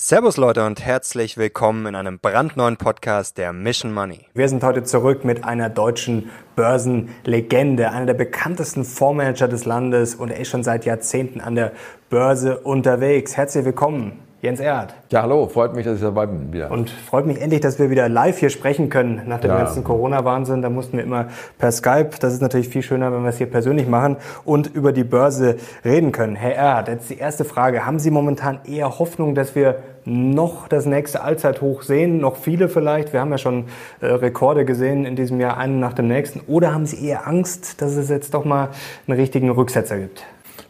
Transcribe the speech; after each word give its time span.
Servus 0.09 0.37
Leute 0.37 0.65
und 0.65 0.85
herzlich 0.85 1.35
willkommen 1.35 1.85
in 1.85 1.93
einem 1.93 2.17
brandneuen 2.19 2.77
Podcast 2.77 3.37
der 3.37 3.51
Mission 3.51 3.93
Money. 3.93 4.21
Wir 4.33 4.47
sind 4.47 4.63
heute 4.63 4.83
zurück 4.83 5.25
mit 5.25 5.43
einer 5.43 5.67
deutschen 5.67 6.29
Börsenlegende, 6.55 7.91
einer 7.91 8.05
der 8.05 8.13
bekanntesten 8.13 8.85
Fondsmanager 8.85 9.49
des 9.49 9.65
Landes 9.65 10.15
und 10.15 10.31
er 10.31 10.39
ist 10.39 10.47
schon 10.47 10.63
seit 10.63 10.85
Jahrzehnten 10.85 11.41
an 11.41 11.55
der 11.55 11.73
Börse 12.09 12.59
unterwegs. 12.59 13.35
Herzlich 13.35 13.65
willkommen. 13.65 14.13
Jens 14.39 14.59
Erhardt. 14.59 14.93
Ja, 15.11 15.23
hallo, 15.23 15.47
freut 15.47 15.75
mich, 15.75 15.83
dass 15.83 15.95
ich 15.95 16.01
dabei 16.01 16.27
bin 16.27 16.53
wieder. 16.53 16.69
Und 16.69 16.91
freut 16.91 17.25
mich 17.25 17.41
endlich, 17.41 17.59
dass 17.59 17.79
wir 17.79 17.89
wieder 17.89 18.07
live 18.07 18.37
hier 18.37 18.51
sprechen 18.51 18.89
können. 18.89 19.23
Nach 19.25 19.39
dem 19.39 19.49
ja. 19.49 19.57
ganzen 19.57 19.83
Corona-Wahnsinn, 19.83 20.61
da 20.61 20.69
mussten 20.69 20.97
wir 20.97 21.03
immer 21.03 21.25
per 21.57 21.71
Skype. 21.71 22.11
Das 22.19 22.33
ist 22.33 22.41
natürlich 22.41 22.69
viel 22.69 22.83
schöner, 22.83 23.11
wenn 23.11 23.23
wir 23.23 23.29
es 23.29 23.39
hier 23.39 23.49
persönlich 23.49 23.87
machen 23.87 24.17
und 24.45 24.67
über 24.67 24.93
die 24.93 25.03
Börse 25.03 25.57
reden 25.83 26.11
können. 26.11 26.35
Herr 26.35 26.55
Erhardt, 26.55 26.87
jetzt 26.87 27.09
die 27.09 27.17
erste 27.17 27.45
Frage. 27.45 27.87
Haben 27.87 27.97
Sie 27.97 28.11
momentan 28.11 28.59
eher 28.63 28.99
Hoffnung, 28.99 29.33
dass 29.33 29.55
wir 29.55 29.79
noch 30.07 30.67
das 30.67 30.85
nächste 30.85 31.21
Allzeithoch 31.21 31.81
sehen? 31.81 32.19
Noch 32.19 32.37
viele 32.37 32.69
vielleicht? 32.69 33.13
Wir 33.13 33.19
haben 33.19 33.31
ja 33.31 33.37
schon 33.37 33.65
äh, 34.01 34.07
Rekorde 34.07 34.65
gesehen 34.65 35.05
in 35.05 35.15
diesem 35.15 35.39
Jahr, 35.39 35.57
einen 35.57 35.79
nach 35.79 35.93
dem 35.93 36.07
nächsten. 36.07 36.41
Oder 36.47 36.73
haben 36.73 36.85
Sie 36.85 37.05
eher 37.05 37.27
Angst, 37.27 37.81
dass 37.81 37.95
es 37.95 38.09
jetzt 38.09 38.33
doch 38.33 38.45
mal 38.45 38.69
einen 39.07 39.19
richtigen 39.19 39.49
Rücksetzer 39.49 39.99
gibt? 39.99 40.23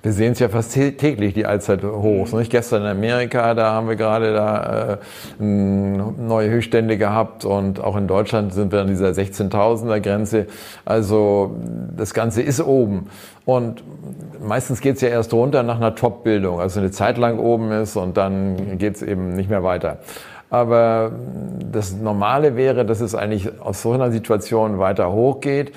Wir 0.08 0.14
sehen 0.14 0.32
es 0.32 0.40
ja 0.40 0.48
fast 0.48 0.72
täglich, 0.72 1.34
die 1.34 1.46
Allzeithochs. 1.46 2.32
Nicht? 2.32 2.50
Gestern 2.50 2.84
in 2.84 2.88
Amerika, 2.88 3.54
da 3.54 3.74
haben 3.74 3.90
wir 3.90 3.98
gerade 3.98 4.34
da 4.34 4.94
äh, 4.94 5.44
neue 5.44 6.50
Höchststände 6.50 6.98
gehabt 6.98 7.44
und 7.44 7.82
auch 7.84 7.98
in 7.98 8.08
Deutschland 8.08 8.54
sind 8.54 8.72
wir 8.72 8.80
an 8.80 8.88
dieser 8.88 9.10
16.000er 9.10 10.00
Grenze. 10.00 10.48
Also 10.86 11.58
das 11.98 12.14
Ganze 12.14 12.42
ist 12.42 12.62
oben. 12.62 13.10
Und 13.44 13.84
meistens 14.40 14.80
geht 14.80 14.96
es 14.96 15.02
ja 15.02 15.10
erst 15.10 15.34
runter 15.34 15.62
nach 15.64 15.76
einer 15.76 15.94
Top-Bildung, 15.94 16.62
also 16.62 16.80
eine 16.80 16.92
Zeit 16.92 17.18
lang 17.18 17.38
oben 17.38 17.74
ist 17.74 17.98
und 17.98 18.16
dann 18.16 18.78
geht 18.78 18.96
es 18.96 19.02
eben 19.02 19.36
nicht 19.36 19.50
mehr 19.50 19.64
weiter. 19.64 19.98
Aber 20.50 21.12
das 21.70 21.94
Normale 21.94 22.56
wäre, 22.56 22.86
dass 22.86 23.02
es 23.02 23.14
eigentlich 23.14 23.60
aus 23.60 23.82
so 23.82 23.92
einer 23.92 24.12
Situation 24.14 24.80
weiter 24.80 25.12
hochgeht. 25.12 25.74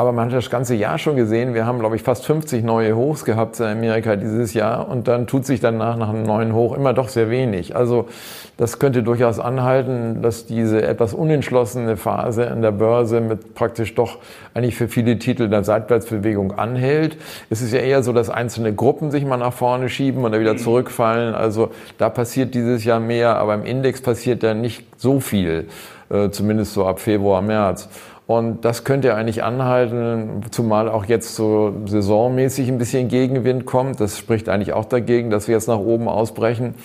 Aber 0.00 0.12
man 0.12 0.28
hat 0.28 0.32
das 0.34 0.48
ganze 0.48 0.74
Jahr 0.74 0.96
schon 0.96 1.16
gesehen, 1.16 1.52
wir 1.52 1.66
haben, 1.66 1.78
glaube 1.78 1.94
ich, 1.94 2.02
fast 2.02 2.24
50 2.24 2.64
neue 2.64 2.96
Hochs 2.96 3.26
gehabt 3.26 3.60
in 3.60 3.66
Amerika 3.66 4.16
dieses 4.16 4.54
Jahr 4.54 4.88
und 4.88 5.08
dann 5.08 5.26
tut 5.26 5.44
sich 5.44 5.60
danach 5.60 5.98
nach 5.98 6.08
einem 6.08 6.22
neuen 6.22 6.54
Hoch 6.54 6.74
immer 6.74 6.94
doch 6.94 7.10
sehr 7.10 7.28
wenig. 7.28 7.76
Also 7.76 8.08
das 8.56 8.78
könnte 8.78 9.02
durchaus 9.02 9.38
anhalten, 9.38 10.22
dass 10.22 10.46
diese 10.46 10.80
etwas 10.80 11.12
unentschlossene 11.12 11.98
Phase 11.98 12.44
in 12.44 12.62
der 12.62 12.70
Börse 12.70 13.20
mit 13.20 13.54
praktisch 13.54 13.94
doch 13.94 14.16
eigentlich 14.54 14.74
für 14.74 14.88
viele 14.88 15.18
Titel 15.18 15.50
der 15.50 15.64
Seitwärtsbewegung 15.64 16.52
anhält. 16.52 17.18
Es 17.50 17.60
ist 17.60 17.74
ja 17.74 17.80
eher 17.80 18.02
so, 18.02 18.14
dass 18.14 18.30
einzelne 18.30 18.72
Gruppen 18.72 19.10
sich 19.10 19.26
mal 19.26 19.36
nach 19.36 19.52
vorne 19.52 19.90
schieben 19.90 20.24
und 20.24 20.32
dann 20.32 20.40
wieder 20.40 20.56
zurückfallen. 20.56 21.34
Also 21.34 21.72
da 21.98 22.08
passiert 22.08 22.54
dieses 22.54 22.84
Jahr 22.84 23.00
mehr, 23.00 23.36
aber 23.36 23.52
im 23.52 23.66
Index 23.66 24.00
passiert 24.00 24.42
da 24.44 24.54
nicht 24.54 24.82
so 24.96 25.20
viel, 25.20 25.68
äh, 26.08 26.30
zumindest 26.30 26.72
so 26.72 26.86
ab 26.86 27.00
Februar, 27.00 27.42
März. 27.42 27.90
Und 28.30 28.64
das 28.64 28.84
könnte 28.84 29.16
eigentlich 29.16 29.42
anhalten, 29.42 30.42
zumal 30.52 30.88
auch 30.88 31.06
jetzt 31.06 31.34
so 31.34 31.74
saisonmäßig 31.86 32.68
ein 32.68 32.78
bisschen 32.78 33.08
Gegenwind 33.08 33.66
kommt. 33.66 33.98
Das 33.98 34.18
spricht 34.18 34.48
eigentlich 34.48 34.72
auch 34.72 34.84
dagegen, 34.84 35.30
dass 35.30 35.48
wir 35.48 35.56
jetzt 35.56 35.66
nach 35.66 35.80
oben 35.80 36.06
ausbrechen. 36.06 36.76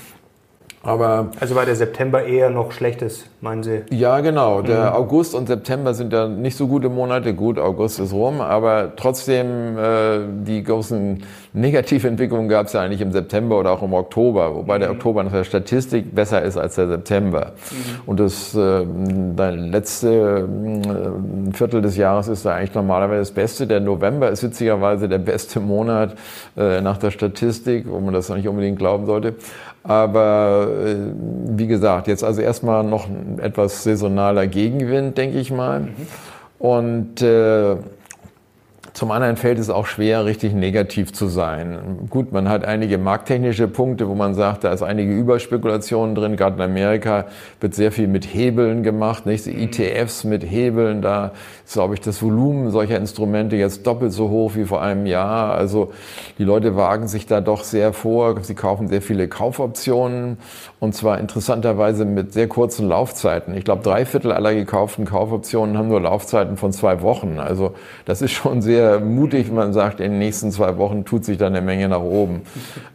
Aber 0.86 1.32
also 1.40 1.56
war 1.56 1.66
der 1.66 1.76
September 1.76 2.24
eher 2.24 2.52
noch 2.52 2.72
schlechtes, 2.72 3.26
meinen 3.42 3.64
Sie? 3.64 3.82
Ja, 3.90 4.20
genau. 4.20 4.62
Der 4.62 4.92
mhm. 4.92 4.96
August 4.98 5.34
und 5.34 5.48
September 5.48 5.96
sind 5.96 6.14
ja 6.14 6.28
nicht 6.28 6.56
so 6.56 6.68
gute 6.68 6.90
Monate. 6.90 7.34
Gut, 7.34 7.58
August 7.58 8.00
ist 8.00 8.14
rum, 8.14 8.40
aber 8.40 8.96
trotzdem 8.96 9.80
äh, 9.80 10.20
die 10.44 10.64
großen 10.64 11.24
Negativentwicklungen 11.54 12.50
gab 12.50 12.68
es 12.68 12.74
ja 12.74 12.82
eigentlich 12.82 13.02
im 13.02 13.12
September 13.12 13.60
oder 13.60 13.72
auch 13.72 13.82
im 13.82 13.94
Oktober, 13.94 14.54
wobei 14.54 14.76
mhm. 14.76 14.82
der 14.82 14.92
Oktober 14.92 15.24
nach 15.24 15.32
der 15.32 15.44
Statistik 15.44 16.14
besser 16.14 16.44
ist 16.44 16.56
als 16.56 16.76
der 16.76 16.88
September. 16.88 17.54
Mhm. 17.72 18.02
Und 18.06 18.20
das 18.20 18.54
äh, 18.54 18.84
letzte 19.56 20.48
äh, 20.48 21.52
Viertel 21.54 21.82
des 21.82 21.98
Jahres 21.98 22.28
ist 22.28 22.46
da 22.46 22.54
eigentlich 22.54 22.76
normalerweise 22.76 23.22
das 23.22 23.32
Beste. 23.32 23.66
Der 23.66 23.80
November 23.80 24.30
ist 24.30 24.44
witzigerweise 24.44 25.10
der 25.10 25.18
beste 25.18 25.60
Monat 25.60 26.16
äh, 26.56 26.80
nach 26.82 26.98
der 26.98 27.10
Statistik, 27.10 27.90
wo 27.90 28.00
man 28.00 28.14
das 28.14 28.30
nicht 28.30 28.48
unbedingt 28.48 28.78
glauben 28.78 29.08
sollte. 29.08 29.34
Aber 29.88 30.68
äh, 30.84 30.96
wie 31.58 31.68
gesagt, 31.68 32.08
jetzt 32.08 32.24
also 32.24 32.42
erstmal 32.42 32.84
noch 32.84 33.08
etwas 33.38 33.84
saisonaler 33.84 34.48
Gegenwind, 34.48 35.18
denke 35.18 35.38
ich 35.38 35.52
mal. 35.52 35.82
Mhm. 35.82 35.94
Und 36.58 37.22
äh, 37.22 37.76
zum 38.96 39.12
anderen 39.12 39.36
fällt 39.36 39.60
es 39.60 39.70
auch 39.70 39.88
schwer, 39.88 40.24
richtig 40.24 40.54
negativ 40.54 41.12
zu 41.12 41.28
sein. 41.28 42.08
Gut, 42.10 42.32
man 42.32 42.48
hat 42.48 42.64
einige 42.64 42.98
markttechnische 42.98 43.68
Punkte, 43.68 44.08
wo 44.08 44.16
man 44.16 44.36
sagt, 44.36 44.64
da 44.64 44.72
ist 44.72 44.84
einige 44.84 45.12
Überspekulationen 45.12 46.16
drin. 46.16 46.38
Gerade 46.38 46.56
in 46.56 46.62
Amerika 46.62 47.26
wird 47.60 47.76
sehr 47.76 47.92
viel 47.92 48.08
mit 48.08 48.24
Hebeln 48.24 48.84
gemacht, 48.84 49.26
nicht? 49.26 49.48
Die 49.48 49.64
ETFs 49.64 50.24
mit 50.24 50.50
Hebeln, 50.50 51.02
da 51.02 51.34
ist, 51.66 51.74
glaube 51.74 51.96
ich, 51.96 52.00
das 52.00 52.22
Volumen 52.22 52.72
solcher 52.72 52.96
Instrumente 52.96 53.58
jetzt 53.58 53.86
doppelt 53.86 54.14
so 54.14 54.30
hoch 54.30 54.56
wie 54.56 54.64
vor 54.64 54.82
einem 54.82 55.06
Jahr. 55.08 55.56
Also 55.56 55.92
die 56.38 56.46
Leute 56.46 56.78
wagen 56.78 57.10
sich 57.10 57.26
da 57.26 57.42
doch 57.42 57.66
sehr 57.66 57.92
vor. 57.92 58.42
Sie 58.44 58.56
kaufen 58.56 58.88
sehr 58.88 59.02
viele 59.02 59.28
Kaufoptionen 59.28 60.38
und 60.80 60.96
zwar 60.96 61.20
interessanterweise 61.20 62.06
mit 62.06 62.32
sehr 62.32 62.48
kurzen 62.48 62.88
Laufzeiten. 62.88 63.58
Ich 63.58 63.66
glaube, 63.66 63.84
drei 63.84 64.06
Viertel 64.06 64.32
aller 64.32 64.54
gekauften 64.54 65.04
Kaufoptionen 65.04 65.78
haben 65.78 65.90
nur 65.90 66.00
Laufzeiten 66.00 66.56
von 66.56 66.72
zwei 66.72 67.02
Wochen. 67.02 67.40
Also 67.40 67.74
das 68.06 68.22
ist 68.22 68.32
schon 68.32 68.62
sehr 68.62 68.85
sehr 68.86 69.00
mutig, 69.00 69.52
man 69.52 69.74
sagt, 69.74 70.00
in 70.00 70.12
den 70.12 70.20
nächsten 70.20 70.52
zwei 70.52 70.78
Wochen 70.78 71.06
tut 71.06 71.26
sich 71.26 71.38
da 71.38 71.48
eine 71.48 71.62
Menge 71.62 71.88
nach 71.90 72.02
oben. 72.02 72.42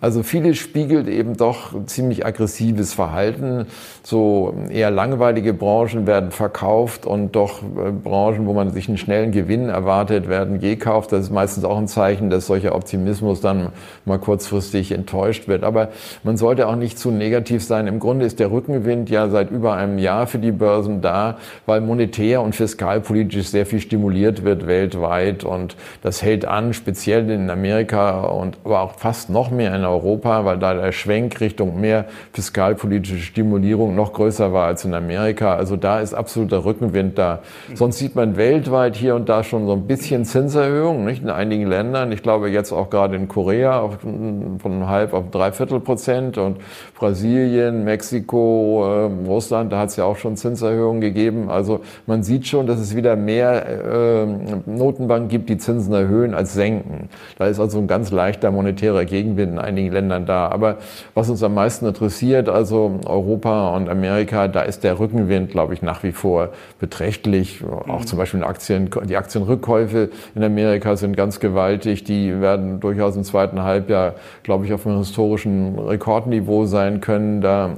Also 0.01 0.23
vieles 0.23 0.59
spiegelt 0.59 1.09
eben 1.09 1.37
doch 1.37 1.73
ziemlich 1.87 2.25
aggressives 2.25 2.95
Verhalten. 2.95 3.67
So 4.03 4.55
eher 4.71 4.91
langweilige 4.91 5.53
Branchen 5.53 6.07
werden 6.07 6.31
verkauft 6.31 7.07
und 7.07 7.35
doch 7.35 7.63
äh, 7.63 7.91
Branchen, 7.91 8.47
wo 8.47 8.53
man 8.53 8.71
sich 8.71 8.89
einen 8.89 8.99
schnellen 8.99 9.33
Gewinn 9.33 9.69
erwartet, 9.69 10.29
werden 10.29 10.61
gekauft. 10.61 11.13
Das 11.13 11.23
ist 11.23 11.31
meistens 11.31 11.65
auch 11.65 11.77
ein 11.77 11.89
Zeichen, 11.89 12.31
dass 12.31 12.47
solcher 12.47 12.75
Optimismus 12.75 13.41
dann 13.41 13.71
mal 14.05 14.19
kurzfristig 14.19 14.93
enttäuscht 14.93 15.49
wird. 15.49 15.65
Aber 15.65 15.89
man 16.23 16.37
sollte 16.37 16.69
auch 16.69 16.77
nicht 16.77 16.99
zu 16.99 17.11
negativ 17.11 17.65
sein. 17.65 17.87
Im 17.87 17.99
Grunde 17.99 18.27
ist 18.27 18.39
der 18.39 18.51
Rückenwind 18.51 19.11
ja 19.11 19.29
seit 19.29 19.51
über 19.51 19.75
einem 19.75 19.99
Jahr 19.99 20.27
für 20.27 20.39
die 20.39 20.53
Börsen 20.53 21.01
da, 21.01 21.39
weil 21.67 21.81
monetär 21.81 22.43
und 22.43 22.55
fiskalpolitisch 22.55 23.49
sehr 23.49 23.67
viel 23.67 23.81
stimuliert 23.81 24.45
wird 24.45 24.67
weltweit 24.67 25.45
und 25.45 25.77
das 26.03 26.23
hält 26.23 26.45
an, 26.45 26.73
speziell 26.73 27.29
in 27.31 27.51
Amerika 27.51 28.21
und 28.23 28.59
aber 28.65 28.81
auch 28.81 28.93
fast 28.95 29.31
noch 29.31 29.51
mehr 29.51 29.75
in 29.75 29.85
Europa, 29.85 30.45
weil 30.45 30.59
da 30.59 30.75
der 30.75 30.93
Schwenk 30.93 31.41
Richtung 31.41 31.81
mehr 31.81 32.07
fiskalpolitische 32.33 33.19
Stimulierung 33.19 33.95
noch 33.95 34.13
größer 34.13 34.53
war 34.53 34.67
als 34.67 34.85
in 34.85 34.95
Amerika. 34.95 35.55
Also 35.55 35.77
da 35.77 36.01
ist 36.01 36.15
absoluter 36.15 36.65
Rückenwind 36.65 37.19
da. 37.19 37.41
Sonst 37.75 37.99
sieht 37.99 38.15
man 38.15 38.37
weltweit 38.37 38.97
hier 38.97 39.15
und 39.15 39.29
da 39.29 39.43
schon 39.45 39.67
so 39.67 39.73
ein 39.73 39.87
bisschen 39.87 40.25
Zinserhöhungen, 40.25 41.05
nicht 41.05 41.23
in 41.23 41.31
einigen 41.31 41.67
Ländern. 41.67 42.13
Ich 42.13 42.23
glaube 42.23 42.51
jetzt 42.51 42.73
auch 42.73 42.91
gerade 42.91 43.17
in 43.17 43.29
Korea 43.29 43.81
auf, 43.81 43.99
von 44.01 44.87
halb 44.89 45.13
auf 45.13 45.31
dreiviertel 45.31 45.81
Prozent 45.81 46.39
und 46.39 46.59
Brasilien, 46.99 47.85
Mexiko, 47.85 48.85
äh, 48.85 49.27
Russland, 49.27 49.73
da 49.73 49.79
hat 49.79 49.91
es 49.91 49.97
ja 49.97 50.05
auch 50.05 50.17
schon 50.17 50.37
Zinserhöhungen 50.37 51.01
gegeben. 51.01 51.51
Also 51.51 51.81
man 52.07 52.23
sieht 52.23 52.47
schon, 52.47 52.67
dass 52.67 52.79
es 52.79 52.95
wieder 52.95 53.17
mehr 53.17 53.67
äh, 53.67 54.27
Notenbanken 54.67 55.29
gibt, 55.29 55.49
die 55.49 55.59
Zinsen 55.71 55.95
erhöhen 55.95 56.35
als 56.35 56.55
senken. 56.55 57.09
Da 57.39 57.47
ist 57.47 57.61
also 57.61 57.79
ein 57.79 57.87
ganz 57.87 58.11
leichter 58.11 58.51
monetärer 58.51 59.05
Gegenwind 59.05 59.53
in 59.53 59.59
einigen 59.59 59.93
Ländern 59.93 60.27
da. 60.27 60.49
Aber 60.49 60.79
was 61.15 61.31
uns 61.31 61.43
am 61.43 61.55
meisten 61.55 61.87
interessiert, 61.87 62.49
also 62.49 62.99
Europa 63.07 63.75
und 63.77 63.89
Amerika, 63.89 64.49
da 64.49 64.63
ist 64.63 64.83
der 64.85 64.99
Rückenwind, 64.99 65.51
glaube 65.51 65.75
ich, 65.75 65.83
nach 65.83 66.03
wie 66.03 66.13
vor 66.13 66.51
beträchtlich. 66.79 67.63
Auch 67.89 68.05
zum 68.05 68.19
Beispiel 68.19 68.43
Aktien, 68.43 68.91
die 69.05 69.17
Aktienrückkäufe 69.17 70.11
in 70.35 70.43
Amerika 70.43 70.97
sind 70.97 71.17
ganz 71.17 71.41
gewaltig. 71.41 72.05
Die 72.05 72.41
werden 72.41 72.81
durchaus 72.81 73.17
im 73.17 73.25
zweiten 73.25 73.63
Halbjahr, 73.63 74.15
glaube 74.43 74.67
ich, 74.67 74.73
auf 74.73 74.87
einem 74.87 74.99
historischen 74.99 75.79
Rekordniveau 75.79 76.67
sein 76.67 77.01
können. 77.01 77.41
Da 77.41 77.77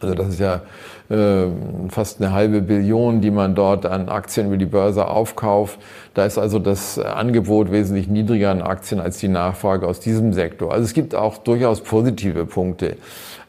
also 0.00 0.14
das 0.14 0.28
ist 0.28 0.40
ja 0.40 0.60
fast 1.08 2.20
eine 2.20 2.32
halbe 2.32 2.62
Billion, 2.62 3.20
die 3.20 3.30
man 3.30 3.54
dort 3.54 3.86
an 3.86 4.08
Aktien 4.08 4.48
über 4.48 4.56
die 4.56 4.66
Börse 4.66 5.06
aufkauft. 5.06 5.78
Da 6.14 6.24
ist 6.24 6.38
also 6.38 6.58
das 6.58 6.98
Angebot 6.98 7.70
wesentlich 7.70 8.08
niedriger 8.08 8.50
an 8.50 8.62
Aktien 8.62 9.00
als 9.00 9.18
die 9.18 9.28
Nachfrage 9.28 9.86
aus 9.86 10.00
diesem 10.00 10.32
Sektor. 10.32 10.72
Also 10.72 10.84
es 10.84 10.94
gibt 10.94 11.14
auch 11.14 11.38
durchaus 11.38 11.82
positive 11.82 12.46
Punkte. 12.46 12.96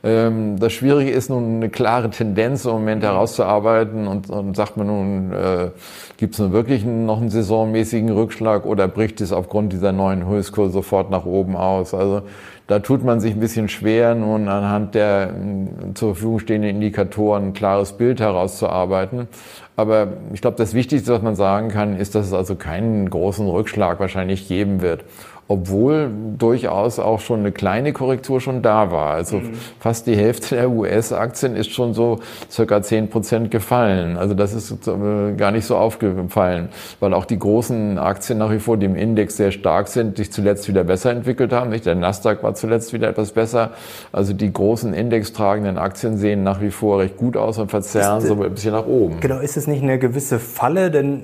Ähm, 0.03 0.59
das 0.59 0.73
Schwierige 0.73 1.09
ist 1.09 1.29
nun 1.29 1.55
eine 1.55 1.69
klare 1.69 2.09
Tendenz 2.09 2.65
im 2.65 2.71
Moment 2.71 3.03
herauszuarbeiten 3.03 4.07
und, 4.07 4.29
und 4.29 4.55
sagt 4.55 4.77
man 4.77 4.87
nun, 4.87 5.33
äh, 5.33 5.71
gibt 6.17 6.35
es 6.35 6.39
nun 6.39 6.53
wirklich 6.53 6.85
noch 6.85 7.19
einen 7.19 7.31
saisonmäßigen 7.31 8.11
Rückschlag 8.11 8.65
oder 8.65 8.87
bricht 8.87 9.21
es 9.21 9.31
aufgrund 9.33 9.73
dieser 9.73 9.91
neuen 9.91 10.27
Höchstkurse 10.27 10.71
sofort 10.71 11.09
nach 11.09 11.25
oben 11.25 11.55
aus? 11.55 11.93
Also 11.93 12.21
da 12.67 12.79
tut 12.79 13.03
man 13.03 13.19
sich 13.19 13.33
ein 13.33 13.39
bisschen 13.39 13.69
schwer, 13.69 14.13
nun 14.13 14.47
anhand 14.49 14.93
der 14.93 15.31
äh, 15.31 15.93
zur 15.93 16.13
Verfügung 16.13 16.39
stehenden 16.39 16.71
Indikatoren 16.71 17.47
ein 17.47 17.53
klares 17.53 17.93
Bild 17.93 18.19
herauszuarbeiten. 18.19 19.27
Aber 19.75 20.07
ich 20.33 20.41
glaube, 20.41 20.57
das 20.57 20.73
Wichtigste, 20.73 21.13
was 21.13 21.21
man 21.21 21.35
sagen 21.35 21.69
kann, 21.69 21.95
ist, 21.95 22.15
dass 22.15 22.27
es 22.27 22.33
also 22.33 22.55
keinen 22.55 23.09
großen 23.09 23.47
Rückschlag 23.47 23.99
wahrscheinlich 23.99 24.47
geben 24.47 24.81
wird 24.81 25.05
obwohl 25.47 26.11
durchaus 26.37 26.99
auch 26.99 27.19
schon 27.19 27.39
eine 27.39 27.51
kleine 27.51 27.93
Korrektur 27.93 28.41
schon 28.41 28.61
da 28.61 28.91
war. 28.91 29.13
Also 29.13 29.37
mhm. 29.37 29.53
fast 29.79 30.07
die 30.07 30.15
Hälfte 30.15 30.55
der 30.55 30.69
US-Aktien 30.69 31.55
ist 31.55 31.71
schon 31.71 31.93
so 31.93 32.19
circa 32.51 32.81
zehn 32.81 33.09
Prozent 33.09 33.49
gefallen. 33.49 34.17
Also 34.17 34.33
das 34.33 34.53
ist 34.53 34.71
äh, 34.87 35.33
gar 35.37 35.51
nicht 35.51 35.65
so 35.65 35.77
aufgefallen, 35.77 36.69
weil 36.99 37.13
auch 37.13 37.25
die 37.25 37.39
großen 37.39 37.97
Aktien 37.97 38.39
nach 38.39 38.51
wie 38.51 38.59
vor, 38.59 38.77
die 38.77 38.85
im 38.85 38.95
Index 38.95 39.37
sehr 39.37 39.51
stark 39.51 39.87
sind, 39.87 40.17
sich 40.17 40.31
zuletzt 40.31 40.67
wieder 40.67 40.83
besser 40.83 41.11
entwickelt 41.11 41.53
haben. 41.53 41.71
Der 41.77 41.95
Nasdaq 41.95 42.43
war 42.43 42.53
zuletzt 42.55 42.91
wieder 42.91 43.07
etwas 43.07 43.31
besser. 43.31 43.71
Also 44.11 44.33
die 44.33 44.51
großen 44.51 44.93
indextragenden 44.93 45.77
Aktien 45.77 46.17
sehen 46.17 46.43
nach 46.43 46.59
wie 46.59 46.71
vor 46.71 46.99
recht 46.99 47.17
gut 47.17 47.37
aus 47.37 47.57
und 47.57 47.69
verzerren 47.69 48.21
so 48.21 48.41
ein 48.41 48.53
bisschen 48.53 48.73
nach 48.73 48.85
oben. 48.85 49.19
Genau, 49.21 49.39
ist 49.39 49.55
es 49.55 49.67
nicht 49.67 49.83
eine 49.83 49.99
gewisse 49.99 50.39
Falle? 50.39 50.91
Denn 50.91 51.23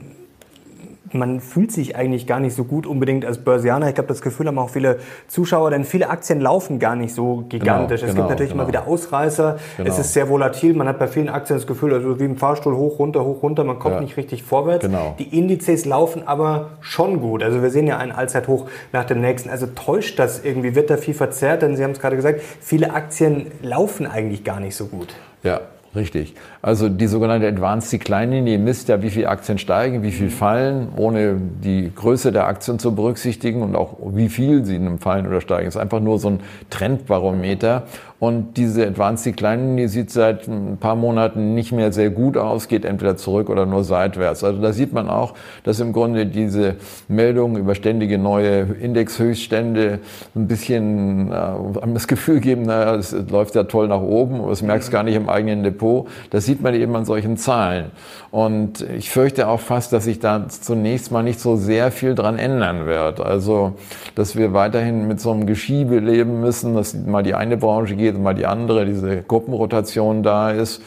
man 1.13 1.39
fühlt 1.39 1.71
sich 1.71 1.95
eigentlich 1.95 2.27
gar 2.27 2.39
nicht 2.39 2.56
so 2.56 2.63
gut 2.63 2.86
unbedingt 2.86 3.25
als 3.25 3.38
Börsianer. 3.38 3.89
Ich 3.89 3.98
habe 3.98 4.07
das 4.07 4.21
Gefühl, 4.21 4.48
haben 4.48 4.57
auch 4.57 4.69
viele 4.69 5.00
Zuschauer, 5.27 5.71
denn 5.71 5.83
viele 5.83 6.10
Aktien 6.10 6.42
laufen 6.42 6.80
gar 6.80 6.95
nicht 6.95 7.13
so 7.13 7.45
gigantisch. 7.50 8.01
Genau, 8.01 8.12
es 8.12 8.15
genau, 8.15 8.27
gibt 8.27 8.30
natürlich 8.30 8.51
genau. 8.51 8.63
immer 8.63 8.68
wieder 8.68 8.88
Ausreißer. 8.88 9.57
Genau. 9.77 9.89
Es 9.89 10.00
ist 10.00 10.13
sehr 10.13 10.30
volatil. 10.30 10.74
Man 10.74 10.88
hat 10.88 11.00
bei 11.00 11.07
vielen 11.07 11.30
Aktien 11.30 11.57
das 11.57 11.68
Gefühl, 11.68 11.94
also 11.94 12.19
wie 12.19 12.25
im 12.25 12.38
Fahrstuhl 12.38 12.75
hoch, 12.75 13.00
runter, 13.00 13.24
hoch, 13.24 13.44
runter. 13.44 13.63
Man 13.63 13.80
kommt 13.80 13.95
ja. 13.95 14.01
nicht 14.01 14.18
richtig 14.18 14.44
vorwärts. 14.44 14.86
Genau. 14.86 15.15
Die 15.19 15.38
Indizes 15.38 15.86
laufen 15.86 16.27
aber 16.27 16.71
schon 16.81 17.21
gut. 17.21 17.44
Also 17.44 17.62
wir 17.62 17.69
sehen 17.69 17.88
ja 17.88 17.98
einen 17.98 18.12
Allzeithoch 18.12 18.68
nach 18.92 19.06
dem 19.06 19.21
nächsten. 19.21 19.50
Also 19.50 19.68
täuscht 19.68 20.19
das 20.19 20.44
irgendwie? 20.44 20.75
Wird 20.75 20.89
da 20.89 20.98
viel 20.98 21.13
verzerrt? 21.13 21.62
Denn 21.62 21.75
Sie 21.75 21.83
haben 21.83 21.92
es 21.92 22.00
gerade 22.00 22.16
gesagt, 22.16 22.42
viele 22.62 22.94
Aktien 22.94 23.48
laufen 23.62 24.07
eigentlich 24.07 24.44
gar 24.44 24.59
nicht 24.59 24.75
so 24.75 24.86
gut. 24.86 25.13
Ja, 25.44 25.62
Richtig. 25.95 26.34
Also 26.63 26.90
die 26.90 27.06
sogenannte 27.06 27.48
Advanced 27.48 27.94
Decline 27.94 28.38
Linie 28.38 28.57
misst 28.57 28.90
ja, 28.90 29.04
wie 29.04 29.12
viele 29.12 29.30
Aktien 29.30 29.60
steigen, 29.60 30.01
wie 30.01 30.12
viel 30.12 30.31
fallen, 30.31 30.88
ohne 30.95 31.36
die 31.63 31.92
Größe 31.94 32.31
der 32.31 32.48
Aktien 32.48 32.80
zu 32.80 32.95
berücksichtigen 32.95 33.62
und 33.62 33.75
auch 33.75 33.98
wie 34.13 34.30
viel 34.30 34.66
sie 34.66 34.80
Fallen 35.00 35.28
oder 35.28 35.40
steigen. 35.40 35.66
Das 35.66 35.75
ist 35.75 35.81
einfach 35.81 36.00
nur 36.00 36.18
so 36.18 36.30
ein 36.30 36.40
Trendbarometer. 36.72 37.84
Und 38.23 38.55
diese 38.55 38.87
Advanced 38.87 39.25
Decline 39.25 39.61
Linie 39.61 39.89
sieht 39.89 40.09
seit 40.09 40.47
ein 40.47 40.77
paar 40.79 40.95
Monaten 40.95 41.55
nicht 41.55 41.73
mehr 41.73 41.91
sehr 41.91 42.09
gut 42.09 42.37
aus, 42.37 42.69
geht 42.69 42.85
entweder 42.85 43.17
zurück 43.17 43.49
oder 43.49 43.65
nur 43.65 43.83
seitwärts. 43.83 44.45
Also 44.45 44.61
da 44.61 44.71
sieht 44.71 44.93
man 44.93 45.09
auch, 45.09 45.33
dass 45.65 45.81
im 45.81 45.91
Grunde 45.91 46.25
diese 46.25 46.75
Meldungen 47.09 47.57
über 47.57 47.75
ständige 47.75 48.17
neue 48.17 48.61
Indexhöchststände 48.79 49.99
ein 50.37 50.47
bisschen 50.47 51.33
äh, 51.33 51.89
das 51.93 52.07
Gefühl 52.07 52.39
geben, 52.39 52.61
naja, 52.61 52.95
es 52.95 53.11
läuft 53.11 53.55
ja 53.55 53.65
toll 53.65 53.89
nach 53.89 54.01
oben, 54.01 54.39
aber 54.39 54.53
es 54.53 54.61
merkt 54.61 54.85
es 54.85 54.89
gar 54.89 55.03
nicht 55.03 55.15
im 55.15 55.27
eigenen 55.27 55.61
Depot. 55.61 56.07
Das 56.29 56.45
sieht 56.45 56.61
man 56.61 56.75
eben 56.75 56.95
an 56.95 57.03
solchen 57.03 57.35
Zahlen. 57.35 57.91
Und 58.31 58.87
ich 58.97 59.11
fürchte 59.11 59.49
auch 59.49 59.59
fast, 59.59 59.91
dass 59.91 60.05
sich 60.05 60.19
da 60.19 60.47
zunächst 60.47 61.11
mal 61.11 61.23
nicht 61.23 61.41
so 61.41 61.57
sehr 61.57 61.91
viel 61.91 62.15
dran 62.15 62.39
ändern 62.39 62.85
wird. 62.85 63.19
Also, 63.19 63.73
dass 64.15 64.37
wir 64.37 64.53
weiterhin 64.53 65.09
mit 65.09 65.19
so 65.19 65.31
einem 65.31 65.45
Geschiebe 65.45 65.99
leben 65.99 66.39
müssen, 66.39 66.73
dass 66.73 66.93
mal 66.93 67.21
die 67.21 67.35
eine 67.35 67.57
Branche 67.57 67.95
geht, 67.95 68.12
geht 68.13 68.21
mal 68.21 68.36
die 68.36 68.45
andere, 68.45 68.86
diese 68.86 69.21
Gruppenrotation 69.24 70.24
da 70.24 70.51
ist. 70.51 70.81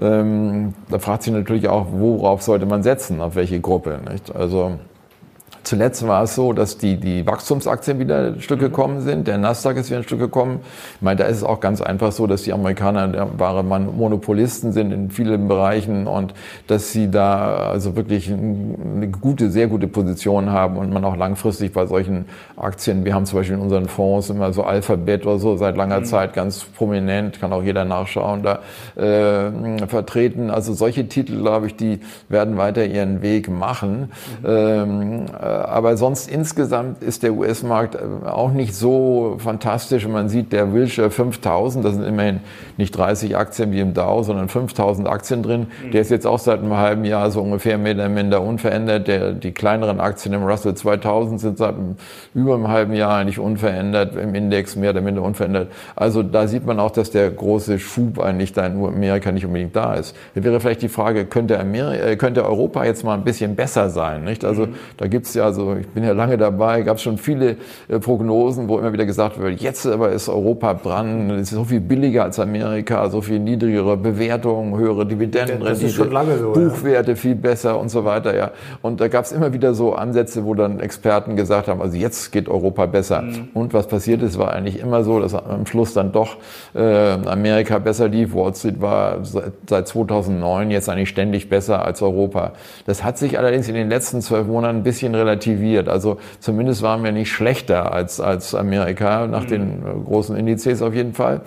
Ähm, 0.00 0.74
da 0.90 0.98
fragt 0.98 1.24
sich 1.24 1.32
natürlich 1.32 1.68
auch, 1.68 1.86
worauf 1.90 2.42
sollte 2.42 2.66
man 2.66 2.82
setzen, 2.82 3.20
auf 3.20 3.34
welche 3.34 3.60
Gruppe. 3.60 3.98
Nicht? 4.10 4.34
Also 4.34 4.72
Zuletzt 5.64 6.06
war 6.06 6.22
es 6.22 6.34
so, 6.34 6.52
dass 6.52 6.78
die, 6.78 6.96
die 6.96 7.26
Wachstumsaktien 7.26 7.98
wieder 7.98 8.28
ein 8.28 8.40
Stück 8.40 8.58
mhm. 8.58 8.64
gekommen 8.64 9.00
sind. 9.00 9.26
Der 9.26 9.38
Nasdaq 9.38 9.76
ist 9.76 9.90
wieder 9.90 9.98
ein 9.98 10.04
Stück 10.04 10.18
gekommen. 10.18 10.60
Ich 10.96 11.02
meine, 11.02 11.16
da 11.16 11.24
ist 11.24 11.38
es 11.38 11.44
auch 11.44 11.60
ganz 11.60 11.80
einfach 11.80 12.12
so, 12.12 12.26
dass 12.26 12.42
die 12.42 12.52
Amerikaner 12.52 13.28
wahre 13.36 13.62
Monopolisten 13.64 14.72
sind 14.72 14.92
in 14.92 15.10
vielen 15.10 15.48
Bereichen 15.48 16.06
und 16.06 16.34
dass 16.66 16.92
sie 16.92 17.10
da 17.10 17.70
also 17.70 17.96
wirklich 17.96 18.30
eine 18.30 19.08
gute, 19.08 19.50
sehr 19.50 19.66
gute 19.66 19.88
Position 19.88 20.50
haben 20.50 20.76
und 20.76 20.92
man 20.92 21.04
auch 21.04 21.16
langfristig 21.16 21.72
bei 21.72 21.86
solchen 21.86 22.26
Aktien, 22.56 23.04
wir 23.04 23.14
haben 23.14 23.26
zum 23.26 23.38
Beispiel 23.38 23.56
in 23.56 23.62
unseren 23.62 23.88
Fonds 23.88 24.30
immer 24.30 24.52
so 24.52 24.62
Alphabet 24.62 25.26
oder 25.26 25.38
so 25.38 25.56
seit 25.56 25.76
langer 25.76 26.00
mhm. 26.00 26.04
Zeit 26.04 26.32
ganz 26.34 26.64
prominent, 26.64 27.40
kann 27.40 27.52
auch 27.52 27.62
jeder 27.62 27.84
nachschauen, 27.84 28.42
da 28.42 28.60
äh, 28.96 29.86
vertreten. 29.86 30.50
Also 30.50 30.72
solche 30.72 31.08
Titel, 31.08 31.40
glaube 31.40 31.66
ich, 31.66 31.76
die 31.76 32.00
werden 32.28 32.56
weiter 32.56 32.84
ihren 32.84 33.22
Weg 33.22 33.48
machen. 33.48 34.10
Mhm. 34.42 34.46
Ähm, 34.48 35.26
aber 35.48 35.96
sonst 35.96 36.30
insgesamt 36.30 37.02
ist 37.02 37.22
der 37.22 37.34
US-Markt 37.34 37.94
äh, 37.94 38.28
auch 38.28 38.52
nicht 38.52 38.74
so 38.74 39.36
fantastisch. 39.38 40.06
Man 40.06 40.28
sieht, 40.28 40.52
der 40.52 40.72
Wilshire 40.72 41.10
5000, 41.10 41.84
da 41.84 41.90
sind 41.90 42.04
immerhin 42.04 42.40
nicht 42.76 42.96
30 42.96 43.36
Aktien 43.36 43.72
wie 43.72 43.80
im 43.80 43.94
Dow, 43.94 44.22
sondern 44.22 44.48
5000 44.48 45.08
Aktien 45.08 45.42
drin. 45.42 45.66
Mhm. 45.84 45.90
Der 45.92 46.00
ist 46.00 46.10
jetzt 46.10 46.26
auch 46.26 46.38
seit 46.38 46.60
einem 46.60 46.76
halben 46.76 47.04
Jahr 47.04 47.30
so 47.30 47.40
ungefähr 47.40 47.78
mehr 47.78 47.94
oder 47.94 48.08
minder 48.08 48.42
unverändert. 48.42 49.08
Der, 49.08 49.32
die 49.32 49.52
kleineren 49.52 50.00
Aktien 50.00 50.34
im 50.34 50.44
Russell 50.44 50.74
2000 50.74 51.40
sind 51.40 51.58
seit 51.58 51.74
über 52.34 52.54
einem 52.54 52.68
halben 52.68 52.94
Jahr 52.94 53.16
eigentlich 53.16 53.38
unverändert, 53.38 54.16
im 54.16 54.34
Index 54.34 54.76
mehr 54.76 54.90
oder 54.90 55.00
minder 55.00 55.22
unverändert. 55.22 55.68
Also 55.96 56.22
da 56.22 56.46
sieht 56.46 56.66
man 56.66 56.80
auch, 56.80 56.90
dass 56.90 57.10
der 57.10 57.30
große 57.30 57.78
Schub 57.78 58.20
eigentlich 58.20 58.52
da 58.52 58.66
in 58.66 58.84
Amerika 58.84 59.32
nicht 59.32 59.46
unbedingt 59.46 59.74
da 59.74 59.94
ist. 59.94 60.14
Da 60.34 60.42
wäre 60.42 60.60
vielleicht 60.60 60.82
die 60.82 60.88
Frage, 60.88 61.26
könnte, 61.26 61.58
Amerika, 61.58 62.04
äh, 62.04 62.16
könnte 62.16 62.44
Europa 62.44 62.84
jetzt 62.84 63.04
mal 63.04 63.14
ein 63.14 63.24
bisschen 63.24 63.56
besser 63.56 63.90
sein? 63.90 64.24
Nicht? 64.24 64.44
Also 64.44 64.66
mhm. 64.66 64.74
da 64.96 65.06
gibt 65.06 65.26
es 65.26 65.34
ja, 65.38 65.44
also 65.44 65.76
ich 65.80 65.88
bin 65.88 66.04
ja 66.04 66.12
lange 66.12 66.36
dabei, 66.36 66.82
gab 66.82 66.96
es 66.96 67.02
schon 67.02 67.16
viele 67.16 67.56
äh, 67.88 67.98
Prognosen, 67.98 68.68
wo 68.68 68.78
immer 68.78 68.92
wieder 68.92 69.06
gesagt 69.06 69.38
wird, 69.38 69.60
jetzt 69.60 69.86
aber 69.86 70.10
ist 70.10 70.28
Europa 70.28 70.74
dran, 70.74 71.30
es 71.30 71.42
ist 71.42 71.50
so 71.50 71.64
viel 71.64 71.80
billiger 71.80 72.24
als 72.24 72.38
Amerika, 72.38 73.08
so 73.08 73.20
viel 73.20 73.38
niedrigere 73.38 73.96
Bewertungen, 73.96 74.76
höhere 74.76 75.06
Dividendenrendite, 75.06 75.88
so, 75.88 76.52
Buchwerte 76.52 77.12
ja. 77.12 77.16
viel 77.16 77.34
besser 77.34 77.78
und 77.78 77.88
so 77.88 78.04
weiter. 78.04 78.36
Ja. 78.36 78.50
Und 78.82 79.00
da 79.00 79.08
gab 79.08 79.24
es 79.24 79.32
immer 79.32 79.52
wieder 79.52 79.74
so 79.74 79.94
Ansätze, 79.94 80.44
wo 80.44 80.54
dann 80.54 80.80
Experten 80.80 81.36
gesagt 81.36 81.68
haben, 81.68 81.80
also 81.80 81.96
jetzt 81.96 82.32
geht 82.32 82.48
Europa 82.48 82.86
besser. 82.86 83.22
Mhm. 83.22 83.48
Und 83.54 83.74
was 83.74 83.86
passiert 83.86 84.22
ist, 84.22 84.38
war 84.38 84.52
eigentlich 84.52 84.80
immer 84.80 85.04
so, 85.04 85.20
dass 85.20 85.34
am 85.34 85.66
Schluss 85.66 85.94
dann 85.94 86.12
doch 86.12 86.36
äh, 86.74 86.80
Amerika 87.26 87.78
besser 87.78 88.08
lief. 88.08 88.34
Wall 88.34 88.54
Street 88.54 88.80
war 88.80 89.24
seit 89.24 89.88
2009 89.88 90.70
jetzt 90.70 90.88
eigentlich 90.88 91.08
ständig 91.08 91.48
besser 91.48 91.84
als 91.84 92.02
Europa. 92.02 92.52
Das 92.86 93.04
hat 93.04 93.18
sich 93.18 93.38
allerdings 93.38 93.68
in 93.68 93.74
den 93.74 93.88
letzten 93.88 94.20
zwölf 94.20 94.46
Monaten 94.46 94.78
ein 94.78 94.82
bisschen 94.82 95.14
relativiert. 95.14 95.27
Also 95.88 96.18
zumindest 96.40 96.82
waren 96.82 97.04
wir 97.04 97.12
nicht 97.12 97.30
schlechter 97.30 97.92
als, 97.92 98.20
als 98.20 98.54
Amerika 98.54 99.26
nach 99.26 99.44
mhm. 99.44 99.48
den 99.48 99.62
äh, 99.62 100.04
großen 100.04 100.36
Indizes 100.36 100.82
auf 100.82 100.94
jeden 100.94 101.14
Fall. 101.14 101.42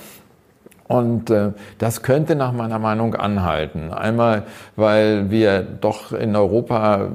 Und 0.92 1.30
äh, 1.30 1.52
das 1.78 2.04
könnte 2.04 2.36
nach 2.36 2.52
meiner 2.52 2.78
Meinung 2.78 3.16
anhalten. 3.16 3.94
Einmal, 3.94 4.44
weil 4.76 5.32
wir 5.32 5.62
doch 5.62 6.12
in 6.12 6.36
Europa 6.36 7.06
äh, 7.06 7.08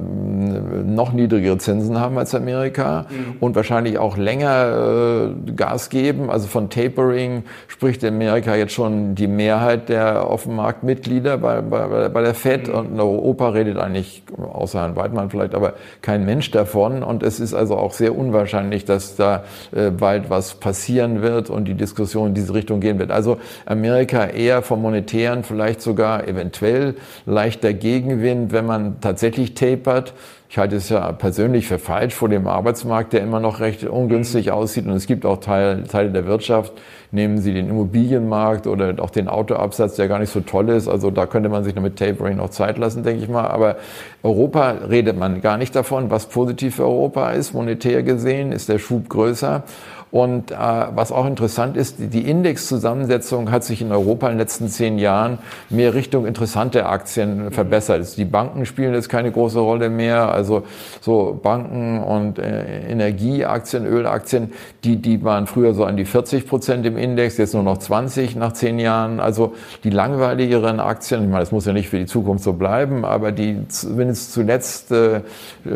noch 0.83 1.13
niedrigere 1.13 1.59
Zinsen 1.59 1.99
haben 1.99 2.17
als 2.17 2.33
Amerika 2.33 3.05
mhm. 3.07 3.35
und 3.39 3.55
wahrscheinlich 3.55 3.99
auch 3.99 4.17
länger 4.17 5.29
äh, 5.47 5.51
Gas 5.51 5.89
geben. 5.89 6.31
Also 6.31 6.47
von 6.47 6.71
Tapering 6.71 7.43
spricht 7.67 8.03
Amerika 8.03 8.55
jetzt 8.55 8.73
schon 8.73 9.13
die 9.13 9.27
Mehrheit 9.27 9.89
der 9.89 10.27
Offenmarktmitglieder 10.27 11.37
bei, 11.37 11.61
bei, 11.61 12.09
bei 12.09 12.21
der 12.23 12.33
FED 12.33 12.69
mhm. 12.69 12.73
und 12.73 12.91
in 12.93 12.99
Europa 12.99 13.49
redet 13.49 13.77
eigentlich, 13.77 14.23
außer 14.37 14.79
Herrn 14.79 14.95
Weidmann 14.95 15.29
vielleicht, 15.29 15.53
aber 15.53 15.73
kein 16.01 16.25
Mensch 16.25 16.49
davon. 16.49 17.03
Und 17.03 17.21
es 17.21 17.39
ist 17.39 17.53
also 17.53 17.77
auch 17.77 17.93
sehr 17.93 18.17
unwahrscheinlich, 18.17 18.85
dass 18.85 19.15
da 19.15 19.43
äh, 19.71 19.91
bald 19.91 20.31
was 20.31 20.55
passieren 20.55 21.21
wird 21.21 21.51
und 21.51 21.65
die 21.65 21.75
Diskussion 21.75 22.29
in 22.29 22.33
diese 22.33 22.55
Richtung 22.55 22.79
gehen 22.79 22.97
wird. 22.97 23.11
Also 23.11 23.37
Amerika 23.67 24.27
eher 24.27 24.61
vom 24.61 24.81
Monetären 24.81 25.43
vielleicht 25.43 25.81
sogar 25.81 26.25
eventuell 26.25 26.95
leichter 27.25 27.73
Gegenwind, 27.73 28.53
wenn 28.53 28.65
man 28.65 29.01
tatsächlich 29.01 29.55
tapert. 29.55 30.13
Ich 30.49 30.57
halte 30.57 30.77
es 30.77 30.87
ja 30.87 31.11
persönlich 31.11 31.67
für 31.67 31.77
falsch 31.77 32.13
vor 32.13 32.29
dem 32.29 32.47
Arbeitsmarkt, 32.47 33.11
der 33.11 33.21
immer 33.21 33.41
noch 33.41 33.59
recht 33.59 33.83
ungünstig 33.83 34.51
aussieht. 34.51 34.85
Und 34.85 34.93
es 34.93 35.05
gibt 35.05 35.25
auch 35.25 35.41
Teile, 35.41 35.83
Teile 35.83 36.09
der 36.11 36.25
Wirtschaft, 36.25 36.71
nehmen 37.11 37.39
Sie 37.39 37.53
den 37.53 37.69
Immobilienmarkt 37.69 38.65
oder 38.67 38.95
auch 38.99 39.09
den 39.09 39.27
Autoabsatz, 39.27 39.95
der 39.95 40.07
gar 40.07 40.19
nicht 40.19 40.31
so 40.31 40.39
toll 40.39 40.69
ist. 40.69 40.87
Also 40.87 41.11
da 41.11 41.25
könnte 41.25 41.49
man 41.49 41.65
sich 41.65 41.75
noch 41.75 41.83
mit 41.83 41.97
Tapering 41.97 42.37
noch 42.37 42.51
Zeit 42.51 42.77
lassen, 42.77 43.03
denke 43.03 43.21
ich 43.23 43.29
mal. 43.29 43.47
Aber 43.47 43.75
Europa 44.23 44.75
redet 44.89 45.19
man 45.19 45.41
gar 45.41 45.57
nicht 45.57 45.75
davon, 45.75 46.09
was 46.09 46.27
positiv 46.27 46.77
für 46.77 46.83
Europa 46.83 47.31
ist. 47.31 47.53
Monetär 47.53 48.03
gesehen 48.03 48.53
ist 48.53 48.69
der 48.69 48.79
Schub 48.79 49.09
größer. 49.09 49.63
Und 50.09 50.51
äh, 50.51 50.55
was 50.55 51.11
auch 51.11 51.25
interessant 51.25 51.75
ist, 51.75 51.95
die 51.99 52.29
Indexzusammensetzung 52.29 53.51
hat 53.51 53.65
sich 53.65 53.81
in 53.81 53.91
Europa 53.91 54.27
in 54.27 54.33
den 54.33 54.39
letzten 54.39 54.69
zehn 54.69 54.99
Jahren 54.99 55.39
mehr 55.69 55.93
Richtung 55.93 56.25
interessante 56.25 56.85
Aktien 56.85 57.51
verbessert. 57.51 57.97
Also 57.97 58.15
die 58.15 58.25
Banken 58.25 58.65
spielen 58.65 58.93
jetzt 58.93 59.09
keine 59.09 59.31
große 59.31 59.59
Rolle 59.59 59.89
mehr. 59.89 60.31
Also 60.31 60.63
so 61.01 61.37
Banken 61.43 62.01
und 62.01 62.39
äh, 62.39 62.89
Energieaktien, 62.89 63.85
Ölaktien, 63.85 64.53
die, 64.85 64.95
die 64.95 65.23
waren 65.25 65.45
früher 65.45 65.73
so 65.73 65.83
an 65.83 65.97
die 65.97 66.05
40 66.05 66.47
Prozent 66.47 66.85
im 66.85 66.97
Index, 66.97 67.37
jetzt 67.37 67.53
nur 67.53 67.63
noch 67.63 67.77
20 67.77 68.37
nach 68.37 68.53
zehn 68.53 68.79
Jahren. 68.79 69.19
Also 69.19 69.55
die 69.83 69.89
langweiligeren 69.89 70.79
Aktien, 70.79 71.23
ich 71.23 71.29
meine, 71.29 71.41
das 71.41 71.51
muss 71.51 71.65
ja 71.65 71.73
nicht 71.73 71.89
für 71.89 71.99
die 71.99 72.05
Zukunft 72.05 72.45
so 72.45 72.53
bleiben, 72.53 73.03
aber 73.03 73.33
die 73.33 73.67
zumindest 73.67 74.31
zuletzt 74.31 74.91
äh, 74.91 75.21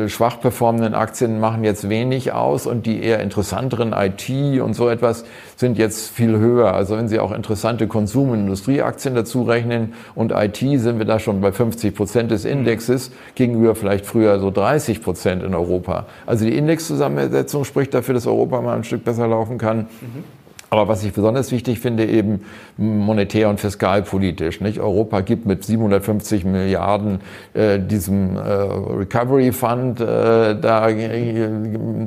schwach 0.07 0.39
performenden 0.39 0.93
Aktien 0.93 1.41
machen 1.41 1.65
jetzt 1.65 1.89
wenig 1.89 2.31
aus 2.31 2.65
und 2.65 2.85
die 2.85 3.03
eher 3.03 3.19
interessanteren 3.19 3.91
IT 3.91 4.20
IT 4.29 4.61
und 4.61 4.73
so 4.73 4.89
etwas 4.89 5.25
sind 5.55 5.77
jetzt 5.77 6.09
viel 6.09 6.37
höher. 6.37 6.73
Also 6.73 6.97
wenn 6.97 7.07
Sie 7.07 7.19
auch 7.19 7.31
interessante 7.31 7.87
Konsum- 7.87 8.31
und 8.31 8.39
Industrieaktien 8.41 9.15
dazu 9.15 9.43
rechnen 9.43 9.93
und 10.15 10.31
IT 10.31 10.57
sind 10.57 10.97
wir 10.97 11.05
da 11.05 11.19
schon 11.19 11.41
bei 11.41 11.51
50 11.51 11.95
Prozent 11.95 12.31
des 12.31 12.45
Indexes 12.45 13.11
gegenüber 13.35 13.75
vielleicht 13.75 14.05
früher 14.05 14.39
so 14.39 14.51
30 14.51 15.01
Prozent 15.01 15.43
in 15.43 15.53
Europa. 15.55 16.05
Also 16.25 16.45
die 16.45 16.57
Indexzusammensetzung 16.57 17.65
spricht 17.65 17.93
dafür, 17.93 18.13
dass 18.13 18.27
Europa 18.27 18.61
mal 18.61 18.75
ein 18.75 18.83
Stück 18.83 19.03
besser 19.03 19.27
laufen 19.27 19.57
kann. 19.57 19.87
Mhm. 20.01 20.40
Aber 20.73 20.87
was 20.87 21.03
ich 21.03 21.11
besonders 21.11 21.51
wichtig 21.51 21.81
finde, 21.81 22.05
eben 22.05 22.45
monetär 22.77 23.49
und 23.49 23.59
fiskalpolitisch. 23.59 24.61
Nicht? 24.61 24.79
Europa 24.79 25.19
gibt 25.19 25.45
mit 25.45 25.65
750 25.65 26.45
Milliarden 26.45 27.19
äh, 27.53 27.77
diesem 27.77 28.37
äh, 28.37 28.39
Recovery 28.39 29.51
Fund 29.51 29.99
äh, 29.99 30.55
da, 30.55 30.87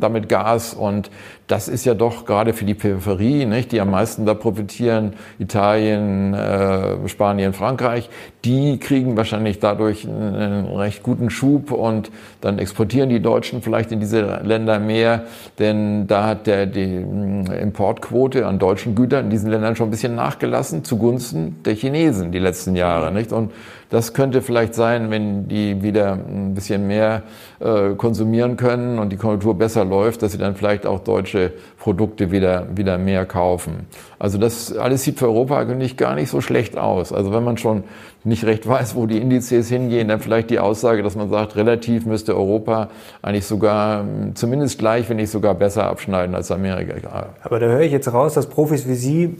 damit 0.00 0.30
Gas 0.30 0.72
und 0.72 1.10
das 1.46 1.68
ist 1.68 1.84
ja 1.84 1.92
doch 1.92 2.24
gerade 2.24 2.54
für 2.54 2.64
die 2.64 2.74
Peripherie, 2.74 3.44
nicht, 3.44 3.72
die 3.72 3.80
am 3.80 3.90
meisten 3.90 4.24
da 4.24 4.32
profitieren, 4.32 5.12
Italien, 5.38 6.32
äh, 6.32 7.06
Spanien, 7.06 7.52
Frankreich, 7.52 8.08
die 8.46 8.78
kriegen 8.78 9.16
wahrscheinlich 9.16 9.58
dadurch 9.58 10.08
einen 10.08 10.66
recht 10.66 11.02
guten 11.02 11.28
Schub 11.28 11.70
und 11.70 12.10
dann 12.40 12.58
exportieren 12.58 13.10
die 13.10 13.20
Deutschen 13.20 13.60
vielleicht 13.60 13.92
in 13.92 14.00
diese 14.00 14.40
Länder 14.42 14.78
mehr, 14.78 15.24
denn 15.58 16.06
da 16.06 16.26
hat 16.26 16.46
der, 16.46 16.64
die 16.64 16.96
Importquote 16.96 18.46
an 18.46 18.53
deutschen 18.58 18.94
Gütern 18.94 19.24
in 19.24 19.30
diesen 19.30 19.50
Ländern 19.50 19.76
schon 19.76 19.88
ein 19.88 19.90
bisschen 19.90 20.14
nachgelassen 20.14 20.84
zugunsten 20.84 21.62
der 21.64 21.74
Chinesen 21.74 22.32
die 22.32 22.38
letzten 22.38 22.76
Jahre, 22.76 23.12
nicht? 23.12 23.32
Und 23.32 23.52
das 23.94 24.12
könnte 24.12 24.42
vielleicht 24.42 24.74
sein, 24.74 25.12
wenn 25.12 25.46
die 25.46 25.82
wieder 25.82 26.14
ein 26.14 26.52
bisschen 26.54 26.88
mehr 26.88 27.22
äh, 27.60 27.90
konsumieren 27.94 28.56
können 28.56 28.98
und 28.98 29.10
die 29.10 29.16
Konjunktur 29.16 29.56
besser 29.56 29.84
läuft, 29.84 30.22
dass 30.22 30.32
sie 30.32 30.38
dann 30.38 30.56
vielleicht 30.56 30.84
auch 30.84 30.98
deutsche 30.98 31.52
Produkte 31.78 32.32
wieder, 32.32 32.66
wieder 32.74 32.98
mehr 32.98 33.24
kaufen. 33.24 33.86
Also 34.18 34.36
das 34.36 34.76
alles 34.76 35.04
sieht 35.04 35.20
für 35.20 35.26
Europa 35.26 35.58
eigentlich 35.60 35.96
gar 35.96 36.16
nicht 36.16 36.28
so 36.28 36.40
schlecht 36.40 36.76
aus. 36.76 37.12
Also 37.12 37.32
wenn 37.32 37.44
man 37.44 37.56
schon 37.56 37.84
nicht 38.24 38.44
recht 38.44 38.66
weiß, 38.66 38.96
wo 38.96 39.06
die 39.06 39.18
Indizes 39.18 39.68
hingehen, 39.68 40.08
dann 40.08 40.18
vielleicht 40.18 40.50
die 40.50 40.58
Aussage, 40.58 41.04
dass 41.04 41.14
man 41.14 41.30
sagt, 41.30 41.54
relativ 41.54 42.04
müsste 42.04 42.34
Europa 42.34 42.88
eigentlich 43.22 43.46
sogar 43.46 44.04
zumindest 44.34 44.80
gleich, 44.80 45.08
wenn 45.08 45.18
nicht 45.18 45.30
sogar 45.30 45.54
besser 45.54 45.84
abschneiden 45.84 46.34
als 46.34 46.50
Amerika. 46.50 47.26
Aber 47.42 47.60
da 47.60 47.66
höre 47.66 47.82
ich 47.82 47.92
jetzt 47.92 48.12
raus, 48.12 48.34
dass 48.34 48.48
Profis 48.48 48.88
wie 48.88 48.94
Sie, 48.94 49.36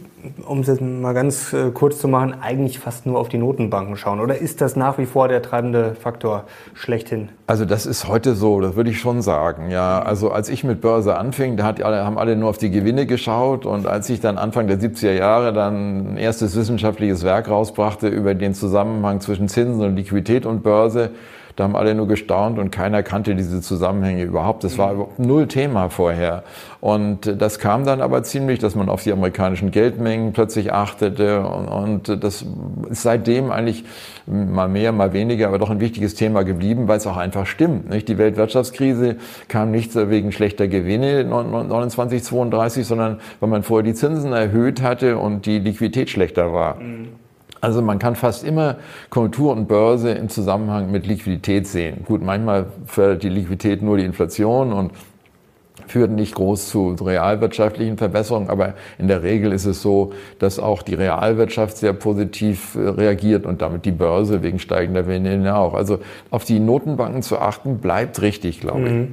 um 0.47 0.59
es 0.59 0.79
mal 0.79 1.13
ganz 1.13 1.53
äh, 1.53 1.71
kurz 1.71 1.99
zu 1.99 2.07
machen, 2.07 2.35
eigentlich 2.41 2.79
fast 2.79 3.05
nur 3.05 3.19
auf 3.19 3.29
die 3.29 3.37
Notenbanken 3.37 3.97
schauen. 3.97 4.19
Oder 4.19 4.37
ist 4.37 4.61
das 4.61 4.75
nach 4.75 4.97
wie 4.97 5.05
vor 5.05 5.27
der 5.27 5.41
treibende 5.41 5.95
Faktor 5.95 6.45
schlechthin? 6.73 7.29
Also 7.47 7.65
das 7.65 7.85
ist 7.85 8.07
heute 8.07 8.35
so, 8.35 8.61
das 8.61 8.75
würde 8.75 8.89
ich 8.89 8.99
schon 8.99 9.21
sagen. 9.21 9.69
Ja, 9.69 10.01
also 10.01 10.31
als 10.31 10.49
ich 10.49 10.63
mit 10.63 10.81
Börse 10.81 11.17
anfing, 11.17 11.57
da 11.57 11.69
alle, 11.69 12.05
haben 12.05 12.17
alle 12.17 12.35
nur 12.35 12.49
auf 12.49 12.57
die 12.57 12.71
Gewinne 12.71 13.05
geschaut 13.05 13.65
und 13.65 13.87
als 13.87 14.09
ich 14.09 14.19
dann 14.19 14.37
Anfang 14.37 14.67
der 14.67 14.79
70er 14.79 15.13
Jahre 15.13 15.53
dann 15.53 16.13
ein 16.13 16.17
erstes 16.17 16.55
wissenschaftliches 16.55 17.23
Werk 17.23 17.49
rausbrachte 17.49 18.07
über 18.07 18.35
den 18.35 18.53
Zusammenhang 18.53 19.21
zwischen 19.21 19.47
Zinsen 19.47 19.83
und 19.83 19.95
Liquidität 19.95 20.45
und 20.45 20.63
Börse. 20.63 21.11
Da 21.55 21.63
haben 21.63 21.75
alle 21.75 21.95
nur 21.95 22.07
gestaunt 22.07 22.59
und 22.59 22.71
keiner 22.71 23.01
kannte 23.01 23.33
diese 23.33 23.61
Zusammenhänge 23.61 24.23
überhaupt. 24.23 24.65
Das 24.65 24.77
war 24.77 25.07
null 25.17 25.47
Thema 25.47 25.89
vorher. 25.89 26.43
Und 26.81 27.41
das 27.41 27.59
kam 27.59 27.85
dann 27.85 28.01
aber 28.01 28.23
ziemlich, 28.23 28.59
dass 28.59 28.75
man 28.75 28.89
auf 28.89 29.03
die 29.03 29.13
amerikanischen 29.13 29.71
Geldmengen 29.71 30.33
plötzlich 30.33 30.73
achtete. 30.73 31.41
Und, 31.41 32.23
das 32.23 32.45
ist 32.89 33.01
seitdem 33.01 33.51
eigentlich 33.51 33.85
mal 34.27 34.67
mehr, 34.67 34.91
mal 34.91 35.13
weniger, 35.13 35.47
aber 35.47 35.57
doch 35.57 35.69
ein 35.69 35.79
wichtiges 35.79 36.15
Thema 36.15 36.43
geblieben, 36.43 36.87
weil 36.89 36.97
es 36.97 37.07
auch 37.07 37.17
einfach 37.17 37.45
stimmt. 37.45 37.89
Nicht? 37.89 38.09
Die 38.09 38.17
Weltwirtschaftskrise 38.17 39.15
kam 39.47 39.71
nicht 39.71 39.95
wegen 39.95 40.33
schlechter 40.33 40.67
Gewinne 40.67 41.23
29, 41.23 42.21
32, 42.21 42.85
sondern 42.85 43.19
weil 43.39 43.49
man 43.49 43.63
vorher 43.63 43.83
die 43.83 43.93
Zinsen 43.93 44.33
erhöht 44.33 44.81
hatte 44.81 45.17
und 45.17 45.45
die 45.45 45.59
Liquidität 45.59 46.09
schlechter 46.09 46.51
war. 46.51 46.75
Mhm. 46.75 47.07
Also 47.65 47.81
man 47.81 47.97
kann 47.97 48.15
fast 48.15 48.43
immer 48.43 48.75
Konjunktur 49.09 49.51
und 49.51 49.67
Börse 49.67 50.11
im 50.11 50.29
Zusammenhang 50.29 50.91
mit 50.91 51.07
Liquidität 51.07 51.67
sehen. 51.67 52.03
Gut, 52.05 52.21
manchmal 52.21 52.67
fördert 52.85 53.23
die 53.23 53.29
Liquidität 53.29 53.81
nur 53.81 53.97
die 53.97 54.05
Inflation 54.05 54.71
und 54.71 54.91
führt 55.87 56.11
nicht 56.11 56.35
groß 56.35 56.69
zu 56.69 56.95
realwirtschaftlichen 56.99 57.97
Verbesserungen, 57.97 58.49
aber 58.49 58.75
in 58.97 59.07
der 59.07 59.23
Regel 59.23 59.51
ist 59.51 59.65
es 59.65 59.81
so, 59.81 60.13
dass 60.39 60.59
auch 60.59 60.83
die 60.83 60.93
Realwirtschaft 60.93 61.77
sehr 61.77 61.93
positiv 61.93 62.75
äh, 62.75 62.87
reagiert 62.89 63.45
und 63.45 63.61
damit 63.61 63.85
die 63.85 63.91
Börse 63.91 64.43
wegen 64.43 64.59
steigender 64.59 65.03
Gewinne 65.03 65.55
auch. 65.55 65.73
Also 65.73 65.99
auf 66.31 66.45
die 66.45 66.59
Notenbanken 66.59 67.23
zu 67.23 67.39
achten, 67.39 67.79
bleibt 67.79 68.21
richtig, 68.21 68.61
glaube 68.61 68.87
ich. 68.87 69.07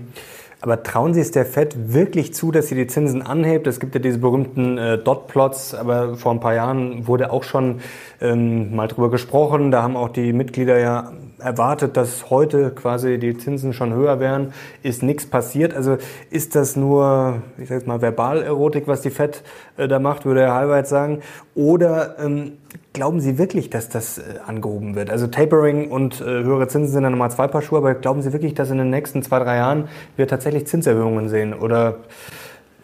Aber 0.63 0.85
trauen 0.85 1.13
Sie 1.13 1.21
es 1.21 1.33
der 1.33 1.45
Fed 1.45 1.93
wirklich 1.93 2.33
zu, 2.35 2.53
dass 2.53 2.69
sie 2.69 2.77
die 2.77 2.87
Zinsen 2.87 3.21
anhebt? 3.21 3.67
Es 3.67 3.81
gibt 3.81 3.97
ja 3.97 4.01
diese 4.01 4.19
berühmten 4.19 4.79
äh, 4.79 4.97
Dot-Plots, 4.97 5.75
aber 5.75 6.17
vor 6.17 6.33
ein 6.33 6.39
paar 6.39 6.55
Jahren 6.55 7.09
wurde 7.09 7.33
auch 7.33 7.43
schon 7.43 7.81
ähm, 8.21 8.73
mal 8.73 8.87
drüber 8.87 9.11
gesprochen. 9.11 9.73
Da 9.73 9.83
haben 9.83 9.97
auch 9.97 10.09
die 10.09 10.33
Mitglieder 10.33 10.79
ja 10.79 11.13
erwartet, 11.43 11.97
dass 11.97 12.31
heute 12.31 12.71
quasi 12.71 13.19
die 13.19 13.37
Zinsen 13.37 13.73
schon 13.73 13.93
höher 13.93 14.21
wären, 14.21 14.53
ist 14.83 15.03
nichts 15.03 15.27
passiert. 15.27 15.75
Also 15.75 15.99
ist 16.31 16.55
das 16.55 16.77
nur, 16.77 17.43
ich 17.59 17.69
sag 17.69 17.77
jetzt 17.77 17.87
mal, 17.87 18.01
Verbalerotik, 18.01 18.87
was 18.87 19.03
die 19.03 19.11
FED 19.11 19.43
äh, 19.77 19.89
da 19.89 19.99
macht, 19.99 20.25
würde 20.25 20.43
Herr 20.43 20.55
Halbert 20.55 20.87
sagen? 20.87 21.21
Oder 21.55 22.19
ähm, 22.19 22.53
glauben 22.93 23.21
Sie 23.21 23.39
wirklich, 23.39 23.71
dass 23.71 23.89
das 23.89 24.19
äh, 24.19 24.23
angehoben 24.47 24.95
wird? 24.95 25.11
Also 25.11 25.27
Tapering 25.27 25.91
und 25.91 26.21
äh, 26.21 26.25
höhere 26.25 26.69
Zinsen 26.69 26.93
sind 26.93 27.03
dann 27.03 27.13
nochmal 27.13 27.31
zwei 27.31 27.49
Paar 27.49 27.63
Schuhe, 27.63 27.79
aber 27.79 27.95
glauben 27.95 28.23
Sie 28.23 28.33
wirklich, 28.33 28.55
dass 28.55 28.71
in 28.71 28.79
den 28.79 28.91
nächsten 28.91 29.23
zwei, 29.23 29.39
drei 29.39 29.57
Jahren 29.57 29.89
wir 30.17 30.29
tatsächlich 30.29 30.67
Zinserhöhungen 30.67 31.29
sehen 31.29 31.55
oder 31.55 31.97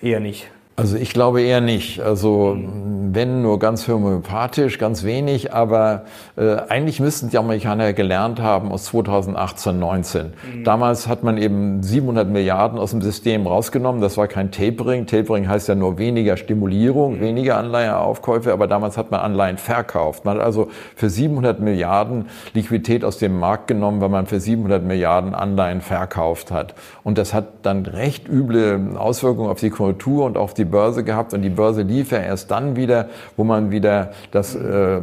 eher 0.00 0.20
nicht? 0.20 0.50
Also 0.78 0.96
ich 0.96 1.12
glaube 1.12 1.42
eher 1.42 1.60
nicht. 1.60 2.00
Also 2.00 2.56
wenn 2.56 3.42
nur 3.42 3.58
ganz 3.58 3.88
homöopathisch, 3.88 4.78
ganz 4.78 5.02
wenig, 5.02 5.52
aber 5.52 6.04
äh, 6.36 6.54
eigentlich 6.68 7.00
müssten 7.00 7.30
die 7.30 7.38
Amerikaner 7.38 7.92
gelernt 7.94 8.40
haben 8.40 8.70
aus 8.70 8.84
2018, 8.84 9.76
19. 9.76 10.26
Mhm. 10.26 10.62
Damals 10.64 11.08
hat 11.08 11.24
man 11.24 11.36
eben 11.36 11.82
700 11.82 12.28
Milliarden 12.28 12.78
aus 12.78 12.92
dem 12.92 13.02
System 13.02 13.48
rausgenommen. 13.48 14.00
Das 14.00 14.16
war 14.16 14.28
kein 14.28 14.52
Tapering. 14.52 15.06
Tapering 15.06 15.48
heißt 15.48 15.66
ja 15.66 15.74
nur 15.74 15.98
weniger 15.98 16.36
Stimulierung, 16.36 17.16
mhm. 17.16 17.22
weniger 17.22 17.56
Anleiheaufkäufe, 17.56 18.52
aber 18.52 18.68
damals 18.68 18.96
hat 18.96 19.10
man 19.10 19.18
Anleihen 19.18 19.58
verkauft. 19.58 20.24
Man 20.24 20.36
hat 20.36 20.44
also 20.44 20.68
für 20.94 21.10
700 21.10 21.58
Milliarden 21.58 22.26
Liquidität 22.54 23.04
aus 23.04 23.18
dem 23.18 23.40
Markt 23.40 23.66
genommen, 23.66 24.00
weil 24.00 24.10
man 24.10 24.26
für 24.26 24.38
700 24.38 24.84
Milliarden 24.84 25.34
Anleihen 25.34 25.80
verkauft 25.80 26.52
hat. 26.52 26.74
Und 27.02 27.18
das 27.18 27.34
hat 27.34 27.46
dann 27.62 27.84
recht 27.84 28.28
üble 28.28 28.96
Auswirkungen 28.96 29.50
auf 29.50 29.58
die 29.58 29.70
Konjunktur 29.70 30.24
und 30.24 30.36
auf 30.36 30.54
die 30.54 30.67
Börse 30.70 31.04
gehabt 31.04 31.34
und 31.34 31.42
die 31.42 31.50
Börse 31.50 31.82
lief 31.82 32.12
ja 32.12 32.18
erst 32.18 32.50
dann 32.50 32.76
wieder, 32.76 33.08
wo 33.36 33.44
man 33.44 33.70
wieder 33.70 34.12
das, 34.30 34.54
äh, 34.54 35.00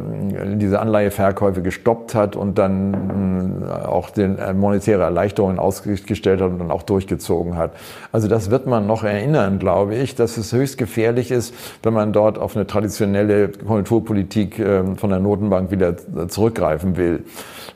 diese 0.54 0.80
Anleiheverkäufe 0.80 1.62
gestoppt 1.62 2.14
hat 2.14 2.36
und 2.36 2.58
dann 2.58 3.62
äh, 3.62 3.86
auch 3.86 4.10
den 4.10 4.38
äh, 4.38 4.52
monetäre 4.54 5.02
Erleichterungen 5.02 5.58
ausgestellt 5.58 6.40
hat 6.40 6.50
und 6.50 6.58
dann 6.58 6.70
auch 6.70 6.82
durchgezogen 6.82 7.56
hat. 7.56 7.72
Also 8.12 8.28
das 8.28 8.50
wird 8.50 8.66
man 8.66 8.86
noch 8.86 9.04
erinnern, 9.04 9.58
glaube 9.58 9.94
ich, 9.94 10.14
dass 10.14 10.36
es 10.36 10.52
höchst 10.52 10.78
gefährlich 10.78 11.30
ist, 11.30 11.54
wenn 11.82 11.92
man 11.92 12.12
dort 12.12 12.38
auf 12.38 12.56
eine 12.56 12.66
traditionelle 12.66 13.48
Konjunkturpolitik 13.48 14.58
äh, 14.58 14.96
von 14.96 15.10
der 15.10 15.20
Notenbank 15.20 15.70
wieder 15.70 15.96
zurückgreifen 16.28 16.96
will. 16.96 17.24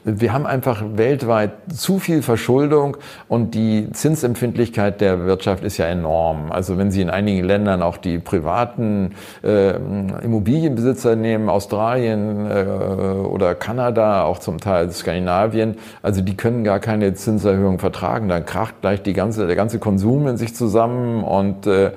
Wir 0.05 0.33
haben 0.33 0.47
einfach 0.47 0.83
weltweit 0.95 1.53
zu 1.75 1.99
viel 1.99 2.23
Verschuldung 2.23 2.97
und 3.29 3.55
die 3.55 3.89
Zinsempfindlichkeit 3.93 5.01
der 5.01 5.27
Wirtschaft 5.27 5.63
ist 5.63 5.77
ja 5.77 5.87
enorm. 5.87 6.51
Also 6.51 6.79
wenn 6.79 6.91
Sie 6.91 7.03
in 7.03 7.11
einigen 7.11 7.45
Ländern 7.45 7.80
auch 7.83 7.97
die 7.97 8.19
privaten 8.19 9.15
äh, 9.43 9.77
Immobilienbesitzer 10.23 11.17
nehmen, 11.17 11.49
Australien 11.49 12.51
äh, 12.51 12.65
oder 12.65 13.55
Kanada, 13.55 14.25
auch 14.25 14.39
zum 14.39 14.59
Teil 14.59 14.91
Skandinavien, 14.91 15.77
also 16.03 16.21
die 16.21 16.37
können 16.37 16.65
gar 16.65 16.81
keine 16.81 17.15
Zinserhöhung 17.15 17.79
vertragen. 17.79 18.29
Dann 18.29 18.45
kracht 18.45 18.81
gleich 18.81 19.03
die 19.03 19.13
ganze, 19.13 19.47
der 19.47 19.57
ganze 19.57 19.79
Konsum 19.79 20.27
in 20.27 20.37
sich 20.37 20.55
zusammen 20.55 21.25
und 21.25 21.67
äh, 21.67 21.93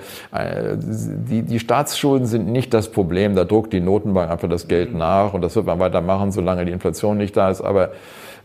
die, 0.75 1.43
die 1.43 1.59
Staatsschulden 1.59 2.27
sind 2.27 2.47
nicht 2.47 2.73
das 2.73 2.89
Problem. 2.89 3.35
Da 3.35 3.45
druckt 3.45 3.73
die 3.73 3.81
Notenbank 3.81 4.29
einfach 4.31 4.49
das 4.49 4.67
Geld 4.67 4.93
nach 4.93 5.33
und 5.33 5.41
das 5.41 5.55
wird 5.55 5.65
man 5.65 5.79
weitermachen, 5.79 6.31
solange 6.31 6.65
die 6.65 6.71
Inflation 6.71 7.17
nicht 7.17 7.35
da 7.37 7.49
ist. 7.49 7.61
Aber 7.61 7.89
äh, 7.89 7.91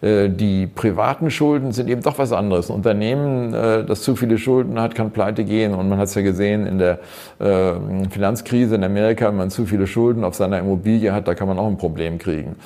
die 0.00 0.68
privaten 0.68 1.30
Schulden 1.30 1.72
sind 1.72 1.88
eben 1.88 2.02
doch 2.02 2.18
was 2.18 2.32
anderes. 2.32 2.70
Ein 2.70 2.76
Unternehmen, 2.76 3.52
äh, 3.52 3.84
das 3.84 4.02
zu 4.02 4.14
viele 4.14 4.38
Schulden 4.38 4.80
hat, 4.80 4.94
kann 4.94 5.10
pleite 5.10 5.44
gehen. 5.44 5.74
Und 5.74 5.88
man 5.88 5.98
hat 5.98 6.06
es 6.06 6.14
ja 6.14 6.22
gesehen 6.22 6.66
in 6.66 6.78
der 6.78 7.00
äh, 7.40 7.74
Finanzkrise 8.10 8.76
in 8.76 8.84
Amerika, 8.84 9.26
wenn 9.28 9.36
man 9.36 9.50
zu 9.50 9.66
viele 9.66 9.88
Schulden 9.88 10.22
auf 10.22 10.34
seiner 10.34 10.60
Immobilie 10.60 11.12
hat, 11.12 11.26
da 11.26 11.34
kann 11.34 11.48
man 11.48 11.58
auch 11.58 11.66
ein 11.66 11.78
Problem 11.78 12.18
kriegen. 12.18 12.56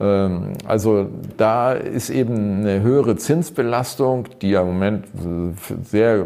Ähm, 0.00 0.54
also 0.66 1.06
da 1.36 1.72
ist 1.72 2.10
eben 2.10 2.60
eine 2.60 2.80
höhere 2.80 3.16
Zinsbelastung, 3.16 4.26
die 4.40 4.50
ja 4.50 4.62
im 4.62 4.68
Moment 4.68 5.06
sehr 5.84 6.24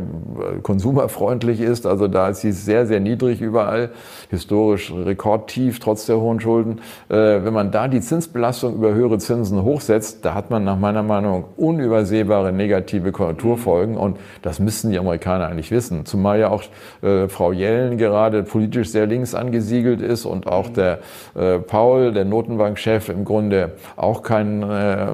konsumerfreundlich 0.63 1.61
ist. 1.61 1.87
Also 1.87 2.09
da 2.09 2.29
ist 2.29 2.41
sie 2.41 2.53
sehr, 2.53 2.87
sehr 2.87 3.01
niedrig 3.01 3.41
überall, 3.41 3.91
historisch 4.31 4.93
rekordtief 4.93 5.81
trotz 5.81 6.07
der 6.07 6.21
hohen 6.21 6.41
Schulden. 6.41 6.81
Äh, 7.09 7.45
wenn 7.45 7.53
man 7.53 7.71
da 7.71 7.89
die 7.89 8.01
Zinsbelastung 8.01 8.75
über 8.77 8.95
höhere 8.95 9.19
Zinsen 9.19 9.63
hochsetzt, 9.63 10.25
da 10.25 10.35
hat 10.35 10.51
man 10.51 10.65
nach 10.65 10.79
meiner 10.79 11.03
Meinung 11.03 11.45
unübersehbare 11.57 12.53
negative 12.53 13.13
Konjunkturfolgen 13.13 13.97
und 13.97 14.19
das 14.43 14.61
müssten 14.61 14.91
die 14.91 14.99
Amerikaner 14.99 15.49
eigentlich 15.49 15.71
wissen. 15.71 16.07
Zumal 16.07 16.39
ja 16.39 16.51
auch 16.51 16.63
äh, 17.03 17.29
Frau 17.29 17.53
Yellen 17.53 17.99
gerade 17.99 18.43
politisch 18.45 18.91
sehr 18.91 19.07
links 19.07 19.35
angesiedelt 19.35 20.01
ist 20.01 20.25
und 20.25 20.47
auch 20.47 20.69
der 20.69 20.99
äh, 21.35 21.59
Paul, 21.59 22.13
der 22.13 22.25
Notenbankchef, 22.25 23.09
im 23.09 23.25
Grunde 23.25 23.64
auch 23.97 24.23
kein, 24.23 24.63
äh, 24.63 25.07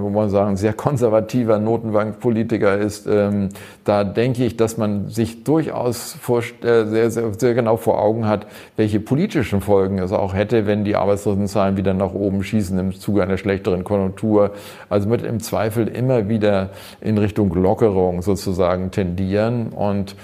wo 0.00 0.10
man 0.10 0.30
sagen, 0.30 0.56
sehr 0.56 0.72
konservativer 0.72 1.58
Notenbankpolitiker 1.58 2.76
ist, 2.76 3.06
ähm, 3.06 3.48
da 3.84 4.04
denke 4.04 4.44
ich, 4.44 4.56
dass 4.56 4.76
man 4.76 5.08
sich 5.08 5.44
durchaus 5.44 6.16
vor, 6.20 6.40
äh, 6.40 6.84
sehr, 6.84 7.10
sehr, 7.10 7.32
sehr 7.34 7.54
genau 7.54 7.76
vor 7.76 8.00
Augen 8.00 8.26
hat, 8.26 8.46
welche 8.76 9.00
politischen 9.00 9.60
Folgen 9.60 9.98
es 9.98 10.12
auch 10.12 10.34
hätte, 10.34 10.66
wenn 10.66 10.84
die 10.84 10.96
Arbeitslosenzahlen 10.96 11.76
wieder 11.76 11.94
nach 11.94 12.14
oben 12.14 12.42
schießen 12.42 12.78
im 12.78 12.92
Zuge 12.92 13.22
einer 13.22 13.38
schlechteren 13.38 13.84
Konjunktur. 13.84 14.52
Also 14.88 15.08
wird 15.10 15.22
im 15.22 15.40
Zweifel 15.40 15.88
immer 15.88 16.28
wieder 16.28 16.70
in 17.00 17.18
Richtung 17.18 17.52
Lockerung 17.54 18.22
sozusagen 18.22 18.90
tendieren 18.90 19.68
und 19.68 20.16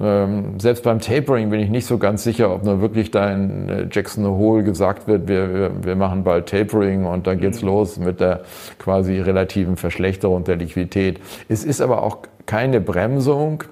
ähm, 0.00 0.58
selbst 0.58 0.84
beim 0.84 1.00
Tapering 1.00 1.50
bin 1.50 1.60
ich 1.60 1.68
nicht 1.68 1.86
so 1.86 1.98
ganz 1.98 2.24
sicher, 2.24 2.54
ob 2.54 2.64
nur 2.64 2.80
wirklich 2.80 3.10
da 3.10 3.30
in 3.30 3.68
äh, 3.68 3.88
Jackson 3.90 4.26
Hole 4.26 4.64
gesagt 4.64 5.06
wird, 5.06 5.28
wir, 5.28 5.52
wir, 5.52 5.70
wir 5.84 5.96
machen 5.96 6.24
bald 6.24 6.48
Tapering 6.48 7.04
und 7.04 7.26
dann 7.26 7.38
geht's 7.38 7.60
mhm. 7.60 7.68
los 7.68 7.98
mit 7.98 8.20
der 8.20 8.40
quasi 8.78 9.20
relativen 9.20 9.76
Verschlechterung 9.76 10.44
der 10.44 10.56
Liquidität. 10.56 11.20
Es 11.48 11.64
ist 11.64 11.80
aber 11.82 12.02
auch 12.02 12.18
keine 12.46 12.80
Bremsung 12.80 13.64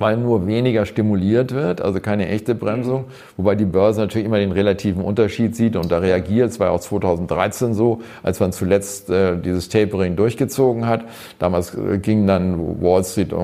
weil 0.00 0.16
nur 0.16 0.46
weniger 0.46 0.86
stimuliert 0.86 1.54
wird, 1.54 1.82
also 1.82 2.00
keine 2.00 2.26
echte 2.28 2.54
Bremsung, 2.54 3.04
wobei 3.36 3.54
die 3.54 3.66
Börse 3.66 4.00
natürlich 4.00 4.26
immer 4.26 4.38
den 4.38 4.50
relativen 4.50 5.04
Unterschied 5.04 5.54
sieht 5.54 5.76
und 5.76 5.92
da 5.92 5.98
reagiert. 5.98 6.50
Es 6.50 6.58
war 6.58 6.72
auch 6.72 6.80
2013 6.80 7.74
so, 7.74 8.00
als 8.22 8.40
man 8.40 8.52
zuletzt 8.52 9.10
äh, 9.10 9.36
dieses 9.36 9.68
Tapering 9.68 10.16
durchgezogen 10.16 10.86
hat. 10.86 11.04
Damals 11.38 11.74
äh, 11.74 11.98
ging 11.98 12.26
dann 12.26 12.80
Wall 12.82 13.04
Street, 13.04 13.34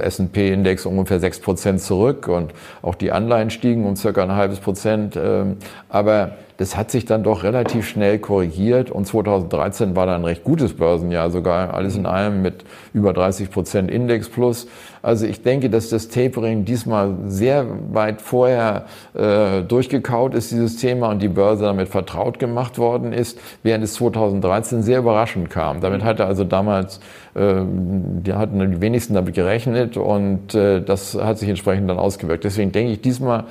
S&P-Index 0.00 0.84
ungefähr 0.84 1.18
sechs 1.18 1.40
Prozent 1.40 1.80
zurück 1.80 2.28
und 2.28 2.52
auch 2.82 2.94
die 2.94 3.10
Anleihen 3.10 3.48
stiegen 3.48 3.86
um 3.86 3.96
circa 3.96 4.22
ein 4.22 4.32
halbes 4.32 4.60
Prozent. 4.60 5.16
Ähm, 5.16 5.56
aber 5.88 6.32
das 6.58 6.76
hat 6.76 6.90
sich 6.90 7.06
dann 7.06 7.24
doch 7.24 7.42
relativ 7.42 7.88
schnell 7.88 8.18
korrigiert 8.18 8.90
und 8.90 9.06
2013 9.06 9.96
war 9.96 10.06
dann 10.06 10.20
ein 10.20 10.24
recht 10.24 10.44
gutes 10.44 10.74
Börsenjahr, 10.74 11.30
sogar 11.30 11.74
alles 11.74 11.96
in 11.96 12.06
allem 12.06 12.42
mit 12.42 12.64
über 12.92 13.12
30 13.12 13.50
Prozent 13.50 13.90
Index 13.90 14.28
plus. 14.28 14.68
Also 15.02 15.26
ich 15.26 15.42
denke, 15.42 15.68
dass 15.68 15.88
das 15.88 16.08
Tapering 16.08 16.64
diesmal 16.64 17.14
sehr 17.26 17.66
weit 17.92 18.22
vorher 18.22 18.86
äh, 19.14 19.62
durchgekaut 19.62 20.34
ist, 20.34 20.52
dieses 20.52 20.76
Thema, 20.76 21.10
und 21.10 21.20
die 21.20 21.28
Börse 21.28 21.64
damit 21.64 21.88
vertraut 21.88 22.38
gemacht 22.38 22.78
worden 22.78 23.12
ist, 23.12 23.38
während 23.64 23.82
es 23.82 23.94
2013 23.94 24.82
sehr 24.82 25.00
überraschend 25.00 25.50
kam. 25.50 25.80
Damit 25.80 26.04
hatte 26.04 26.24
also 26.24 26.44
damals, 26.44 27.00
äh, 27.34 27.62
die 27.64 28.32
hatten 28.32 28.70
die 28.70 28.80
wenigsten 28.80 29.14
damit 29.14 29.34
gerechnet 29.34 29.96
und 29.96 30.54
äh, 30.54 30.80
das 30.80 31.14
hat 31.14 31.38
sich 31.38 31.48
entsprechend 31.48 31.90
dann 31.90 31.98
ausgewirkt. 31.98 32.44
Deswegen 32.44 32.70
denke 32.70 32.92
ich 32.92 33.00
diesmal, 33.00 33.44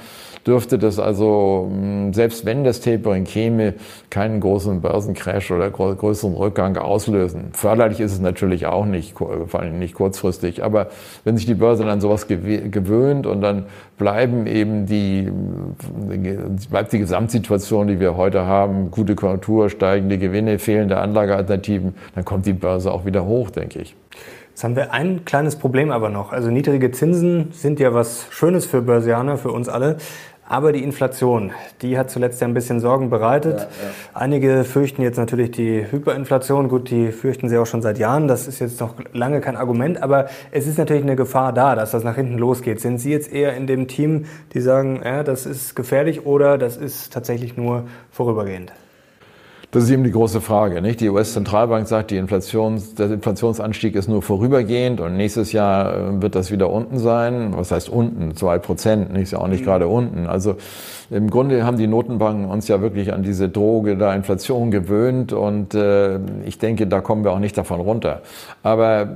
dürfte 0.46 0.80
das 0.80 1.00
also, 1.00 1.68
hm, 1.70 2.14
selbst 2.14 2.46
wenn 2.46 2.64
das 2.64 2.82
Tapering 2.82 3.26
käme, 3.26 3.76
keinen 4.10 4.40
großen 4.40 4.82
Börsencrash 4.82 5.52
oder 5.52 5.70
größeren 5.70 6.34
Rückgang 6.34 6.78
auslösen. 6.78 7.50
Förderlich 7.54 8.00
ist 8.00 8.14
es 8.14 8.20
natürlich 8.20 8.66
auch 8.66 8.86
nicht, 8.86 9.16
vor 9.18 9.60
allem 9.60 9.80
nicht 9.80 9.94
kurzfristig. 9.94 10.64
Aber 10.64 10.88
wenn 11.24 11.38
sich 11.38 11.46
die 11.46 11.54
Börse 11.54 11.86
dann 11.86 12.02
sowas 12.02 12.28
gewöhnt 12.28 13.28
und 13.28 13.42
dann 13.42 13.66
bleiben 13.98 14.48
eben 14.48 14.86
die, 14.86 15.32
bleibt 16.70 16.92
die 16.92 17.00
Gesamtsituation, 17.00 17.88
die 17.88 18.00
wir 18.00 18.18
heute 18.18 18.46
haben, 18.46 18.92
gute 18.92 19.16
Konjunktur, 19.16 19.70
steigende 19.70 20.18
Gewinne, 20.18 20.60
fehlende 20.60 20.98
Anlagealternativen, 20.98 21.96
dann 22.16 22.26
kommt 22.26 22.46
die 22.46 22.54
Börse 22.54 22.92
auch 22.92 23.06
wieder 23.06 23.26
hoch, 23.26 23.50
denke 23.52 23.80
ich. 23.80 23.96
Jetzt 24.52 24.66
haben 24.66 24.76
wir 24.76 24.92
ein 24.94 25.24
kleines 25.24 25.56
Problem 25.56 25.92
aber 25.92 26.10
noch. 26.10 26.34
Also 26.34 26.52
niedrige 26.52 26.92
Zinsen 26.92 27.52
sind 27.52 27.80
ja 27.80 27.94
was 27.94 28.28
Schönes 28.32 28.66
für 28.66 28.82
Börsianer, 28.82 29.38
für 29.38 29.52
uns 29.52 29.70
alle. 29.70 29.98
Aber 30.52 30.74
die 30.74 30.84
Inflation, 30.84 31.54
die 31.82 31.98
hat 31.98 32.12
zuletzt 32.12 32.42
ja 32.42 32.48
ein 32.48 32.54
bisschen 32.54 32.82
Sorgen 32.82 33.10
bereitet. 33.10 33.60
Ja, 33.60 33.64
ja. 33.64 33.70
Einige 34.14 34.66
fürchten 34.66 35.02
jetzt 35.02 35.16
natürlich 35.16 35.52
die 35.52 35.90
Hyperinflation. 35.90 36.68
Gut, 36.68 36.90
die 36.90 37.14
fürchten 37.14 37.48
sie 37.48 37.58
auch 37.58 37.66
schon 37.66 37.82
seit 37.82 37.98
Jahren. 37.98 38.28
Das 38.28 38.50
ist 38.50 38.60
jetzt 38.60 38.82
noch 38.82 38.96
lange 39.14 39.40
kein 39.40 39.56
Argument. 39.56 40.04
Aber 40.04 40.28
es 40.52 40.68
ist 40.68 40.78
natürlich 40.78 41.04
eine 41.04 41.16
Gefahr 41.16 41.54
da, 41.54 41.76
dass 41.76 41.92
das 41.92 42.04
nach 42.04 42.16
hinten 42.16 42.38
losgeht. 42.38 42.82
Sind 42.82 42.98
Sie 42.98 43.12
jetzt 43.14 43.32
eher 43.32 43.56
in 43.56 43.66
dem 43.66 43.88
Team, 43.88 44.26
die 44.54 44.60
sagen, 44.60 45.00
ja, 45.02 45.24
das 45.24 45.46
ist 45.46 45.74
gefährlich 45.74 46.26
oder 46.26 46.58
das 46.58 46.76
ist 46.76 47.14
tatsächlich 47.14 47.56
nur 47.56 47.86
vorübergehend? 48.12 48.74
Das 49.72 49.86
ist 49.86 49.90
eben 49.90 50.04
die 50.04 50.12
große 50.12 50.42
Frage. 50.42 50.82
Nicht? 50.82 51.00
Die 51.00 51.10
US-Zentralbank 51.10 51.88
sagt, 51.88 52.12
die 52.12 52.18
Inflations, 52.18 52.94
der 52.96 53.10
Inflationsanstieg 53.10 53.96
ist 53.96 54.10
nur 54.10 54.22
vorübergehend 54.22 55.00
und 55.00 55.16
nächstes 55.16 55.54
Jahr 55.54 55.96
äh, 55.96 56.22
wird 56.22 56.36
das 56.36 56.52
wieder 56.52 56.70
unten 56.70 57.00
sein. 57.00 57.54
Was 57.56 57.72
heißt 57.72 57.88
unten? 57.88 58.36
Zwei 58.36 58.60
Prozent, 58.60 59.18
ist 59.18 59.32
ja 59.32 59.40
auch 59.40 59.48
nicht 59.48 59.62
mhm. 59.62 59.66
gerade 59.66 59.88
unten. 59.88 60.28
Also 60.28 60.58
im 61.10 61.30
Grunde 61.30 61.66
haben 61.66 61.78
die 61.78 61.88
Notenbanken 61.88 62.46
uns 62.46 62.70
ja 62.70 62.82
wirklich 62.82 63.12
an 63.12 63.22
diese 63.22 63.50
Droge 63.50 63.98
der 63.98 64.14
Inflation 64.14 64.72
gewöhnt 64.72 65.34
und 65.34 65.74
äh, 65.74 66.20
ich 66.46 66.58
denke, 66.58 66.88
da 66.88 67.02
kommen 67.02 67.26
wir 67.26 67.32
auch 67.32 67.40
nicht 67.40 67.58
davon 67.58 67.82
runter. 67.82 68.22
Aber 68.64 69.10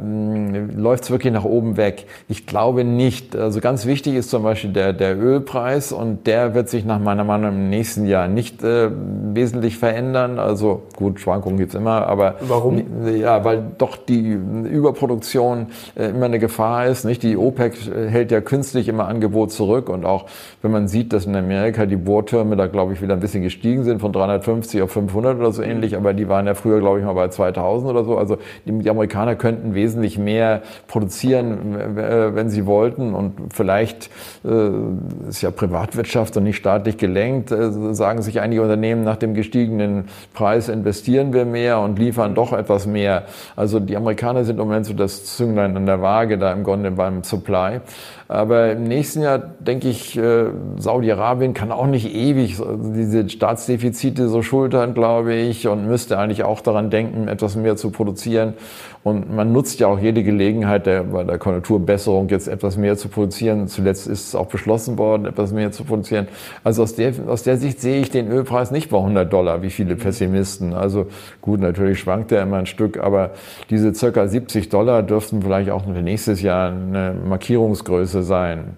läuft 0.76 1.06
es 1.06 1.12
wirklich 1.12 1.32
nach 1.32 1.46
oben 1.46 1.78
weg? 1.78 2.06
Ich 2.28 2.46
glaube 2.46 2.84
nicht. 2.84 3.36
Also 3.36 3.62
ganz 3.62 3.86
wichtig 3.86 4.16
ist 4.16 4.30
zum 4.30 4.44
Beispiel 4.44 4.74
der, 4.74 4.92
der 4.92 5.18
Ölpreis 5.18 5.94
und 5.94 6.28
der 6.28 6.54
wird 6.54 6.68
sich 6.68 6.84
nach 6.84 7.00
meiner 7.00 7.24
Meinung 7.24 7.52
im 7.52 7.70
nächsten 7.70 8.06
Jahr 8.06 8.28
nicht 8.28 8.62
äh, 8.62 8.90
wesentlich 9.34 9.78
verändern. 9.78 10.38
Also 10.46 10.84
gut, 10.96 11.20
Schwankungen 11.20 11.58
gibt's 11.58 11.76
immer, 11.76 12.08
aber 12.08 12.36
warum? 12.42 12.84
Ja, 13.16 13.44
weil 13.44 13.64
doch 13.78 13.98
die 13.98 14.32
Überproduktion 14.32 15.68
äh, 15.96 16.10
immer 16.10 16.26
eine 16.26 16.40
Gefahr 16.40 16.88
ist. 16.88 17.06
Nicht 17.06 17.24
die 17.24 17.38
OPEC 17.38 17.76
hält 18.10 18.32
ja 18.32 18.42
künstlich 18.42 18.88
immer 18.88 19.08
Angebot 19.08 19.52
zurück 19.52 19.90
und 19.90 20.06
auch 20.06 20.26
wenn 20.62 20.72
man 20.72 20.88
sieht, 20.88 21.14
dass 21.14 21.26
in 21.26 21.36
Amerika 21.36 21.86
die 21.86 21.96
Bohrtürme 21.96 22.56
da, 22.56 22.68
glaube 22.68 22.94
ich, 22.94 23.02
wieder 23.02 23.14
ein 23.14 23.20
bisschen 23.20 23.44
gestiegen 23.44 23.84
sind, 23.84 24.00
von 24.00 24.12
350 24.14 24.82
auf 24.82 24.92
500 24.92 25.38
oder 25.38 25.52
so 25.52 25.62
ähnlich, 25.62 25.96
aber 25.96 26.14
die 26.14 26.30
waren 26.30 26.48
ja 26.48 26.54
früher, 26.54 26.80
glaube 26.80 27.00
ich, 27.00 27.06
mal 27.06 27.14
bei 27.14 27.28
2000 27.28 27.90
oder 27.90 28.04
so. 28.04 28.18
Also 28.18 28.38
die, 28.66 28.90
Amerikaner 28.90 29.36
könnten 29.36 29.76
wesentlich 29.76 30.18
mehr 30.18 30.62
produzieren, 30.88 31.76
wenn 31.96 32.50
sie 32.50 32.66
wollten 32.66 33.14
und 33.14 33.54
vielleicht 33.54 34.10
äh, 34.44 35.30
ist 35.30 35.42
ja 35.42 35.52
Privatwirtschaft 35.52 36.38
und 36.38 36.44
nicht 36.44 36.58
staatlich 36.58 36.98
gelenkt, 36.98 37.52
äh, 37.52 37.72
sagen 37.94 38.22
sich 38.22 38.40
einige 38.40 38.62
Unternehmen, 38.62 39.04
nach 39.04 39.18
dem 39.18 39.34
gestiegenen 39.34 40.06
Preis 40.36 40.70
investieren 40.70 41.34
wir 41.34 41.46
mehr 41.46 41.80
und 41.80 41.98
liefern 41.98 42.36
doch 42.36 42.54
etwas 42.54 42.86
mehr. 42.86 43.24
Also 43.56 43.80
die 43.80 43.98
Amerikaner 43.98 44.44
sind 44.44 44.60
im 44.60 44.68
Moment 44.68 44.86
so 44.86 44.94
das 44.94 45.26
Zünglein 45.26 45.76
an 45.76 45.88
der 45.88 46.02
Waage 46.02 46.38
da 46.38 46.54
im 46.54 46.64
Grunde 46.64 46.92
beim 46.92 47.24
Supply. 47.24 47.80
Aber 48.28 48.72
im 48.72 48.84
nächsten 48.84 49.22
Jahr 49.22 49.38
denke 49.38 49.88
ich, 49.88 50.18
äh, 50.18 50.46
Saudi-Arabien 50.78 51.54
kann 51.54 51.72
auch 51.72 51.86
nicht 51.86 52.14
ewig 52.14 52.58
diese 52.96 53.30
Staatsdefizite 53.30 54.30
so 54.30 54.42
schultern, 54.42 54.96
glaube 54.96 55.36
ich, 55.36 55.68
und 55.68 55.88
müsste 55.88 56.18
eigentlich 56.18 56.44
auch 56.44 56.62
daran 56.62 56.90
denken, 56.90 57.28
etwas 57.28 57.56
mehr 57.56 57.76
zu 57.76 57.92
produzieren. 57.92 58.56
Und 59.04 59.32
man 59.32 59.54
nutzt 59.54 59.80
ja 59.80 59.86
auch 59.86 60.00
jede 60.00 60.24
Gelegenheit 60.24 60.88
der, 60.88 61.04
bei 61.04 61.24
der 61.24 61.38
Konjunkturbesserung 61.38 62.28
jetzt 62.30 62.48
etwas 62.48 62.76
mehr 62.76 62.98
zu 62.98 63.08
produzieren. 63.10 63.68
Zuletzt 63.68 64.08
ist 64.08 64.30
es 64.30 64.36
auch 64.36 64.48
beschlossen 64.48 64.98
worden, 64.98 65.28
etwas 65.28 65.54
mehr 65.54 65.72
zu 65.72 65.84
produzieren. 65.84 66.28
Also 66.64 66.82
aus 66.82 66.96
der, 66.96 67.14
aus 67.28 67.44
der 67.44 67.58
Sicht 67.58 67.80
sehe 67.80 68.02
ich 68.02 68.10
den 68.10 68.28
Ölpreis 68.28 68.72
nicht 68.72 68.90
bei 68.90 68.98
100 68.98 69.32
Dollar, 69.32 69.62
wie 69.62 69.70
viele 69.70 69.96
Pessimisten. 69.96 70.25
Also 70.74 71.08
gut, 71.42 71.60
natürlich 71.60 72.00
schwankt 72.00 72.32
er 72.32 72.44
immer 72.44 72.58
ein 72.58 72.66
Stück, 72.66 72.98
aber 72.98 73.32
diese 73.70 73.94
circa 73.94 74.28
70 74.28 74.70
Dollar 74.70 75.04
dürften 75.04 75.42
vielleicht 75.42 75.70
auch 75.70 75.86
nächstes 75.86 76.42
Jahr 76.42 76.72
eine 76.72 77.16
Markierungsgröße 77.26 78.24
sein. 78.24 78.78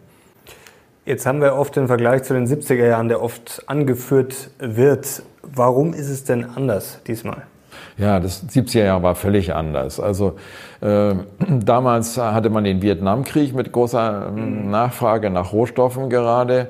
Jetzt 1.06 1.26
haben 1.26 1.40
wir 1.40 1.56
oft 1.56 1.76
den 1.76 1.88
Vergleich 1.88 2.24
zu 2.24 2.34
den 2.34 2.48
70er 2.48 2.86
Jahren, 2.86 3.08
der 3.08 3.22
oft 3.22 3.64
angeführt 3.68 4.52
wird. 4.60 5.24
Warum 5.42 5.94
ist 5.94 6.10
es 6.10 6.26
denn 6.26 6.44
anders 6.44 7.02
diesmal? 7.08 7.44
Ja, 7.98 8.20
das 8.20 8.48
70er 8.48 8.84
Jahr 8.84 9.02
war 9.02 9.16
völlig 9.16 9.56
anders. 9.56 10.00
Also 10.00 10.36
äh, 10.82 11.16
damals 11.50 12.18
hatte 12.18 12.50
man 12.52 12.64
den 12.64 12.82
Vietnamkrieg 12.82 13.56
mit 13.56 13.72
großer 13.72 14.28
äh, 14.28 14.40
Nachfrage 14.40 15.32
nach 15.32 15.52
Rohstoffen 15.52 16.10
gerade. 16.10 16.68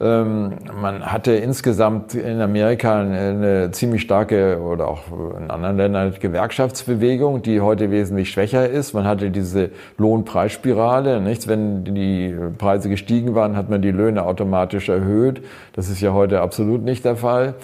Ähm, 0.00 0.54
man 0.80 1.04
hatte 1.12 1.32
insgesamt 1.32 2.14
in 2.14 2.40
Amerika 2.40 2.98
eine, 2.98 3.18
eine, 3.18 3.70
ziemlich 3.72 4.00
starke 4.00 4.58
oder 4.58 4.88
auch 4.88 5.00
in 5.38 5.50
anderen 5.50 5.76
Ländern 5.76 6.14
Gewerkschaftsbewegung, 6.18 7.42
die 7.42 7.60
heute 7.60 7.90
wesentlich 7.90 8.30
schwächer 8.30 8.66
ist. 8.66 8.94
Man 8.94 9.04
hatte 9.04 9.30
diese 9.30 9.68
Lohnpreisspirale. 9.98 11.20
Nicht? 11.20 11.46
Wenn 11.46 11.84
die 11.84 12.34
Preise 12.56 12.88
gestiegen 12.88 13.34
waren, 13.34 13.54
hat 13.58 13.68
man 13.68 13.82
die 13.82 13.90
Löhne 13.90 14.24
automatisch 14.24 14.88
erhöht. 14.88 15.44
Das 15.74 15.90
ist 15.90 16.00
ja 16.00 16.14
heute 16.14 16.40
absolut 16.40 16.82
nicht 16.82 17.04
der 17.04 17.16
Fall. 17.16 17.54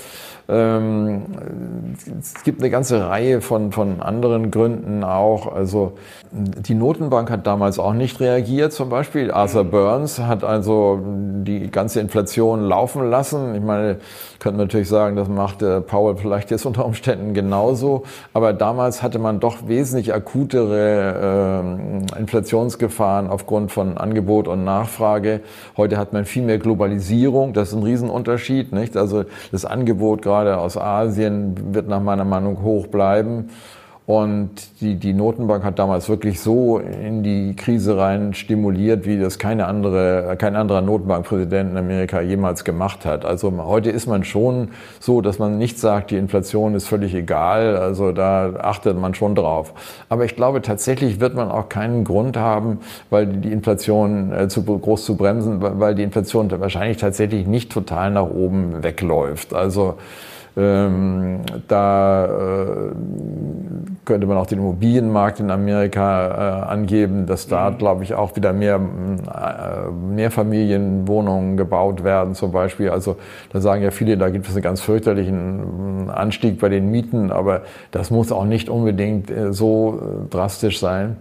Ähm, 0.48 1.24
es 2.20 2.44
gibt 2.44 2.60
eine 2.60 2.70
ganze 2.70 3.08
Reihe 3.08 3.40
von, 3.40 3.72
von 3.72 4.00
anderen 4.00 4.52
Gründen 4.52 5.02
auch. 5.02 5.52
Also 5.52 5.94
die 6.30 6.74
Notenbank 6.74 7.30
hat 7.30 7.46
damals 7.48 7.80
auch 7.80 7.94
nicht 7.94 8.20
reagiert 8.20 8.72
zum 8.72 8.88
Beispiel. 8.88 9.32
Arthur 9.32 9.64
Burns 9.64 10.20
hat 10.20 10.44
also 10.44 11.00
die 11.02 11.68
ganze 11.70 12.00
Inflation 12.00 12.62
laufen 12.62 13.10
lassen. 13.10 13.56
Ich 13.56 13.62
meine, 13.62 13.96
könnte 14.38 14.58
man 14.58 14.66
natürlich 14.68 14.88
sagen, 14.88 15.16
das 15.16 15.28
macht 15.28 15.64
Powell 15.86 16.16
vielleicht 16.16 16.52
jetzt 16.52 16.64
unter 16.64 16.84
Umständen 16.84 17.34
genauso. 17.34 18.04
Aber 18.32 18.52
damals 18.52 19.02
hatte 19.02 19.18
man 19.18 19.40
doch 19.40 19.66
wesentlich 19.66 20.14
akutere 20.14 21.64
äh, 22.14 22.20
Inflationsgefahren 22.20 23.28
aufgrund 23.28 23.72
von 23.72 23.98
Angebot 23.98 24.46
und 24.46 24.62
Nachfrage. 24.62 25.40
Heute 25.76 25.96
hat 25.96 26.12
man 26.12 26.24
viel 26.24 26.42
mehr 26.42 26.58
Globalisierung. 26.58 27.52
Das 27.52 27.70
ist 27.70 27.74
ein 27.74 27.82
Riesenunterschied, 27.82 28.72
nicht? 28.72 28.96
Also 28.96 29.24
das 29.50 29.64
Angebot 29.64 30.22
gerade 30.22 30.35
gerade 30.36 30.58
aus 30.58 30.76
Asien 30.76 31.74
wird 31.74 31.88
nach 31.88 32.00
meiner 32.00 32.24
Meinung 32.24 32.62
hoch 32.62 32.88
bleiben. 32.88 33.48
Und 34.06 34.80
die, 34.80 34.94
die 34.94 35.12
Notenbank 35.12 35.64
hat 35.64 35.80
damals 35.80 36.08
wirklich 36.08 36.38
so 36.38 36.78
in 36.78 37.24
die 37.24 37.56
Krise 37.56 37.98
rein 37.98 38.34
stimuliert, 38.34 39.04
wie 39.04 39.18
das 39.18 39.40
keine 39.40 39.66
andere, 39.66 40.36
kein 40.38 40.54
anderer 40.54 40.80
Notenbankpräsident 40.80 41.72
in 41.72 41.76
Amerika 41.76 42.20
jemals 42.20 42.62
gemacht 42.62 43.04
hat. 43.04 43.24
Also 43.24 43.52
heute 43.64 43.90
ist 43.90 44.06
man 44.06 44.22
schon 44.22 44.68
so, 45.00 45.22
dass 45.22 45.40
man 45.40 45.58
nicht 45.58 45.80
sagt, 45.80 46.12
die 46.12 46.18
Inflation 46.18 46.76
ist 46.76 46.86
völlig 46.86 47.14
egal. 47.14 47.76
Also 47.76 48.12
da 48.12 48.54
achtet 48.60 48.96
man 48.96 49.12
schon 49.14 49.34
drauf. 49.34 49.72
Aber 50.08 50.24
ich 50.24 50.36
glaube, 50.36 50.62
tatsächlich 50.62 51.18
wird 51.18 51.34
man 51.34 51.50
auch 51.50 51.68
keinen 51.68 52.04
Grund 52.04 52.36
haben, 52.36 52.78
weil 53.10 53.26
die 53.26 53.50
Inflation 53.50 54.32
äh, 54.32 54.46
zu 54.46 54.62
groß 54.62 55.04
zu 55.04 55.16
bremsen, 55.16 55.60
weil 55.60 55.96
die 55.96 56.04
Inflation 56.04 56.48
wahrscheinlich 56.60 56.98
tatsächlich 56.98 57.48
nicht 57.48 57.72
total 57.72 58.12
nach 58.12 58.30
oben 58.30 58.84
wegläuft. 58.84 59.52
Also 59.52 59.94
ähm, 60.58 61.40
da 61.68 62.24
äh, 62.24 62.92
könnte 64.06 64.26
man 64.26 64.38
auch 64.38 64.46
den 64.46 64.58
Immobilienmarkt 64.58 65.40
in 65.40 65.50
Amerika 65.50 66.28
äh, 66.28 66.70
angeben, 66.70 67.26
dass 67.26 67.46
da, 67.46 67.70
mhm. 67.70 67.78
glaube 67.78 68.04
ich, 68.04 68.14
auch 68.14 68.36
wieder 68.36 68.54
mehr 68.54 68.76
äh, 68.76 69.90
Mehrfamilienwohnungen 69.90 71.58
gebaut 71.58 72.04
werden 72.04 72.34
zum 72.34 72.52
Beispiel. 72.52 72.88
Also 72.88 73.16
da 73.52 73.60
sagen 73.60 73.82
ja 73.82 73.90
viele, 73.90 74.16
da 74.16 74.30
gibt 74.30 74.48
es 74.48 74.54
einen 74.54 74.62
ganz 74.62 74.80
fürchterlichen 74.80 76.08
Anstieg 76.08 76.58
bei 76.58 76.70
den 76.70 76.90
Mieten, 76.90 77.30
aber 77.30 77.62
das 77.90 78.10
muss 78.10 78.32
auch 78.32 78.46
nicht 78.46 78.70
unbedingt 78.70 79.30
äh, 79.30 79.52
so 79.52 80.00
äh, 80.00 80.30
drastisch 80.30 80.80
sein. 80.80 81.16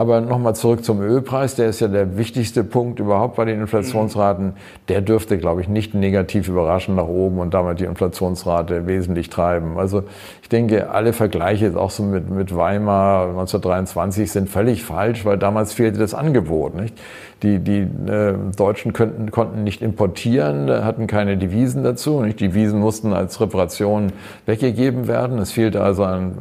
Aber 0.00 0.22
nochmal 0.22 0.54
zurück 0.54 0.82
zum 0.82 1.02
Ölpreis, 1.02 1.56
der 1.56 1.68
ist 1.68 1.80
ja 1.80 1.86
der 1.86 2.16
wichtigste 2.16 2.64
Punkt 2.64 3.00
überhaupt 3.00 3.36
bei 3.36 3.44
den 3.44 3.60
Inflationsraten. 3.60 4.54
Der 4.88 5.02
dürfte, 5.02 5.36
glaube 5.36 5.60
ich, 5.60 5.68
nicht 5.68 5.92
negativ 5.92 6.48
überraschen 6.48 6.94
nach 6.94 7.06
oben 7.06 7.38
und 7.38 7.52
damit 7.52 7.80
die 7.80 7.84
Inflationsrate 7.84 8.86
wesentlich 8.86 9.28
treiben. 9.28 9.76
Also 9.76 10.04
ich 10.40 10.48
denke, 10.48 10.88
alle 10.88 11.12
Vergleiche, 11.12 11.78
auch 11.78 11.90
so 11.90 12.02
mit, 12.02 12.30
mit 12.30 12.56
Weimar 12.56 13.28
1923, 13.28 14.32
sind 14.32 14.48
völlig 14.48 14.84
falsch, 14.84 15.26
weil 15.26 15.36
damals 15.36 15.74
fehlte 15.74 15.98
das 15.98 16.14
Angebot. 16.14 16.76
Nicht? 16.76 16.96
Die, 17.42 17.58
die 17.58 17.80
äh, 17.80 18.34
Deutschen 18.54 18.92
könnten, 18.92 19.30
konnten 19.30 19.64
nicht 19.64 19.80
importieren, 19.80 20.68
hatten 20.70 21.06
keine 21.06 21.38
Devisen 21.38 21.82
dazu. 21.82 22.20
Nicht? 22.20 22.40
Die 22.40 22.48
Devisen 22.48 22.80
mussten 22.80 23.12
als 23.14 23.40
Reparation 23.40 24.12
weggegeben 24.46 25.08
werden. 25.08 25.38
Es 25.38 25.52
fehlte 25.52 25.82
also 25.82 26.04
an 26.04 26.32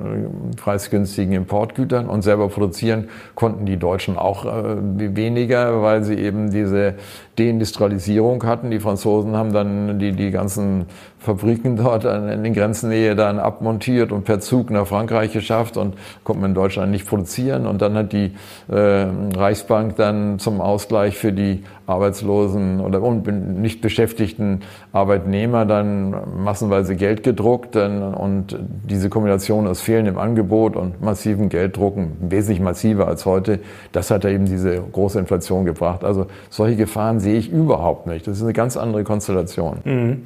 äh, 0.53 0.55
preisgünstigen 0.55 1.33
Importgütern 1.33 2.07
und 2.07 2.21
selber 2.21 2.49
produzieren 2.49 3.09
konnten 3.35 3.65
die 3.65 3.77
Deutschen 3.77 4.17
auch 4.17 4.45
äh, 4.45 4.75
weniger, 5.15 5.81
weil 5.81 6.03
sie 6.03 6.15
eben 6.15 6.51
diese 6.51 6.95
Deindustrialisierung 7.37 8.43
hatten. 8.43 8.69
Die 8.69 8.79
Franzosen 8.79 9.35
haben 9.35 9.53
dann 9.53 9.99
die, 9.99 10.11
die 10.11 10.31
ganzen 10.31 10.85
Fabriken 11.19 11.75
dort 11.75 12.05
in 12.05 12.43
den 12.43 12.53
Grenznähe 12.53 13.15
dann 13.15 13.39
abmontiert 13.39 14.11
und 14.11 14.23
per 14.23 14.39
Zug 14.39 14.71
nach 14.71 14.87
Frankreich 14.87 15.33
geschafft 15.33 15.75
und 15.75 15.95
konnte 16.23 16.41
man 16.41 16.51
in 16.51 16.55
Deutschland 16.55 16.91
nicht 16.91 17.05
produzieren. 17.07 17.67
Und 17.67 17.81
dann 17.81 17.95
hat 17.95 18.13
die 18.13 18.31
äh, 18.69 19.07
Reichsbank 19.35 19.97
dann 19.97 20.39
zum 20.39 20.61
Ausgleich 20.61 21.17
für 21.17 21.33
die 21.33 21.63
arbeitslosen 21.87 22.79
oder 22.79 22.99
nicht 23.01 23.81
beschäftigten 23.81 24.61
Arbeitnehmer 24.93 25.65
dann 25.65 26.15
massenweise 26.43 26.95
Geld 26.95 27.23
gedruckt 27.23 27.75
und 27.75 28.57
diese 28.87 29.09
Kombination 29.09 29.67
aus 29.67 29.81
fehlendem 29.81 30.19
Angebot 30.19 30.75
und 30.75 31.01
massiven 31.01 31.49
Gelddrucken, 31.49 32.11
wesentlich 32.21 32.61
massiver 32.61 33.07
als 33.07 33.25
heute, 33.25 33.59
das 33.91 34.11
hat 34.11 34.23
ja 34.23 34.29
eben 34.29 34.45
diese 34.45 34.79
große 34.79 35.19
Inflation 35.19 35.65
gebracht. 35.65 36.03
Also 36.03 36.27
solche 36.49 36.75
Gefahren 36.75 37.19
sehe 37.19 37.37
ich 37.37 37.51
überhaupt 37.51 38.05
nicht. 38.05 38.27
Das 38.27 38.37
ist 38.37 38.43
eine 38.43 38.53
ganz 38.53 38.77
andere 38.77 39.03
Konstellation. 39.03 39.79
Mhm. 39.83 40.21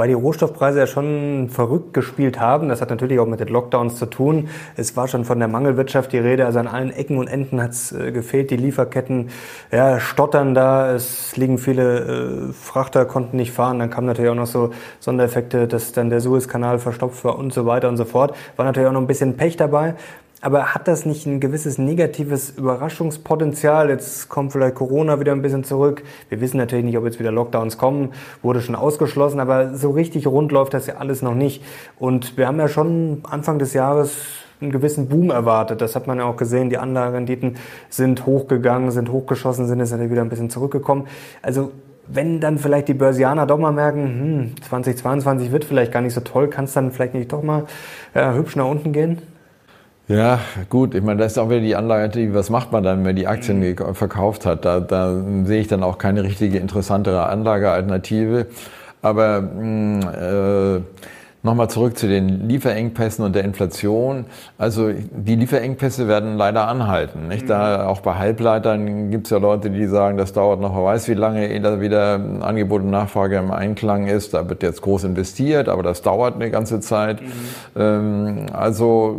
Weil 0.00 0.08
die 0.08 0.14
Rohstoffpreise 0.14 0.78
ja 0.78 0.86
schon 0.86 1.50
verrückt 1.50 1.92
gespielt 1.92 2.40
haben. 2.40 2.70
Das 2.70 2.80
hat 2.80 2.88
natürlich 2.88 3.18
auch 3.18 3.26
mit 3.26 3.38
den 3.38 3.48
Lockdowns 3.48 3.96
zu 3.96 4.06
tun. 4.06 4.48
Es 4.74 4.96
war 4.96 5.08
schon 5.08 5.26
von 5.26 5.38
der 5.38 5.46
Mangelwirtschaft 5.46 6.10
die 6.14 6.18
Rede. 6.18 6.46
Also 6.46 6.58
an 6.58 6.68
allen 6.68 6.90
Ecken 6.90 7.18
und 7.18 7.26
Enden 7.26 7.60
hat 7.60 7.72
es 7.72 7.92
äh, 7.92 8.10
gefehlt. 8.10 8.50
Die 8.50 8.56
Lieferketten 8.56 9.28
ja, 9.70 10.00
stottern 10.00 10.54
da. 10.54 10.90
Es 10.90 11.36
liegen 11.36 11.58
viele 11.58 11.98
äh, 12.48 12.52
Frachter, 12.54 13.04
konnten 13.04 13.36
nicht 13.36 13.52
fahren. 13.52 13.78
Dann 13.78 13.90
kamen 13.90 14.06
natürlich 14.06 14.30
auch 14.30 14.34
noch 14.34 14.46
so 14.46 14.70
Sondereffekte, 15.00 15.68
dass 15.68 15.92
dann 15.92 16.08
der 16.08 16.22
Suezkanal 16.22 16.78
verstopft 16.78 17.22
war 17.22 17.38
und 17.38 17.52
so 17.52 17.66
weiter 17.66 17.90
und 17.90 17.98
so 17.98 18.06
fort. 18.06 18.34
War 18.56 18.64
natürlich 18.64 18.88
auch 18.88 18.94
noch 18.94 19.02
ein 19.02 19.06
bisschen 19.06 19.36
Pech 19.36 19.58
dabei. 19.58 19.96
Aber 20.42 20.74
hat 20.74 20.88
das 20.88 21.04
nicht 21.04 21.26
ein 21.26 21.38
gewisses 21.38 21.76
negatives 21.76 22.50
Überraschungspotenzial? 22.50 23.90
Jetzt 23.90 24.30
kommt 24.30 24.52
vielleicht 24.52 24.74
Corona 24.74 25.20
wieder 25.20 25.32
ein 25.32 25.42
bisschen 25.42 25.64
zurück. 25.64 26.02
Wir 26.30 26.40
wissen 26.40 26.56
natürlich 26.56 26.86
nicht, 26.86 26.96
ob 26.96 27.04
jetzt 27.04 27.18
wieder 27.18 27.30
Lockdowns 27.30 27.76
kommen. 27.76 28.12
Wurde 28.40 28.62
schon 28.62 28.74
ausgeschlossen, 28.74 29.38
aber 29.38 29.74
so 29.74 29.90
richtig 29.90 30.26
rund 30.26 30.50
läuft 30.50 30.72
das 30.72 30.86
ja 30.86 30.96
alles 30.96 31.20
noch 31.20 31.34
nicht. 31.34 31.62
Und 31.98 32.38
wir 32.38 32.46
haben 32.46 32.58
ja 32.58 32.68
schon 32.68 33.20
Anfang 33.24 33.58
des 33.58 33.74
Jahres 33.74 34.16
einen 34.62 34.70
gewissen 34.70 35.08
Boom 35.08 35.30
erwartet. 35.30 35.82
Das 35.82 35.94
hat 35.94 36.06
man 36.06 36.18
ja 36.18 36.24
auch 36.24 36.36
gesehen. 36.36 36.70
Die 36.70 36.78
Anlagerenditen 36.78 37.56
sind 37.90 38.24
hochgegangen, 38.24 38.90
sind 38.92 39.12
hochgeschossen, 39.12 39.66
sind 39.66 39.78
jetzt 39.78 39.92
wieder 39.98 40.22
ein 40.22 40.30
bisschen 40.30 40.48
zurückgekommen. 40.48 41.06
Also 41.42 41.72
wenn 42.06 42.40
dann 42.40 42.58
vielleicht 42.58 42.88
die 42.88 42.94
Börsianer 42.94 43.46
doch 43.46 43.58
mal 43.58 43.72
merken, 43.72 44.52
hm, 44.56 44.62
2022 44.62 45.52
wird 45.52 45.66
vielleicht 45.66 45.92
gar 45.92 46.00
nicht 46.00 46.14
so 46.14 46.22
toll, 46.22 46.48
kann 46.48 46.64
es 46.64 46.72
dann 46.72 46.92
vielleicht 46.92 47.14
nicht 47.14 47.30
doch 47.30 47.42
mal 47.42 47.66
ja, 48.14 48.32
hübsch 48.32 48.56
nach 48.56 48.66
unten 48.66 48.92
gehen? 48.92 49.18
Ja, 50.10 50.40
gut. 50.68 50.96
Ich 50.96 51.04
meine, 51.04 51.20
das 51.20 51.32
ist 51.32 51.38
auch 51.38 51.50
wieder 51.50 51.60
die 51.60 51.76
Anlage, 51.76 52.34
was 52.34 52.50
macht 52.50 52.72
man 52.72 52.82
dann, 52.82 52.98
wenn 52.98 53.04
man 53.04 53.16
die 53.16 53.28
Aktien 53.28 53.60
mhm. 53.60 53.94
verkauft 53.94 54.44
hat? 54.44 54.64
Da, 54.64 54.80
da 54.80 55.22
sehe 55.44 55.60
ich 55.60 55.68
dann 55.68 55.84
auch 55.84 55.98
keine 55.98 56.24
richtige 56.24 56.58
interessantere 56.58 57.28
Anlagealternative. 57.28 58.46
Aber 59.02 59.40
mh, 59.40 59.52
hm, 59.60 60.00
äh, 60.00 60.80
Nochmal 61.42 61.70
zurück 61.70 61.96
zu 61.96 62.06
den 62.06 62.48
Lieferengpässen 62.48 63.24
und 63.24 63.34
der 63.34 63.44
Inflation. 63.44 64.26
Also 64.58 64.90
die 64.92 65.36
Lieferengpässe 65.36 66.06
werden 66.06 66.36
leider 66.36 66.68
anhalten. 66.68 67.28
Nicht? 67.28 67.48
Da 67.48 67.78
mhm. 67.78 67.88
auch 67.88 68.00
bei 68.02 68.16
Halbleitern 68.16 69.10
gibt 69.10 69.26
es 69.26 69.30
ja 69.30 69.38
Leute, 69.38 69.70
die 69.70 69.86
sagen, 69.86 70.18
das 70.18 70.34
dauert 70.34 70.60
noch, 70.60 70.76
wer 70.76 70.84
weiß 70.84 71.08
wie 71.08 71.14
lange, 71.14 71.48
ehe 71.48 71.62
da 71.62 71.80
wieder 71.80 72.20
Angebot 72.40 72.82
und 72.82 72.90
Nachfrage 72.90 73.38
im 73.38 73.52
Einklang 73.52 74.06
ist. 74.06 74.34
Da 74.34 74.50
wird 74.50 74.62
jetzt 74.62 74.82
groß 74.82 75.04
investiert, 75.04 75.70
aber 75.70 75.82
das 75.82 76.02
dauert 76.02 76.34
eine 76.34 76.50
ganze 76.50 76.80
Zeit. 76.80 77.22
Mhm. 77.22 77.26
Ähm, 77.74 78.46
also 78.52 79.18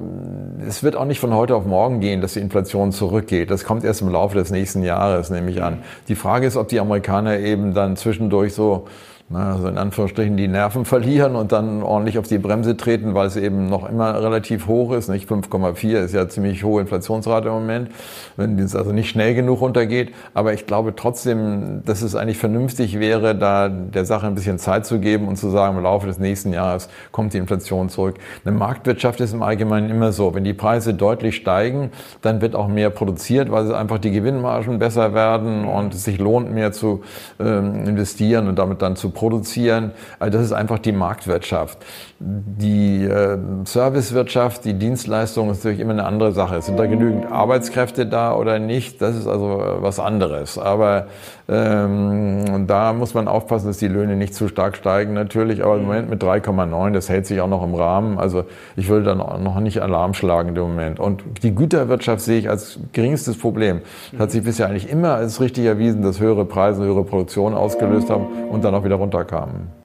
es 0.67 0.83
wird 0.83 0.95
auch 0.95 1.05
nicht 1.05 1.19
von 1.19 1.33
heute 1.33 1.55
auf 1.55 1.65
morgen 1.65 2.01
gehen, 2.01 2.21
dass 2.21 2.33
die 2.33 2.39
Inflation 2.39 2.91
zurückgeht. 2.91 3.49
Das 3.49 3.63
kommt 3.63 3.83
erst 3.83 4.03
im 4.03 4.09
Laufe 4.09 4.37
des 4.37 4.51
nächsten 4.51 4.83
Jahres, 4.83 5.31
nehme 5.31 5.49
ich 5.49 5.63
an. 5.63 5.75
Mhm. 5.75 5.83
Die 6.07 6.15
Frage 6.15 6.45
ist, 6.45 6.55
ob 6.55 6.67
die 6.67 6.79
Amerikaner 6.79 7.39
eben 7.39 7.73
dann 7.73 7.95
zwischendurch 7.95 8.53
so 8.53 8.85
also 9.33 9.67
in 9.67 9.77
Anführungsstrichen 9.77 10.35
die 10.35 10.47
Nerven 10.47 10.83
verlieren 10.83 11.35
und 11.35 11.51
dann 11.51 11.83
ordentlich 11.83 12.17
auf 12.17 12.27
die 12.27 12.37
Bremse 12.37 12.75
treten, 12.75 13.13
weil 13.13 13.27
es 13.27 13.37
eben 13.37 13.67
noch 13.67 13.89
immer 13.89 14.21
relativ 14.21 14.67
hoch 14.67 14.91
ist. 14.91 15.07
Nicht 15.07 15.29
5,4 15.29 15.99
ist 15.99 16.13
ja 16.13 16.27
ziemlich 16.27 16.63
hohe 16.63 16.81
Inflationsrate 16.81 17.47
im 17.47 17.53
Moment, 17.53 17.91
wenn 18.35 18.59
es 18.59 18.75
also 18.75 18.91
nicht 18.91 19.09
schnell 19.09 19.33
genug 19.33 19.61
runtergeht. 19.61 20.11
Aber 20.33 20.53
ich 20.53 20.65
glaube 20.65 20.95
trotzdem, 20.95 21.81
dass 21.85 22.01
es 22.01 22.15
eigentlich 22.15 22.37
vernünftig 22.37 22.99
wäre, 22.99 23.33
da 23.33 23.69
der 23.69 24.03
Sache 24.05 24.27
ein 24.27 24.35
bisschen 24.35 24.59
Zeit 24.59 24.85
zu 24.85 24.99
geben 24.99 25.27
und 25.27 25.37
zu 25.37 25.49
sagen, 25.49 25.77
im 25.77 25.83
Laufe 25.83 26.07
des 26.07 26.19
nächsten 26.19 26.51
Jahres 26.51 26.89
kommt 27.11 27.33
die 27.33 27.37
Inflation 27.37 27.87
zurück. 27.87 28.15
Eine 28.43 28.57
Marktwirtschaft 28.57 29.21
ist 29.21 29.33
im 29.33 29.43
Allgemeinen 29.43 29.89
immer 29.89 30.11
so. 30.11 30.35
Wenn 30.35 30.43
die 30.43 30.53
Preise 30.53 30.93
deutlich 30.93 31.37
steigen, 31.37 31.91
dann 32.21 32.41
wird 32.41 32.53
auch 32.53 32.67
mehr 32.67 32.89
produziert, 32.89 33.49
weil 33.49 33.73
einfach 33.73 33.99
die 33.99 34.11
Gewinnmargen 34.11 34.77
besser 34.79 35.13
werden 35.13 35.65
und 35.65 35.93
es 35.93 36.03
sich 36.03 36.17
lohnt, 36.17 36.53
mehr 36.53 36.73
zu 36.73 37.03
ähm, 37.39 37.85
investieren 37.87 38.49
und 38.49 38.59
damit 38.59 38.81
dann 38.81 38.97
zu 38.97 39.09
produzieren. 39.09 39.20
Also 39.21 40.37
das 40.37 40.47
ist 40.47 40.53
einfach 40.53 40.79
die 40.79 40.91
Marktwirtschaft. 40.91 41.77
Die 42.19 43.03
äh, 43.03 43.37
Servicewirtschaft, 43.65 44.65
die 44.65 44.73
Dienstleistung 44.73 45.49
ist 45.49 45.63
natürlich 45.63 45.79
immer 45.79 45.93
eine 45.93 46.05
andere 46.05 46.31
Sache. 46.31 46.61
Sind 46.61 46.77
da 46.77 46.85
genügend 46.85 47.31
Arbeitskräfte 47.31 48.05
da 48.05 48.35
oder 48.35 48.59
nicht? 48.59 49.01
Das 49.01 49.15
ist 49.15 49.27
also 49.27 49.61
äh, 49.61 49.81
was 49.81 49.99
anderes. 49.99 50.57
Aber 50.57 51.07
ähm, 51.49 52.65
da 52.67 52.93
muss 52.93 53.13
man 53.13 53.27
aufpassen, 53.27 53.67
dass 53.67 53.77
die 53.77 53.87
Löhne 53.87 54.15
nicht 54.15 54.33
zu 54.33 54.47
stark 54.47 54.77
steigen 54.77 55.13
natürlich. 55.13 55.63
Aber 55.63 55.75
im 55.75 55.83
Moment 55.83 56.09
mit 56.09 56.23
3,9, 56.23 56.91
das 56.91 57.09
hält 57.09 57.25
sich 57.25 57.41
auch 57.41 57.49
noch 57.49 57.63
im 57.63 57.75
Rahmen. 57.75 58.17
Also 58.19 58.45
ich 58.75 58.87
würde 58.87 59.05
dann 59.05 59.17
noch 59.17 59.59
nicht 59.59 59.81
Alarm 59.81 60.13
schlagen 60.13 60.55
im 60.55 60.61
Moment. 60.61 60.99
Und 60.99 61.23
die 61.43 61.53
Güterwirtschaft 61.53 62.21
sehe 62.21 62.39
ich 62.39 62.49
als 62.49 62.79
geringstes 62.93 63.37
Problem. 63.37 63.81
Das 64.11 64.21
hat 64.21 64.31
sich 64.31 64.43
bisher 64.43 64.67
eigentlich 64.67 64.89
immer 64.89 65.15
als 65.15 65.41
richtig 65.41 65.65
erwiesen, 65.65 66.01
dass 66.01 66.19
höhere 66.19 66.45
Preise, 66.45 66.83
höhere 66.83 67.03
Produktion 67.03 67.53
ausgelöst 67.53 68.09
haben 68.09 68.27
und 68.49 68.63
dann 68.63 68.73
auch 68.73 68.85
wieder 68.85 68.95
runter 68.95 69.10
runterkamen. 69.11 69.81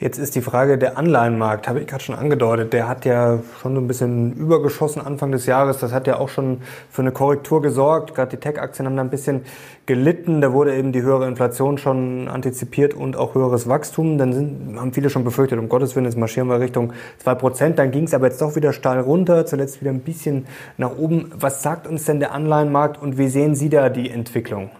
Jetzt 0.00 0.18
ist 0.18 0.34
die 0.34 0.42
Frage 0.42 0.76
der 0.76 0.98
Anleihenmarkt, 0.98 1.68
habe 1.68 1.80
ich 1.80 1.86
gerade 1.86 2.02
schon 2.02 2.16
angedeutet. 2.16 2.72
Der 2.72 2.88
hat 2.88 3.04
ja 3.04 3.38
schon 3.62 3.74
so 3.74 3.80
ein 3.80 3.86
bisschen 3.86 4.32
übergeschossen 4.32 5.00
Anfang 5.00 5.30
des 5.30 5.46
Jahres. 5.46 5.78
Das 5.78 5.92
hat 5.92 6.08
ja 6.08 6.18
auch 6.18 6.28
schon 6.28 6.60
für 6.90 7.02
eine 7.02 7.12
Korrektur 7.12 7.62
gesorgt. 7.62 8.12
Gerade 8.14 8.32
die 8.32 8.36
Tech-Aktien 8.36 8.86
haben 8.86 8.96
da 8.96 9.02
ein 9.02 9.08
bisschen 9.08 9.42
gelitten. 9.86 10.40
Da 10.40 10.52
wurde 10.52 10.76
eben 10.76 10.92
die 10.92 11.00
höhere 11.00 11.28
Inflation 11.28 11.78
schon 11.78 12.28
antizipiert 12.28 12.92
und 12.92 13.16
auch 13.16 13.36
höheres 13.36 13.68
Wachstum. 13.68 14.18
Dann 14.18 14.32
sind, 14.32 14.78
haben 14.78 14.92
viele 14.92 15.10
schon 15.10 15.24
befürchtet, 15.24 15.60
um 15.60 15.68
Gottes 15.68 15.94
Willen, 15.94 16.06
jetzt 16.06 16.18
marschieren 16.18 16.48
wir 16.48 16.58
Richtung 16.58 16.92
2%. 17.24 17.70
Dann 17.70 17.92
ging 17.92 18.04
es 18.04 18.14
aber 18.14 18.26
jetzt 18.26 18.42
doch 18.42 18.56
wieder 18.56 18.72
steil 18.72 18.98
runter, 18.98 19.46
zuletzt 19.46 19.80
wieder 19.80 19.92
ein 19.92 20.00
bisschen 20.00 20.46
nach 20.76 20.98
oben. 20.98 21.30
Was 21.38 21.62
sagt 21.62 21.86
uns 21.86 22.04
denn 22.04 22.18
der 22.18 22.32
Anleihenmarkt 22.32 23.00
und 23.00 23.16
wie 23.16 23.28
sehen 23.28 23.54
Sie 23.54 23.70
da 23.70 23.88
die 23.88 24.10
Entwicklung? 24.10 24.70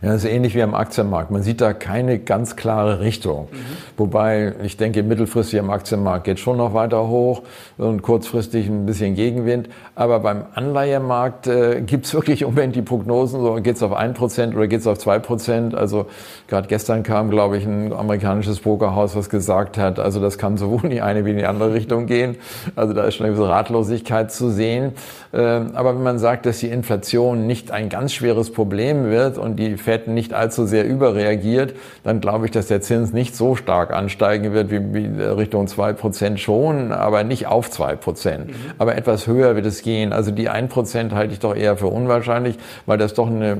Ja, 0.00 0.12
das 0.12 0.22
ist 0.22 0.30
ähnlich 0.30 0.54
wie 0.54 0.62
am 0.62 0.74
Aktienmarkt. 0.74 1.32
Man 1.32 1.42
sieht 1.42 1.60
da 1.60 1.72
keine 1.72 2.20
ganz 2.20 2.54
klare 2.54 3.00
Richtung. 3.00 3.48
Mhm. 3.50 3.56
Wobei 3.96 4.54
ich 4.62 4.76
denke, 4.76 5.02
mittelfristig 5.02 5.58
am 5.58 5.70
Aktienmarkt 5.70 6.22
geht 6.24 6.38
schon 6.38 6.56
noch 6.56 6.72
weiter 6.72 7.08
hoch 7.08 7.42
und 7.78 8.02
kurzfristig 8.02 8.68
ein 8.68 8.86
bisschen 8.86 9.16
Gegenwind. 9.16 9.68
Aber 9.96 10.20
beim 10.20 10.44
Anleihemarkt 10.54 11.48
äh, 11.48 11.80
gibt 11.80 12.06
es 12.06 12.14
wirklich 12.14 12.42
im 12.42 12.50
Moment 12.50 12.76
die 12.76 12.82
Prognosen, 12.82 13.40
so 13.40 13.54
geht 13.56 13.74
es 13.74 13.82
auf 13.82 13.92
ein 13.92 14.14
Prozent 14.14 14.54
oder 14.54 14.68
geht 14.68 14.80
es 14.80 14.86
auf 14.86 14.98
zwei 14.98 15.18
Prozent. 15.18 15.74
Also 15.74 16.06
gerade 16.46 16.68
gestern 16.68 17.02
kam, 17.02 17.28
glaube 17.28 17.58
ich, 17.58 17.66
ein 17.66 17.92
amerikanisches 17.92 18.60
Pokerhaus, 18.60 19.16
was 19.16 19.28
gesagt 19.28 19.78
hat, 19.78 19.98
also 19.98 20.20
das 20.20 20.38
kann 20.38 20.58
sowohl 20.58 20.84
in 20.84 20.90
die 20.90 21.00
eine 21.00 21.24
wie 21.24 21.30
in 21.30 21.38
die 21.38 21.46
andere 21.46 21.74
Richtung 21.74 22.06
gehen. 22.06 22.36
Also 22.76 22.94
da 22.94 23.02
ist 23.02 23.16
schon 23.16 23.26
eine 23.26 23.34
gewisse 23.34 23.50
Ratlosigkeit 23.50 24.30
zu 24.30 24.50
sehen. 24.50 24.92
Ähm, 25.32 25.72
aber 25.74 25.96
wenn 25.96 26.04
man 26.04 26.20
sagt, 26.20 26.46
dass 26.46 26.60
die 26.60 26.68
Inflation 26.68 27.48
nicht 27.48 27.72
ein 27.72 27.88
ganz 27.88 28.12
schweres 28.12 28.52
Problem 28.52 29.10
wird 29.10 29.38
und 29.38 29.56
die 29.56 29.76
Fed 29.88 30.06
nicht 30.06 30.34
allzu 30.34 30.66
sehr 30.66 30.86
überreagiert, 30.86 31.72
dann 32.04 32.20
glaube 32.20 32.44
ich, 32.44 32.50
dass 32.50 32.66
der 32.66 32.82
Zins 32.82 33.14
nicht 33.14 33.34
so 33.34 33.56
stark 33.56 33.90
ansteigen 33.90 34.52
wird 34.52 34.70
wie, 34.70 34.92
wie 34.92 35.22
Richtung 35.22 35.66
zwei 35.66 35.94
Prozent 35.94 36.40
schon, 36.40 36.92
aber 36.92 37.24
nicht 37.24 37.46
auf 37.46 37.70
zwei 37.70 37.96
Prozent. 37.96 38.48
Mhm. 38.48 38.54
Aber 38.76 38.96
etwas 38.96 39.26
höher 39.26 39.56
wird 39.56 39.64
es 39.64 39.80
gehen. 39.80 40.12
Also 40.12 40.30
die 40.30 40.50
ein 40.50 40.68
Prozent 40.68 41.14
halte 41.14 41.32
ich 41.32 41.38
doch 41.38 41.56
eher 41.56 41.78
für 41.78 41.86
unwahrscheinlich, 41.86 42.58
weil 42.84 42.98
das 42.98 43.14
doch 43.14 43.28
eine, 43.28 43.56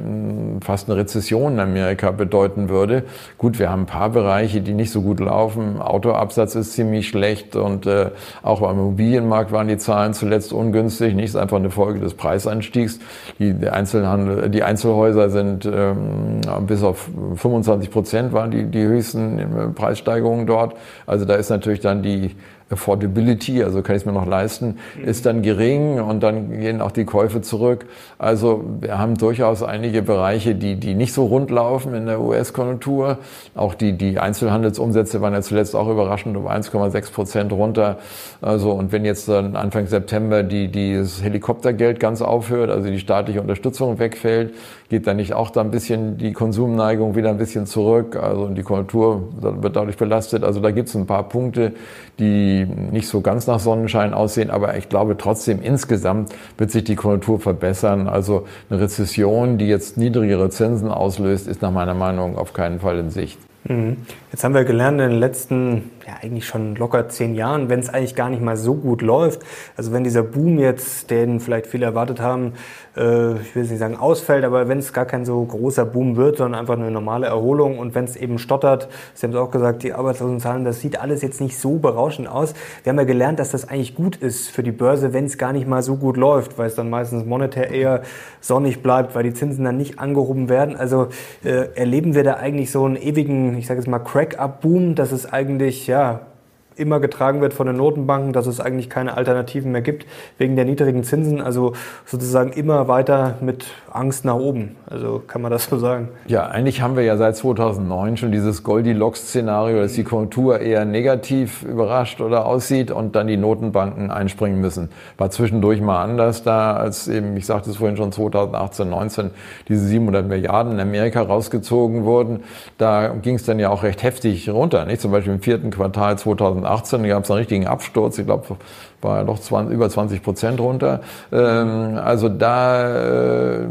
fast 0.63 0.91
eine 0.91 0.99
Rezession 0.99 1.55
in 1.55 1.61
Amerika 1.61 2.11
bedeuten 2.11 2.69
würde. 2.69 3.05
Gut, 3.39 3.59
wir 3.59 3.71
haben 3.71 3.85
ein 3.85 3.87
paar 3.87 4.11
Bereiche, 4.11 4.61
die 4.61 4.75
nicht 4.75 4.91
so 4.91 5.01
gut 5.01 5.21
laufen. 5.21 5.81
Autoabsatz 5.81 6.55
ist 6.57 6.75
ziemlich 6.75 7.09
schlecht 7.09 7.57
und 7.57 7.87
äh, 7.87 8.11
auch 8.43 8.61
beim 8.61 8.79
Immobilienmarkt 8.79 9.51
waren 9.51 9.69
die 9.69 9.79
Zahlen 9.79 10.13
zuletzt 10.13 10.53
ungünstig. 10.53 11.15
Nicht 11.15 11.35
einfach 11.37 11.57
eine 11.57 11.71
Folge 11.71 12.01
des 12.01 12.13
Preisanstiegs. 12.13 12.99
Die, 13.39 13.67
Einzelhandel, 13.67 14.51
die 14.51 14.63
Einzelhäuser 14.63 15.31
sind 15.31 15.65
ähm, 15.65 16.18
bis 16.67 16.83
auf 16.83 17.09
25 17.37 17.91
Prozent 17.91 18.33
waren 18.33 18.51
die, 18.51 18.65
die 18.65 18.83
höchsten 18.83 19.75
Preissteigerungen 19.75 20.47
dort. 20.47 20.75
Also 21.07 21.25
da 21.25 21.35
ist 21.35 21.51
natürlich 21.51 21.81
dann 21.81 22.03
die 22.03 22.35
Affordability, 22.71 23.63
also 23.63 23.83
kann 23.83 23.97
ich 23.97 24.03
es 24.03 24.07
mir 24.07 24.13
noch 24.13 24.27
leisten, 24.27 24.79
ist 25.05 25.25
dann 25.27 25.43
gering 25.43 26.01
und 26.01 26.23
dann 26.23 26.51
gehen 26.61 26.81
auch 26.81 26.91
die 26.91 27.05
Käufe 27.05 27.41
zurück. 27.41 27.87
Also 28.19 28.65
wir 28.81 28.99
haben 28.99 29.17
durchaus 29.17 29.63
einige 29.63 30.03
Bereiche, 30.03 30.55
die, 30.55 30.77
die 30.77 30.95
nicht 30.95 31.13
so 31.13 31.27
rund 31.27 31.51
laufen 31.51 31.95
in 31.95 32.07
der 32.07 32.21
US-Konjunktur. 32.21 33.19
Auch 33.55 33.75
die, 33.75 33.93
die 33.93 34.19
Einzelhandelsumsätze 34.19 35.21
waren 35.21 35.33
ja 35.33 35.41
zuletzt 35.41 35.75
auch 35.75 35.89
überraschend 35.89 36.37
um 36.37 36.47
1,6 36.47 37.13
Prozent 37.13 37.53
runter. 37.53 37.99
Also 38.43 38.73
und 38.73 38.93
wenn 38.93 39.05
jetzt 39.05 39.29
dann 39.29 39.57
Anfang 39.57 39.87
September 39.87 40.43
die, 40.43 40.69
dieses 40.69 41.23
Helikoptergeld 41.23 42.01
ganz 42.01 42.21
aufhört, 42.21 42.71
also 42.71 42.89
die 42.91 42.99
staatliche 42.99 43.41
Unterstützung 43.41 43.99
wegfällt, 43.99 44.55
geht 44.89 45.07
dann 45.07 45.17
nicht 45.17 45.35
auch 45.35 45.51
da 45.51 45.61
ein 45.61 45.71
bisschen 45.71 46.17
die 46.17 46.33
Konsumneigung 46.33 47.15
wieder 47.15 47.31
ein 47.31 47.39
bisschen 47.39 47.67
zurück. 47.67 48.17
Also 48.17 48.49
die 48.49 48.63
Konjunktur 48.63 49.29
wird 49.41 49.77
dadurch 49.77 49.97
belastet. 49.97 50.45
Also 50.45 50.61
da 50.61 50.71
gibt 50.71 50.89
es 50.89 50.95
ein 50.95 51.07
paar 51.07 51.29
Punkte, 51.29 51.73
die 52.19 52.58
nicht 52.65 53.09
so 53.09 53.21
ganz 53.21 53.47
nach 53.47 53.61
Sonnenschein 53.61 54.15
aussehen, 54.15 54.51
aber 54.51 54.77
ich 54.77 54.89
glaube 54.89 55.17
trotzdem 55.17 55.61
insgesamt 55.63 56.35
wird 56.57 56.71
sich 56.71 56.85
die 56.85 56.97
Konjunktur 56.97 57.41
verbessern. 57.41 58.09
Also 58.09 58.47
eine 58.71 58.81
Rezession, 58.81 59.59
die 59.59 59.67
jetzt 59.67 59.97
niedrigere 59.97 60.51
Zinsen 60.51 60.91
auslöst, 60.91 61.49
ist 61.49 61.63
nach 61.63 61.73
meiner 61.73 61.95
Meinung 61.95 62.37
auf 62.37 62.53
keinen 62.53 62.81
Fall 62.81 62.99
in 62.99 63.11
Sicht. 63.11 63.39
Mhm. 63.65 63.99
Jetzt 64.33 64.45
haben 64.45 64.55
wir 64.55 64.65
gelernt 64.65 65.01
in 65.01 65.11
den 65.11 65.19
letzten, 65.19 65.91
ja 66.09 66.15
eigentlich 66.23 66.47
schon 66.47 66.75
locker 66.75 67.09
zehn 67.09 67.35
Jahren, 67.35 67.69
wenn 67.69 67.81
es 67.81 67.91
eigentlich 67.91 68.15
gar 68.15 68.31
nicht 68.31 68.43
mal 68.43 68.57
so 68.57 68.75
gut 68.75 69.03
läuft, 69.03 69.43
also 69.77 69.93
wenn 69.93 70.05
dieser 70.05 70.23
Boom 70.23 70.59
jetzt, 70.59 71.11
den 71.11 71.39
vielleicht 71.39 71.67
viele 71.67 71.85
erwartet 71.85 72.21
haben, 72.21 72.55
äh, 72.97 73.35
ich 73.35 73.55
will 73.55 73.65
nicht 73.65 73.79
sagen 73.79 73.97
ausfällt, 73.97 74.45
aber 74.45 74.69
wenn 74.69 74.79
es 74.79 74.93
gar 74.95 75.05
kein 75.05 75.27
so 75.27 75.45
großer 75.45 75.85
Boom 75.85 76.17
wird, 76.17 76.39
sondern 76.39 76.59
einfach 76.59 76.79
eine 76.79 76.91
normale 76.91 77.27
Erholung 77.27 77.79
und 77.79 77.95
wenn 77.95 78.05
es 78.05 78.17
eben 78.17 78.39
stottert, 78.39 78.89
Sie 79.15 79.27
haben 79.27 79.33
es 79.33 79.39
auch 79.39 79.51
gesagt, 79.51 79.83
die 79.83 79.93
Arbeitslosenzahlen, 79.93 80.65
das 80.65 80.81
sieht 80.81 80.99
alles 80.99 81.21
jetzt 81.21 81.41
nicht 81.41 81.59
so 81.59 81.77
berauschend 81.77 82.27
aus. 82.27 82.55
Wir 82.83 82.91
haben 82.91 82.99
ja 82.99 83.05
gelernt, 83.05 83.39
dass 83.39 83.51
das 83.51 83.69
eigentlich 83.69 83.95
gut 83.95 84.17
ist 84.17 84.49
für 84.49 84.63
die 84.63 84.73
Börse, 84.73 85.13
wenn 85.13 85.27
es 85.27 85.37
gar 85.37 85.53
nicht 85.53 85.69
mal 85.69 85.83
so 85.83 85.97
gut 85.97 86.17
läuft, 86.17 86.57
weil 86.57 86.69
es 86.69 86.75
dann 86.75 86.89
meistens 86.89 87.27
monetär 87.27 87.71
eher 87.71 88.03
sonnig 88.41 88.83
bleibt, 88.83 89.15
weil 89.15 89.25
die 89.25 89.35
Zinsen 89.35 89.65
dann 89.65 89.77
nicht 89.77 89.99
angehoben 89.99 90.49
werden. 90.49 90.75
Also 90.75 91.09
äh, 91.45 91.69
erleben 91.75 92.15
wir 92.15 92.25
da 92.25 92.35
eigentlich 92.35 92.71
so 92.71 92.85
einen 92.85 92.97
ewigen, 92.97 93.59
ich 93.59 93.67
sage 93.67 93.81
jetzt 93.81 93.89
mal 93.89 93.99
Crack-Up-Boom, 93.99 94.95
dass 94.95 95.13
es 95.13 95.31
eigentlich 95.31 95.87
ja 95.87 95.98
trabalhar 95.99 96.38
immer 96.79 97.01
getragen 97.01 97.41
wird 97.41 97.55
von 97.55 97.67
den 97.67 97.77
Notenbanken, 97.77 98.33
dass 98.33 98.47
es 98.47 98.61
eigentlich 98.61 98.89
keine 98.89 99.17
Alternativen 99.17 99.73
mehr 99.73 99.83
gibt 99.83 100.07
wegen 100.39 100.57
der 100.57 100.65
niedrigen 100.65 101.05
Zinsen. 101.05 101.41
Also 101.41 101.73
sozusagen 102.05 102.53
immer 102.53 102.89
weiter 102.89 103.39
mit 103.41 103.67
Angst 103.91 104.25
nach 104.25 104.37
oben. 104.37 104.77
Also 104.87 105.23
kann 105.27 105.43
man 105.43 105.51
das 105.51 105.65
so 105.65 105.79
sagen? 105.79 106.09
Ja, 106.27 106.47
eigentlich 106.47 106.81
haben 106.81 106.97
wir 106.97 107.03
ja 107.03 107.17
seit 107.17 107.37
2009 107.37 108.17
schon 108.17 108.33
dieses 108.33 108.63
Goldilocks-Szenario, 108.63 109.81
dass 109.81 109.95
die 109.95 110.05
Konjunktur 110.05 110.61
eher 110.61 110.85
negativ 110.85 111.63
überrascht 111.63 112.21
oder 112.21 112.47
aussieht 112.47 112.91
und 112.91 113.17
dann 113.17 113.27
die 113.27 113.37
Notenbanken 113.37 114.11
einspringen 114.11 114.61
müssen. 114.61 114.91
War 115.17 115.31
zwischendurch 115.31 115.81
mal 115.81 116.03
anders 116.03 116.43
da, 116.43 116.77
als 116.77 117.09
eben, 117.09 117.37
ich 117.37 117.47
sagte 117.47 117.71
es 117.71 117.77
vorhin 117.77 117.97
schon, 117.97 118.13
2018, 118.13 118.89
19 118.89 119.31
diese 119.69 119.87
700 119.87 120.27
Milliarden 120.27 120.75
in 120.75 120.81
Amerika 120.81 121.23
rausgezogen 121.23 122.05
wurden. 122.05 122.45
Da 122.79 123.09
ging 123.09 123.35
es 123.35 123.45
dann 123.45 123.59
ja 123.59 123.71
auch 123.71 123.83
recht 123.83 124.03
heftig 124.03 124.49
runter. 124.51 124.85
Nicht? 124.85 125.01
Zum 125.01 125.11
Beispiel 125.11 125.33
im 125.33 125.41
vierten 125.41 125.71
Quartal 125.71 126.19
2018 126.19 126.68
2018 126.69 127.09
gab 127.09 127.25
es 127.25 127.31
einen 127.31 127.39
richtigen 127.39 127.67
Absturz. 127.67 128.19
Ich 128.19 128.27
glaube, 128.27 128.57
war 129.01 129.19
ja 129.19 129.25
doch 129.25 129.39
20, 129.39 129.75
über 129.75 129.89
20 129.89 130.23
Prozent 130.23 130.61
runter. 130.61 131.01
Ähm, 131.33 131.99
also 132.03 132.29
da 132.29 132.97
äh, 132.97 133.67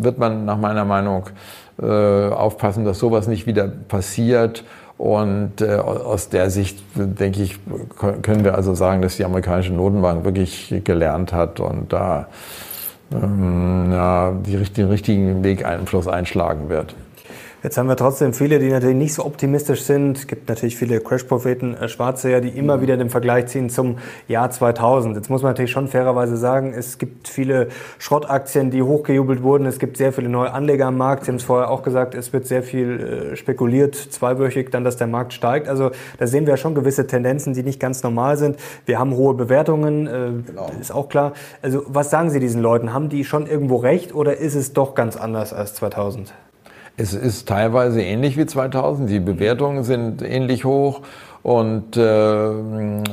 wird 0.00 0.18
man 0.18 0.44
nach 0.44 0.58
meiner 0.58 0.84
Meinung 0.84 1.24
äh, 1.80 2.28
aufpassen, 2.28 2.84
dass 2.84 2.98
sowas 2.98 3.28
nicht 3.28 3.46
wieder 3.46 3.68
passiert. 3.68 4.64
Und 4.98 5.60
äh, 5.60 5.74
aus 5.74 6.30
der 6.30 6.50
Sicht, 6.50 6.82
denke 6.94 7.42
ich, 7.42 7.58
können 8.22 8.44
wir 8.44 8.54
also 8.54 8.74
sagen, 8.74 9.02
dass 9.02 9.16
die 9.16 9.26
amerikanische 9.26 9.74
Notenbank 9.74 10.24
wirklich 10.24 10.74
gelernt 10.84 11.34
hat 11.34 11.60
und 11.60 11.92
da 11.92 12.28
ähm, 13.12 13.92
ja, 13.92 14.32
die, 14.32 14.56
den 14.56 14.88
richtigen 14.88 15.44
Weg 15.44 15.66
Einfluss 15.66 16.08
einschlagen 16.08 16.70
wird. 16.70 16.94
Jetzt 17.66 17.78
haben 17.78 17.88
wir 17.88 17.96
trotzdem 17.96 18.32
viele, 18.32 18.60
die 18.60 18.68
natürlich 18.68 18.94
nicht 18.94 19.14
so 19.14 19.24
optimistisch 19.24 19.82
sind. 19.82 20.18
Es 20.18 20.28
gibt 20.28 20.48
natürlich 20.48 20.76
viele 20.76 21.00
Crash-Propheten, 21.00 21.74
äh, 21.74 21.88
Schwarze, 21.88 22.40
die 22.40 22.50
immer 22.50 22.80
wieder 22.80 22.96
den 22.96 23.10
Vergleich 23.10 23.48
ziehen 23.48 23.70
zum 23.70 23.98
Jahr 24.28 24.52
2000. 24.52 25.16
Jetzt 25.16 25.30
muss 25.30 25.42
man 25.42 25.50
natürlich 25.50 25.72
schon 25.72 25.88
fairerweise 25.88 26.36
sagen, 26.36 26.72
es 26.72 26.96
gibt 26.96 27.26
viele 27.26 27.66
Schrottaktien, 27.98 28.70
die 28.70 28.82
hochgejubelt 28.82 29.42
wurden. 29.42 29.66
Es 29.66 29.80
gibt 29.80 29.96
sehr 29.96 30.12
viele 30.12 30.28
neue 30.28 30.52
Anleger 30.52 30.86
am 30.86 30.96
Markt. 30.96 31.24
Sie 31.24 31.32
haben 31.32 31.38
es 31.38 31.42
vorher 31.42 31.68
auch 31.68 31.82
gesagt, 31.82 32.14
es 32.14 32.32
wird 32.32 32.46
sehr 32.46 32.62
viel 32.62 33.32
äh, 33.32 33.36
spekuliert, 33.36 33.96
zweiwöchig 33.96 34.70
dann, 34.70 34.84
dass 34.84 34.96
der 34.96 35.08
Markt 35.08 35.32
steigt. 35.32 35.66
Also 35.66 35.90
da 36.18 36.28
sehen 36.28 36.46
wir 36.46 36.58
schon 36.58 36.76
gewisse 36.76 37.08
Tendenzen, 37.08 37.52
die 37.52 37.64
nicht 37.64 37.80
ganz 37.80 38.04
normal 38.04 38.36
sind. 38.36 38.58
Wir 38.84 39.00
haben 39.00 39.12
hohe 39.16 39.34
Bewertungen, 39.34 40.06
äh, 40.06 40.28
genau. 40.46 40.70
ist 40.80 40.94
auch 40.94 41.08
klar. 41.08 41.32
Also 41.62 41.82
was 41.88 42.10
sagen 42.10 42.30
Sie 42.30 42.38
diesen 42.38 42.62
Leuten? 42.62 42.92
Haben 42.92 43.08
die 43.08 43.24
schon 43.24 43.48
irgendwo 43.48 43.74
recht 43.78 44.14
oder 44.14 44.36
ist 44.36 44.54
es 44.54 44.72
doch 44.72 44.94
ganz 44.94 45.16
anders 45.16 45.52
als 45.52 45.74
2000? 45.74 46.32
Es 46.98 47.12
ist 47.12 47.46
teilweise 47.46 48.00
ähnlich 48.00 48.38
wie 48.38 48.46
2000. 48.46 49.10
Die 49.10 49.20
Bewertungen 49.20 49.84
sind 49.84 50.22
ähnlich 50.22 50.64
hoch 50.64 51.02
und 51.42 51.94
äh, 51.96 52.48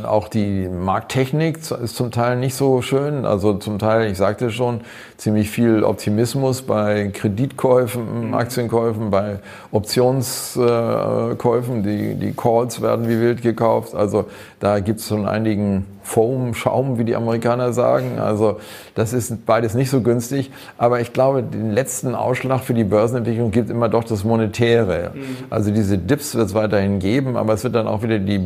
auch 0.03 0.29
die 0.29 0.69
Markttechnik 0.69 1.57
ist 1.57 1.95
zum 1.95 2.09
Teil 2.09 2.37
nicht 2.37 2.55
so 2.55 2.81
schön. 2.81 3.25
Also 3.25 3.55
zum 3.55 3.79
Teil, 3.79 4.09
ich 4.09 4.17
sagte 4.17 4.51
schon, 4.51 4.79
ziemlich 5.17 5.49
viel 5.49 5.83
Optimismus 5.83 6.61
bei 6.61 7.09
Kreditkäufen, 7.13 8.29
mhm. 8.29 8.33
Aktienkäufen, 8.33 9.11
bei 9.11 9.39
Optionskäufen. 9.71 11.83
Die, 11.83 12.15
die 12.15 12.31
Calls 12.31 12.81
werden 12.81 13.09
wie 13.09 13.19
wild 13.19 13.41
gekauft. 13.41 13.93
Also 13.93 14.27
da 14.59 14.79
gibt 14.79 15.01
es 15.01 15.09
schon 15.09 15.27
einigen 15.27 15.85
Foam, 16.03 16.53
Schaum, 16.53 16.99
wie 16.99 17.05
die 17.05 17.15
Amerikaner 17.15 17.73
sagen. 17.73 18.19
Also 18.19 18.57
das 18.93 19.13
ist 19.13 19.45
beides 19.45 19.73
nicht 19.73 19.89
so 19.89 20.01
günstig. 20.01 20.51
Aber 20.77 21.01
ich 21.01 21.13
glaube, 21.13 21.41
den 21.43 21.71
letzten 21.71 22.13
Ausschlag 22.13 22.61
für 22.61 22.73
die 22.73 22.83
Börsenentwicklung 22.83 23.51
gibt 23.51 23.69
immer 23.69 23.89
doch 23.89 24.03
das 24.03 24.23
Monetäre. 24.23 25.11
Mhm. 25.13 25.21
Also 25.49 25.71
diese 25.71 25.97
Dips 25.97 26.35
wird 26.35 26.47
es 26.47 26.53
weiterhin 26.53 26.99
geben, 26.99 27.37
aber 27.37 27.53
es 27.53 27.63
wird 27.63 27.75
dann 27.75 27.87
auch 27.87 28.03
wieder 28.03 28.19
die 28.19 28.41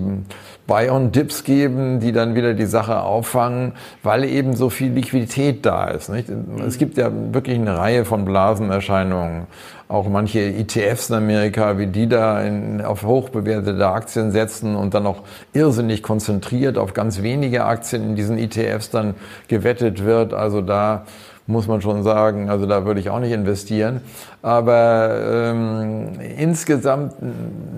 Buy-on-Dips 0.67 1.45
geben, 1.45 2.01
die 2.01 2.11
dann 2.11 2.35
wieder 2.35 2.53
die 2.53 2.65
Sache 2.65 3.01
auffangen, 3.01 3.71
weil 4.03 4.25
eben 4.25 4.55
so 4.55 4.69
viel 4.69 4.91
Liquidität 4.91 5.65
da 5.65 5.85
ist. 5.85 6.09
Nicht? 6.09 6.29
Es 6.65 6.77
gibt 6.77 6.97
ja 6.97 7.09
wirklich 7.31 7.57
eine 7.57 7.77
Reihe 7.77 8.05
von 8.05 8.25
Blasenerscheinungen. 8.25 9.47
Auch 9.87 10.09
manche 10.09 10.41
ETFs 10.41 11.09
in 11.09 11.15
Amerika, 11.15 11.77
wie 11.77 11.87
die 11.87 12.09
da 12.09 12.41
in, 12.41 12.81
auf 12.81 13.03
hochbewertete 13.03 13.87
Aktien 13.87 14.31
setzen 14.31 14.75
und 14.75 14.93
dann 14.93 15.07
auch 15.07 15.23
irrsinnig 15.53 16.03
konzentriert 16.03 16.77
auf 16.77 16.93
ganz 16.93 17.21
wenige 17.21 17.63
Aktien 17.63 18.03
in 18.03 18.15
diesen 18.17 18.37
ETFs 18.37 18.89
dann 18.89 19.15
gewettet 19.47 20.03
wird. 20.03 20.33
Also 20.33 20.61
da 20.61 21.05
muss 21.47 21.67
man 21.67 21.81
schon 21.81 22.03
sagen, 22.03 22.49
also 22.49 22.65
da 22.65 22.85
würde 22.85 22.99
ich 22.99 23.09
auch 23.09 23.19
nicht 23.19 23.31
investieren. 23.31 24.01
Aber 24.41 25.17
ähm, 25.25 26.19
insgesamt 26.37 27.13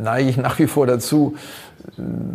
neige 0.02 0.30
ich 0.30 0.38
nach 0.38 0.58
wie 0.58 0.67
vor 0.67 0.88
dazu, 0.88 1.36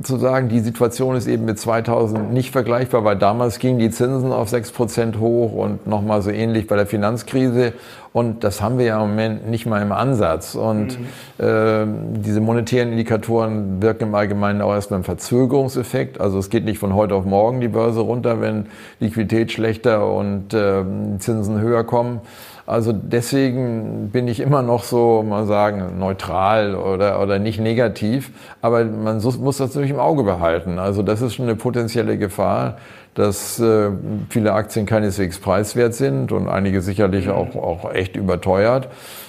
zu 0.03 0.17
sagen, 0.17 0.49
die 0.49 0.61
Situation 0.61 1.17
ist 1.17 1.27
eben 1.27 1.45
mit 1.45 1.59
2000 1.59 2.33
nicht 2.33 2.51
vergleichbar, 2.51 3.05
weil 3.05 3.17
damals 3.17 3.59
gingen 3.59 3.79
die 3.79 3.91
Zinsen 3.91 4.33
auf 4.33 4.53
6% 4.53 5.19
hoch 5.19 5.53
und 5.53 5.87
nochmal 5.87 6.23
so 6.23 6.31
ähnlich 6.31 6.67
bei 6.67 6.77
der 6.77 6.87
Finanzkrise. 6.87 7.73
Und 8.13 8.45
das 8.45 8.63
haben 8.63 8.79
wir 8.79 8.87
ja 8.87 9.03
im 9.03 9.11
Moment 9.11 9.49
nicht 9.49 9.67
mal 9.67 9.83
im 9.83 9.91
Ansatz. 9.91 10.55
Und 10.55 10.99
mhm. 10.99 11.45
äh, 11.45 11.87
diese 12.19 12.41
monetären 12.41 12.93
Indikatoren 12.93 13.83
wirken 13.83 14.05
im 14.05 14.15
Allgemeinen 14.15 14.63
auch 14.63 14.73
erstmal 14.73 15.01
im 15.01 15.05
Verzögerungseffekt. 15.05 16.21
Also 16.21 16.39
es 16.39 16.49
geht 16.49 16.65
nicht 16.65 16.79
von 16.79 16.95
heute 16.95 17.15
auf 17.15 17.25
morgen 17.25 17.61
die 17.61 17.69
Börse 17.69 18.01
runter, 18.01 18.41
wenn 18.41 18.67
Liquidität 19.01 19.51
schlechter 19.51 20.13
und 20.13 20.55
äh, 20.55 20.85
Zinsen 21.19 21.61
höher 21.61 21.85
kommen. 21.85 22.21
Also 22.67 22.93
deswegen 22.93 24.11
bin 24.11 24.27
ich 24.27 24.41
immer 24.41 24.63
noch 24.63 24.85
so, 24.85 25.23
mal 25.23 25.47
sagen, 25.47 25.99
neutral 25.99 26.75
oder, 26.75 27.21
oder 27.21 27.39
nicht 27.39 27.61
negativ. 27.61 28.31
Aber 28.63 28.85
man 28.85 29.23
muss 29.23 29.59
das 29.59 29.69
natürlich 29.69 29.91
im 29.91 30.01
Auge 30.01 30.23
behalten. 30.23 30.79
Also 30.79 31.03
das 31.03 31.21
ist 31.21 31.35
schon 31.35 31.47
eine 31.47 31.57
potenzielle 31.57 32.17
Gefahr, 32.17 32.79
dass 33.15 33.61
äh, 33.61 33.91
viele 34.31 34.55
Aktien 34.55 34.87
keineswegs 34.87 35.39
preiswert 35.39 35.95
sind 35.95 36.33
und 36.33 36.49
einige 36.49 36.81
sicherlich 36.81 37.29
auch, 37.29 37.55
auch 37.55 37.93
echt 37.93 38.17
überteuert. 38.17 38.89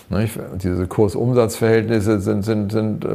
Diese 0.09 0.85
Kursumsatzverhältnisse 0.85 2.19
sind, 2.19 2.43
sind, 2.43 2.71
sind 2.71 3.05
äh, 3.05 3.09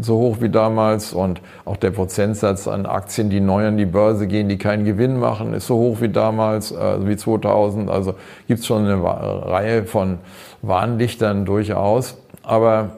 so 0.00 0.18
hoch 0.18 0.36
wie 0.40 0.48
damals 0.48 1.12
und 1.12 1.40
auch 1.64 1.76
der 1.76 1.92
Prozentsatz 1.92 2.66
an 2.66 2.84
Aktien, 2.84 3.30
die 3.30 3.40
neu 3.40 3.68
an 3.68 3.76
die 3.76 3.86
Börse 3.86 4.26
gehen, 4.26 4.48
die 4.48 4.58
keinen 4.58 4.84
Gewinn 4.84 5.20
machen, 5.20 5.54
ist 5.54 5.68
so 5.68 5.76
hoch 5.76 6.00
wie 6.00 6.08
damals, 6.08 6.72
äh, 6.72 7.06
wie 7.06 7.16
2000. 7.16 7.88
Also 7.88 8.14
gibt 8.48 8.60
es 8.60 8.66
schon 8.66 8.84
eine 8.84 9.02
Reihe 9.02 9.84
von 9.84 10.18
Warnlichtern 10.62 11.44
durchaus. 11.44 12.18
Aber 12.42 12.90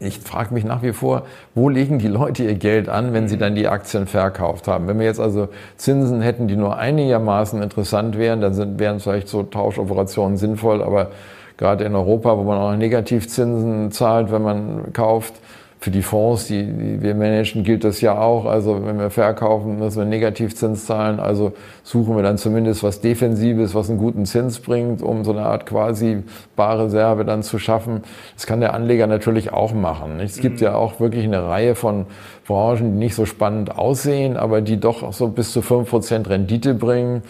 ich 0.00 0.20
frage 0.20 0.54
mich 0.54 0.64
nach 0.64 0.82
wie 0.82 0.92
vor, 0.92 1.24
wo 1.54 1.68
legen 1.68 1.98
die 1.98 2.08
Leute 2.08 2.44
ihr 2.44 2.54
Geld 2.54 2.88
an, 2.88 3.12
wenn 3.12 3.28
sie 3.28 3.36
dann 3.36 3.54
die 3.56 3.68
Aktien 3.68 4.06
verkauft 4.06 4.68
haben? 4.68 4.86
Wenn 4.86 4.98
wir 4.98 5.06
jetzt 5.06 5.20
also 5.20 5.48
Zinsen 5.76 6.22
hätten, 6.22 6.46
die 6.46 6.56
nur 6.56 6.78
einigermaßen 6.78 7.60
interessant 7.60 8.16
wären, 8.16 8.40
dann 8.40 8.54
sind, 8.54 8.78
wären 8.78 9.00
vielleicht 9.00 9.28
so 9.28 9.42
Tauschoperationen 9.42 10.36
sinnvoll, 10.36 10.82
aber 10.82 11.10
gerade 11.58 11.84
in 11.84 11.94
Europa, 11.94 12.38
wo 12.38 12.44
man 12.44 12.56
auch 12.56 12.74
Negativzinsen 12.74 13.90
zahlt, 13.90 14.32
wenn 14.32 14.42
man 14.42 14.92
kauft. 14.94 15.34
Für 15.80 15.92
die 15.92 16.02
Fonds, 16.02 16.48
die, 16.48 16.64
die 16.64 17.02
wir 17.02 17.14
managen, 17.14 17.62
gilt 17.62 17.84
das 17.84 18.00
ja 18.00 18.18
auch. 18.18 18.46
Also 18.46 18.84
wenn 18.84 18.98
wir 18.98 19.10
verkaufen, 19.10 19.78
müssen 19.78 19.98
wir 19.98 20.06
Negativzins 20.06 20.86
zahlen. 20.86 21.20
Also 21.20 21.52
suchen 21.84 22.16
wir 22.16 22.24
dann 22.24 22.36
zumindest 22.36 22.82
was 22.82 23.00
Defensives, 23.00 23.76
was 23.76 23.88
einen 23.88 24.00
guten 24.00 24.26
Zins 24.26 24.58
bringt, 24.58 25.02
um 25.02 25.22
so 25.22 25.30
eine 25.30 25.42
Art 25.42 25.66
quasi 25.66 26.24
Barreserve 26.56 27.24
dann 27.24 27.44
zu 27.44 27.60
schaffen. 27.60 28.02
Das 28.34 28.44
kann 28.46 28.58
der 28.58 28.74
Anleger 28.74 29.06
natürlich 29.06 29.52
auch 29.52 29.72
machen. 29.72 30.18
Es 30.18 30.40
gibt 30.40 30.56
mhm. 30.56 30.64
ja 30.64 30.74
auch 30.74 30.98
wirklich 30.98 31.22
eine 31.22 31.44
Reihe 31.44 31.76
von 31.76 32.06
Branchen, 32.48 32.94
die 32.94 32.98
nicht 32.98 33.14
so 33.14 33.24
spannend 33.24 33.78
aussehen, 33.78 34.36
aber 34.36 34.62
die 34.62 34.80
doch 34.80 35.12
so 35.12 35.28
bis 35.28 35.52
zu 35.52 35.62
fünf 35.62 35.90
Prozent 35.90 36.28
Rendite 36.28 36.74
bringen 36.74 37.22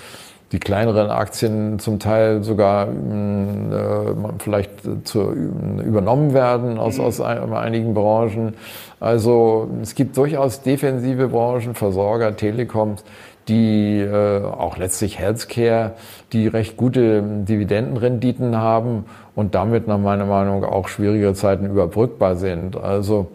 die 0.52 0.60
kleineren 0.60 1.10
Aktien 1.10 1.78
zum 1.78 1.98
Teil 1.98 2.42
sogar 2.42 2.86
mm, 2.86 3.72
äh, 3.72 4.32
vielleicht 4.38 4.70
zu, 5.04 5.32
übernommen 5.84 6.32
werden 6.32 6.78
aus, 6.78 6.98
mhm. 6.98 7.04
aus 7.04 7.20
einigen 7.20 7.94
Branchen. 7.94 8.54
Also 8.98 9.68
es 9.82 9.94
gibt 9.94 10.16
durchaus 10.16 10.62
defensive 10.62 11.28
Branchen, 11.28 11.74
Versorger, 11.74 12.34
Telekoms, 12.36 13.04
die 13.48 14.00
äh, 14.00 14.42
auch 14.42 14.76
letztlich 14.76 15.18
Healthcare, 15.18 15.92
die 16.32 16.46
recht 16.48 16.76
gute 16.76 17.22
Dividendenrenditen 17.22 18.56
haben 18.56 19.04
und 19.34 19.54
damit 19.54 19.86
nach 19.86 19.98
meiner 19.98 20.26
Meinung 20.26 20.64
auch 20.64 20.88
schwierige 20.88 21.32
Zeiten 21.34 21.66
überbrückbar 21.66 22.36
sind. 22.36 22.76
Also 22.76 23.28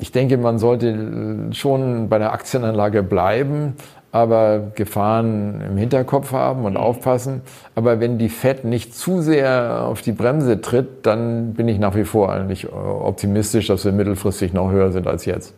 ich 0.00 0.10
denke, 0.10 0.36
man 0.38 0.58
sollte 0.58 1.52
schon 1.52 2.08
bei 2.08 2.18
der 2.18 2.32
Aktienanlage 2.32 3.04
bleiben, 3.04 3.76
aber 4.14 4.70
Gefahren 4.76 5.60
im 5.60 5.76
Hinterkopf 5.76 6.30
haben 6.30 6.66
und 6.66 6.76
aufpassen. 6.76 7.42
Aber 7.74 7.98
wenn 7.98 8.16
die 8.16 8.28
Fed 8.28 8.64
nicht 8.64 8.94
zu 8.94 9.20
sehr 9.20 9.86
auf 9.88 10.02
die 10.02 10.12
Bremse 10.12 10.60
tritt, 10.60 11.04
dann 11.04 11.54
bin 11.54 11.66
ich 11.66 11.80
nach 11.80 11.96
wie 11.96 12.04
vor 12.04 12.32
eigentlich 12.32 12.72
optimistisch, 12.72 13.66
dass 13.66 13.84
wir 13.84 13.90
mittelfristig 13.90 14.52
noch 14.52 14.70
höher 14.70 14.92
sind 14.92 15.08
als 15.08 15.24
jetzt 15.24 15.52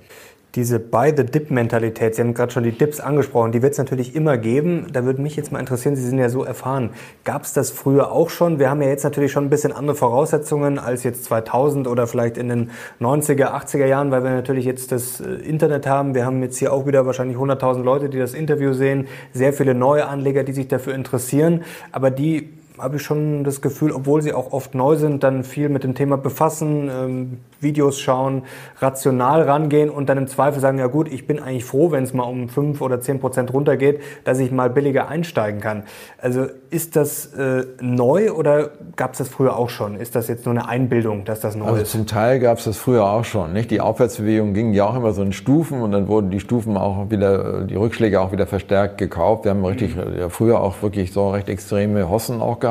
diese 0.57 0.81
Buy-the-Dip-Mentalität, 0.81 2.15
Sie 2.15 2.23
haben 2.23 2.35
gerade 2.35 2.51
schon 2.51 2.65
die 2.65 2.73
Dips 2.73 2.99
angesprochen, 2.99 3.53
die 3.53 3.63
wird 3.63 3.73
es 3.73 3.79
natürlich 3.79 4.17
immer 4.17 4.39
geben. 4.39 4.87
Da 4.93 5.05
würde 5.05 5.21
mich 5.21 5.37
jetzt 5.37 5.53
mal 5.53 5.61
interessieren, 5.61 5.95
Sie 5.95 6.03
sind 6.03 6.19
ja 6.19 6.31
so 6.31 6.45
erfahren. 6.45 6.91
Gab 7.25 7.43
es 7.43 7.53
das 7.53 7.71
früher 7.71 8.11
auch 8.11 8.31
schon? 8.31 8.59
Wir 8.59 8.71
haben 8.71 8.81
ja 8.81 8.89
jetzt 8.89 9.05
natürlich 9.05 9.33
schon 9.33 9.45
ein 9.45 9.51
bisschen 9.51 9.73
andere 9.73 9.95
Voraussetzungen 9.95 10.79
als 10.79 11.05
jetzt 11.05 11.25
2000 11.25 11.87
oder 11.87 12.07
vielleicht 12.07 12.39
in 12.39 12.49
den 12.49 12.71
90er, 13.01 13.53
80er 13.53 13.87
Jahren, 13.87 14.11
weil 14.11 14.25
wir 14.25 14.31
natürlich 14.31 14.65
jetzt 14.65 14.93
das 14.93 15.21
äh, 15.21 15.35
Internet 15.35 15.87
haben. 15.87 16.15
Wir 16.15 16.25
haben 16.25 16.43
jetzt 16.43 16.57
hier 16.59 16.73
auch 16.73 16.87
wieder 16.87 17.05
wahrscheinlich 17.05 17.37
100.000 17.37 17.83
Leute, 17.83 18.09
die 18.09 18.19
das 18.19 18.33
Interview 18.33 18.73
sehen, 18.73 19.07
sehr 19.33 19.53
viele 19.53 19.75
neue 19.75 20.07
Anleger, 20.07 20.43
die 20.43 20.53
sich 20.53 20.69
dafür 20.69 20.95
interessieren. 20.95 21.65
Aber 21.93 22.11
die 22.11 22.49
habe 22.79 22.97
ich 22.97 23.03
schon 23.03 23.45
das 23.45 23.61
Gefühl, 23.61 23.93
obwohl 23.93 24.23
sie 24.23 24.33
auch 24.33 24.53
oft 24.53 24.75
neu 24.75 24.97
sind, 24.97 25.23
dann 25.23 25.45
viel 25.45 25.69
mit 25.69 25.85
dem 25.85 25.95
Thema 25.95 26.17
befassen, 26.17 26.91
ähm, 26.91 27.39
Videos 27.61 27.99
schauen, 27.99 28.43
rational 28.79 29.43
rangehen 29.43 29.91
und 29.91 30.09
dann 30.09 30.19
im 30.19 30.27
Zweifel 30.27 30.61
sagen, 30.61 30.79
ja 30.79 30.87
gut, 30.87 31.11
ich 31.11 31.27
bin 31.27 31.41
eigentlich 31.41 31.65
froh, 31.65 31.91
wenn 31.91 32.05
es 32.05 32.13
mal 32.13 32.25
um 32.25 32.49
fünf 32.49 32.81
oder 32.81 33.01
zehn 33.01 33.19
Prozent 33.19 33.53
runtergeht, 33.53 34.01
dass 34.25 34.39
ich 34.39 34.51
mal 34.51 34.71
billiger 34.71 35.09
einsteigen 35.09 35.61
kann. 35.61 35.85
Also 36.19 36.47
ist 36.71 36.97
das 36.97 37.27
äh, 37.35 37.65
neu 37.81 38.33
oder 38.33 38.71
gab 38.97 39.13
es 39.13 39.19
das 39.19 39.29
früher 39.29 39.57
auch 39.57 39.71
schon? 39.71 39.97
Ist 39.97 40.15
das 40.15 40.29
jetzt 40.29 40.45
nur 40.45 40.55
eine 40.55 40.69
Einbildung, 40.69 41.25
dass 41.25 41.41
das 41.41 41.57
neu 41.57 41.67
also 41.67 41.83
ist? 41.83 41.93
Zum 41.93 42.07
Teil 42.07 42.41
gab 42.41 42.59
es 42.59 42.65
das 42.65 42.77
früher 42.77 43.05
auch 43.05 43.25
schon. 43.25 43.53
Nicht? 43.53 43.71
Die 43.71 43.81
Aufwärtsbewegung 43.81 44.53
ging 44.53 44.73
ja 44.73 44.87
auch 44.87 44.97
immer 44.97 45.13
so 45.13 45.23
in 45.23 45.33
Stufen 45.33 45.81
und 45.81 45.93
dann 45.93 46.09
wurden 46.09 46.31
die 46.31 46.41
Stufen 46.41 46.77
auch 46.77 47.11
wieder, 47.11 47.65
die 47.65 47.77
Rückschläge 47.77 48.21
auch 48.21 48.33
wieder 48.33 48.47
verstärkt 48.47 48.99
gekauft. 48.99 49.45
Wir 49.45 49.53
haben 49.53 49.65
richtig, 49.65 49.97
mhm. 49.97 50.19
ja, 50.19 50.29
früher 50.29 50.61
auch 50.61 50.83
wirklich 50.83 51.13
so 51.13 51.31
recht 51.31 51.49
extreme 51.49 52.09
Hossen 52.09 52.43
auch 52.43 52.61
gehabt. 52.61 52.66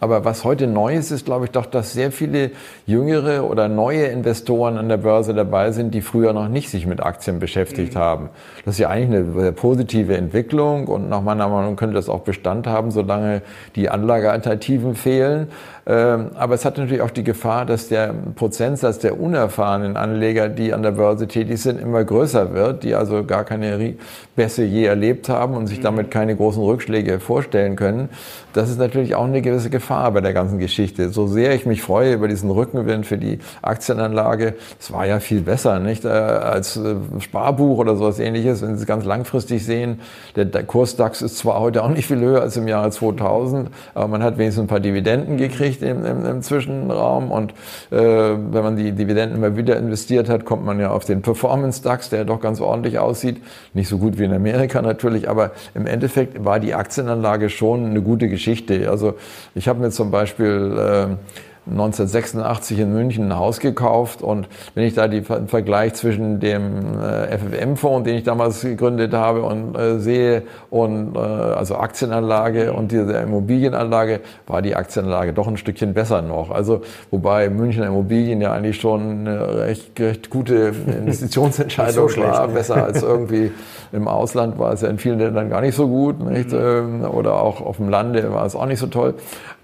Aber 0.00 0.24
was 0.24 0.44
heute 0.44 0.66
neu 0.66 0.94
ist, 0.94 1.10
ist, 1.10 1.24
glaube 1.24 1.46
ich, 1.46 1.50
doch, 1.50 1.66
dass 1.66 1.92
sehr 1.92 2.12
viele 2.12 2.52
jüngere 2.86 3.48
oder 3.50 3.68
neue 3.68 4.04
Investoren 4.06 4.78
an 4.78 4.88
der 4.88 4.98
Börse 4.98 5.34
dabei 5.34 5.72
sind, 5.72 5.92
die 5.92 6.02
früher 6.02 6.32
noch 6.32 6.48
nicht 6.48 6.70
sich 6.70 6.86
mit 6.86 7.02
Aktien 7.02 7.40
beschäftigt 7.40 7.94
mhm. 7.94 7.98
haben. 7.98 8.28
Das 8.64 8.74
ist 8.74 8.78
ja 8.78 8.90
eigentlich 8.90 9.20
eine 9.20 9.40
sehr 9.40 9.52
positive 9.52 10.16
Entwicklung 10.16 10.86
und 10.86 11.08
nach 11.08 11.22
meiner 11.22 11.48
Meinung 11.48 11.76
könnte 11.76 11.94
das 11.94 12.08
auch 12.08 12.20
Bestand 12.20 12.66
haben, 12.66 12.90
solange 12.90 13.42
die 13.74 13.88
Anlagealternativen 13.88 14.94
fehlen. 14.94 15.48
Ähm, 15.86 16.32
aber 16.34 16.54
es 16.54 16.64
hat 16.66 16.76
natürlich 16.76 17.00
auch 17.00 17.10
die 17.10 17.24
Gefahr, 17.24 17.64
dass 17.64 17.88
der 17.88 18.14
Prozentsatz 18.36 18.98
der 18.98 19.18
unerfahrenen 19.18 19.96
Anleger, 19.96 20.50
die 20.50 20.74
an 20.74 20.82
der 20.82 20.92
Börse 20.92 21.26
tätig 21.26 21.62
sind, 21.62 21.80
immer 21.80 22.04
größer 22.04 22.52
wird, 22.52 22.84
die 22.84 22.94
also 22.94 23.24
gar 23.24 23.44
keine 23.44 23.94
Bässe 24.36 24.64
je 24.64 24.84
erlebt 24.84 25.30
haben 25.30 25.54
und 25.54 25.66
sich 25.66 25.78
mhm. 25.78 25.84
damit 25.84 26.10
keine 26.10 26.36
großen 26.36 26.62
Rückschläge 26.62 27.20
vorstellen 27.20 27.74
können. 27.74 28.10
Das 28.58 28.70
ist 28.70 28.78
natürlich 28.80 29.14
auch 29.14 29.26
eine 29.26 29.40
gewisse 29.40 29.70
Gefahr 29.70 30.10
bei 30.10 30.20
der 30.20 30.32
ganzen 30.32 30.58
Geschichte. 30.58 31.10
So 31.10 31.28
sehr 31.28 31.54
ich 31.54 31.64
mich 31.64 31.80
freue 31.80 32.14
über 32.14 32.26
diesen 32.26 32.50
Rückenwind 32.50 33.06
für 33.06 33.16
die 33.16 33.38
Aktienanlage, 33.62 34.54
es 34.80 34.90
war 34.92 35.06
ja 35.06 35.20
viel 35.20 35.42
besser, 35.42 35.78
nicht 35.78 36.04
äh, 36.04 36.08
als 36.08 36.76
äh, 36.76 36.96
Sparbuch 37.20 37.78
oder 37.78 37.94
sowas 37.94 38.18
ähnliches, 38.18 38.60
wenn 38.60 38.74
Sie 38.74 38.80
es 38.80 38.86
ganz 38.88 39.04
langfristig 39.04 39.64
sehen. 39.64 40.00
Der, 40.34 40.64
Kurs 40.64 40.96
DAX 40.96 41.22
ist 41.22 41.38
zwar 41.38 41.60
heute 41.60 41.84
auch 41.84 41.88
nicht 41.88 42.08
viel 42.08 42.18
höher 42.18 42.42
als 42.42 42.56
im 42.56 42.66
Jahre 42.66 42.90
2000, 42.90 43.70
aber 43.94 44.08
man 44.08 44.24
hat 44.24 44.38
wenigstens 44.38 44.64
ein 44.64 44.66
paar 44.66 44.80
Dividenden 44.80 45.36
gekriegt 45.36 45.80
im, 45.84 46.04
im, 46.04 46.26
im 46.26 46.42
Zwischenraum. 46.42 47.30
Und 47.30 47.52
äh, 47.92 47.96
wenn 47.96 48.64
man 48.64 48.74
die 48.74 48.90
Dividenden 48.90 49.38
immer 49.38 49.56
wieder 49.56 49.76
investiert 49.76 50.28
hat, 50.28 50.44
kommt 50.44 50.64
man 50.64 50.80
ja 50.80 50.90
auf 50.90 51.04
den 51.04 51.22
Performance 51.22 51.80
DAX, 51.80 52.10
der 52.10 52.24
doch 52.24 52.40
ganz 52.40 52.60
ordentlich 52.60 52.98
aussieht. 52.98 53.40
Nicht 53.72 53.88
so 53.88 53.98
gut 53.98 54.18
wie 54.18 54.24
in 54.24 54.32
Amerika 54.32 54.82
natürlich, 54.82 55.28
aber 55.28 55.52
im 55.76 55.86
Endeffekt 55.86 56.44
war 56.44 56.58
die 56.58 56.74
Aktienanlage 56.74 57.50
schon 57.50 57.86
eine 57.90 58.02
gute 58.02 58.28
Geschichte. 58.28 58.47
Also 58.88 59.14
ich 59.54 59.68
habe 59.68 59.80
mir 59.80 59.90
zum 59.90 60.10
Beispiel 60.10 60.76
äh, 60.78 61.16
1986 61.70 62.78
in 62.78 62.92
München 62.92 63.30
ein 63.30 63.36
Haus 63.36 63.60
gekauft 63.60 64.22
und 64.22 64.48
wenn 64.74 64.84
ich 64.84 64.94
da 64.94 65.08
den 65.08 65.24
Vergleich 65.24 65.94
zwischen 65.94 66.40
dem 66.40 66.98
äh, 67.00 67.36
FFM-Fonds, 67.38 68.04
den 68.04 68.16
ich 68.16 68.24
damals 68.24 68.60
gegründet 68.62 69.12
habe 69.12 69.42
und 69.42 69.76
äh, 69.76 69.98
sehe 69.98 70.42
und 70.70 71.16
äh, 71.16 71.18
also 71.18 71.76
Aktienanlage 71.76 72.72
und 72.72 72.92
dieser 72.92 73.22
Immobilienanlage, 73.22 74.20
war 74.46 74.62
die 74.62 74.74
Aktienanlage 74.74 75.32
doch 75.32 75.46
ein 75.46 75.56
Stückchen 75.56 75.94
besser 75.94 76.22
noch. 76.22 76.50
Also 76.50 76.82
wobei 77.10 77.50
Münchner 77.50 77.86
Immobilien 77.86 78.40
ja 78.40 78.52
eigentlich 78.52 78.80
schon 78.80 79.26
eine 79.26 79.58
recht, 79.58 79.98
recht 80.00 80.30
gute 80.30 80.72
Investitionsentscheidung 80.86 82.08
so 82.08 82.20
war, 82.22 82.48
besser 82.48 82.84
als 82.84 83.02
irgendwie 83.02 83.50
im 83.92 84.08
Ausland 84.08 84.58
war 84.58 84.72
es 84.72 84.82
ja 84.82 84.88
in 84.88 84.98
vielen 84.98 85.18
Ländern 85.18 85.48
gar 85.48 85.60
nicht 85.60 85.74
so 85.74 85.88
gut, 85.88 86.20
nicht? 86.20 86.52
Mhm. 86.52 86.58
Ähm, 86.58 87.04
oder 87.10 87.40
auch 87.40 87.60
auf 87.60 87.76
dem 87.76 87.88
Lande 87.88 88.32
war 88.32 88.44
es 88.44 88.54
auch 88.54 88.66
nicht 88.66 88.78
so 88.78 88.86
toll. 88.86 89.14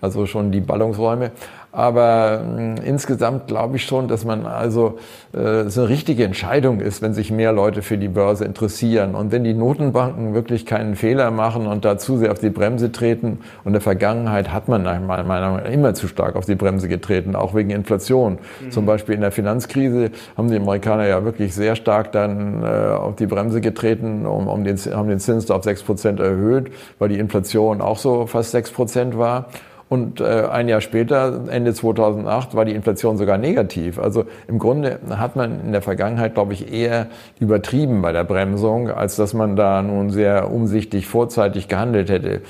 Also 0.01 0.27
schon 0.27 0.51
die 0.51 0.61
Ballungsräume. 0.61 1.31
Aber 1.75 2.41
mh, 2.45 2.83
insgesamt 2.85 3.49
glaube 3.49 3.77
ich 3.77 3.85
schon, 3.85 4.07
dass 4.07 4.25
man 4.25 4.47
also 4.47 4.99
äh, 5.33 5.69
so 5.69 5.81
eine 5.81 5.91
richtige 5.91 6.25
Entscheidung 6.25 6.79
ist, 6.79 7.03
wenn 7.03 7.15
sich 7.15 7.33
mehr 7.33 7.53
Leute 7.53 7.83
für 7.83 7.99
die 7.99 8.07
Börse 8.07 8.45
interessieren. 8.45 9.17
Und 9.17 9.33
wenn 9.33 9.43
die 9.43 9.55
Notenbanken 9.55 10.35
wirklich 10.35 10.67
keinen 10.67 10.95
Fehler 10.95 11.33
machen 11.33 11.67
und 11.67 11.85
da 11.85 11.99
zu 11.99 12.17
sehr 12.17 12.31
auf 12.31 12.39
die 12.39 12.51
Bremse 12.51 12.93
treten, 12.93 13.41
und 13.65 13.67
in 13.67 13.73
der 13.73 13.81
Vergangenheit 13.81 14.53
hat 14.53 14.69
man 14.69 14.85
nach 14.85 15.01
meiner 15.01 15.25
Meinung 15.25 15.57
nach 15.57 15.65
immer 15.65 15.95
zu 15.95 16.07
stark 16.07 16.37
auf 16.37 16.47
die 16.47 16.55
Bremse 16.55 16.87
getreten, 16.87 17.35
auch 17.35 17.55
wegen 17.55 17.71
Inflation. 17.71 18.39
Mhm. 18.61 18.71
Zum 18.71 18.87
Beispiel 18.87 19.17
in 19.17 19.23
der 19.23 19.33
Finanzkrise 19.33 20.13
haben 20.37 20.49
die 20.49 20.57
Amerikaner 20.57 21.09
ja 21.09 21.25
wirklich 21.25 21.55
sehr 21.55 21.75
stark 21.75 22.13
dann 22.13 22.63
äh, 22.63 22.67
auf 22.67 23.17
die 23.17 23.27
Bremse 23.27 23.61
getreten, 23.61 24.27
um, 24.27 24.47
um 24.47 24.63
den, 24.63 24.77
haben 24.77 25.09
den 25.09 25.19
Zins 25.19 25.51
auf 25.51 25.65
sechs 25.65 25.83
Prozent 25.83 26.21
erhöht, 26.21 26.71
weil 27.01 27.09
die 27.09 27.19
Inflation 27.19 27.81
auch 27.81 27.99
so 27.99 28.27
fast 28.27 28.53
sechs 28.53 28.71
Prozent 28.71 29.19
war. 29.19 29.47
Und 29.95 30.21
äh, 30.21 30.49
ein 30.51 30.69
Jahr 30.69 30.81
später, 30.81 31.45
Ende 31.49 31.73
2008, 31.73 32.57
war 32.57 32.65
die 32.65 32.73
Inflation 32.73 33.17
sogar 33.17 33.39
negativ. 33.39 34.01
Also 34.01 34.25
im 34.49 34.59
Grunde 34.59 34.99
hat 35.09 35.37
man 35.37 35.61
in 35.65 35.71
der 35.71 35.83
Vergangenheit, 35.83 36.35
glaube 36.35 36.53
ich, 36.53 36.73
eher 36.73 37.07
übertrieben 37.39 38.03
bei 38.03 38.11
der 38.11 38.25
Bremsung, 38.25 38.91
als 38.91 39.15
dass 39.15 39.35
man 39.35 39.55
da 39.55 39.83
nun 39.83 40.11
sehr 40.11 40.51
umsichtig 40.51 41.07
vorzeitig 41.07 41.69
gehandelt 41.69 42.11
hätte 42.11 42.41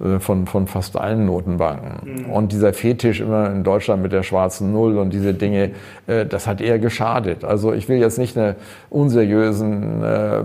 äh, 0.00 0.18
von, 0.18 0.48
von 0.48 0.66
fast 0.66 0.96
allen 0.96 1.24
Notenbanken. 1.24 2.24
Mhm. 2.24 2.30
Und 2.32 2.50
dieser 2.50 2.72
Fetisch 2.72 3.20
immer 3.20 3.48
in 3.48 3.62
Deutschland 3.62 4.02
mit 4.02 4.10
der 4.10 4.24
schwarzen 4.24 4.72
Null 4.72 4.98
und 4.98 5.12
diese 5.12 5.34
Dinge, 5.34 5.70
äh, 6.08 6.26
das 6.26 6.48
hat 6.48 6.60
eher 6.60 6.80
geschadet. 6.80 7.44
Also 7.44 7.74
ich 7.74 7.88
will 7.88 7.98
jetzt 7.98 8.18
nicht 8.18 8.36
eine 8.36 8.56
unseriösen 8.90 10.02
äh, 10.02 10.42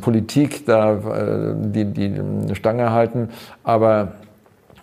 Politik 0.00 0.66
da 0.66 0.94
äh, 0.94 1.54
die, 1.56 1.84
die 1.84 2.54
Stange 2.56 2.90
halten, 2.90 3.28
aber 3.62 4.14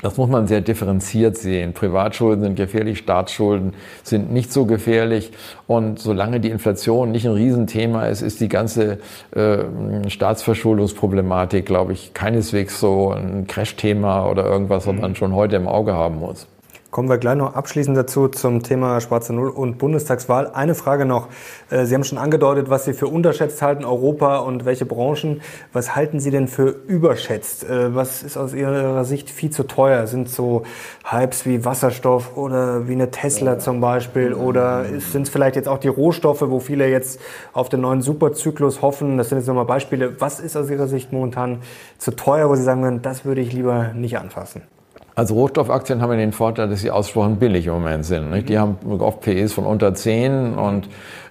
das 0.02 0.18
muss 0.18 0.30
man 0.30 0.48
sehr 0.48 0.62
differenziert 0.62 1.38
sehen. 1.38 1.74
Privatschulden 1.74 2.44
sind 2.44 2.56
gefährlich, 2.56 2.98
Staatsschulden 2.98 3.74
sind 4.04 4.32
nicht 4.32 4.52
so 4.52 4.66
gefährlich. 4.66 5.32
Und 5.68 6.00
solange 6.00 6.40
die 6.40 6.50
Inflation 6.50 7.12
nicht 7.12 7.26
ein 7.26 7.34
Riesenthema 7.34 8.08
ist, 8.08 8.22
ist 8.22 8.40
die 8.42 8.50
ganze 8.50 9.00
äh, 9.36 10.10
Staatsverschuldungsproblematik, 10.10 11.66
glaube 11.66 11.94
ich, 11.94 12.14
keineswegs 12.14 12.80
so 12.80 13.12
ein 13.12 13.48
Crash-Thema 13.48 14.30
oder 14.30 14.46
irgendwas, 14.46 14.88
was 14.88 14.96
man 14.96 15.16
schon 15.16 15.34
heute 15.34 15.56
im 15.56 15.68
Auge 15.68 15.94
haben 15.94 16.20
muss. 16.20 16.48
Kommen 16.92 17.08
wir 17.08 17.20
gleich 17.20 17.38
noch 17.38 17.56
abschließend 17.56 17.96
dazu 17.96 18.28
zum 18.28 18.64
Thema 18.64 19.00
Schwarze 19.00 19.32
Null 19.32 19.48
und 19.48 19.78
Bundestagswahl. 19.78 20.52
Eine 20.52 20.76
Frage 20.76 21.06
noch. 21.06 21.30
Äh, 21.70 21.86
Sie 21.86 21.96
haben 21.96 22.04
schon 22.04 22.18
angedeutet, 22.18 22.70
was 22.70 22.84
Sie 22.84 22.92
für 22.92 23.08
unterschätzt 23.08 23.62
halten, 23.62 23.86
Europa 23.86 24.40
und 24.40 24.66
welche 24.66 24.86
Branchen. 24.86 25.40
Was 25.72 25.96
halten 25.96 26.20
Sie 26.20 26.32
denn 26.32 26.50
für 26.50 26.66
überschätzt? 26.66 27.64
Äh, 27.64 27.96
was 27.96 28.24
ist 28.24 28.36
aus 28.36 28.54
Ihrer 28.54 29.06
Sicht 29.06 29.30
viel 29.30 29.52
zu 29.52 29.64
teuer? 29.64 30.06
Sind 30.06 30.28
so 30.28 30.64
Hypes 31.06 31.46
wie 31.46 31.64
Wasserstoff 31.64 32.36
oder 32.36 32.90
wie 32.90 32.94
eine 32.94 33.10
Tesla 33.10 33.58
zum 33.58 33.80
Beispiel? 33.80 34.34
Oder 34.34 34.84
sind 35.00 35.22
es 35.22 35.30
vielleicht 35.30 35.56
jetzt 35.56 35.70
auch 35.70 35.80
die 35.80 35.88
Rohstoffe, 35.88 36.42
wo 36.42 36.60
viele 36.60 36.90
jetzt 36.90 37.22
auf 37.54 37.70
den 37.70 37.80
neuen 37.80 38.02
Superzyklus 38.02 38.82
hoffen? 38.82 39.18
Das 39.18 39.30
sind 39.30 39.38
jetzt 39.38 39.48
nochmal 39.48 39.64
Beispiele. 39.64 40.20
Was 40.20 40.42
ist 40.42 40.58
aus 40.58 40.70
Ihrer 40.70 40.88
Sicht 40.88 41.14
momentan 41.14 41.62
zu 41.98 42.12
teuer, 42.12 42.50
wo 42.50 42.56
Sie 42.56 42.64
sagen 42.64 42.84
würden, 42.84 43.02
das 43.02 43.24
würde 43.24 43.40
ich 43.40 43.54
lieber 43.54 43.94
nicht 43.94 44.18
anfassen? 44.18 44.64
Also 45.14 45.36
Rohstoffaktien 45.36 46.02
haben 46.02 46.12
ja 46.12 46.18
den 46.18 46.32
Vorteil, 46.32 46.70
dass 46.70 46.82
sie 46.82 46.92
ausgesprochen 46.92 47.38
billig 47.38 47.68
im 47.68 47.74
Moment 47.74 48.06
sind. 48.06 48.32
Nicht? 48.32 48.50
Die 48.50 48.58
haben 48.58 48.78
oft 49.02 49.22
PEs 49.22 49.54
von 49.54 49.66
unter 49.66 49.94
10 49.94 50.54
und 50.54 50.88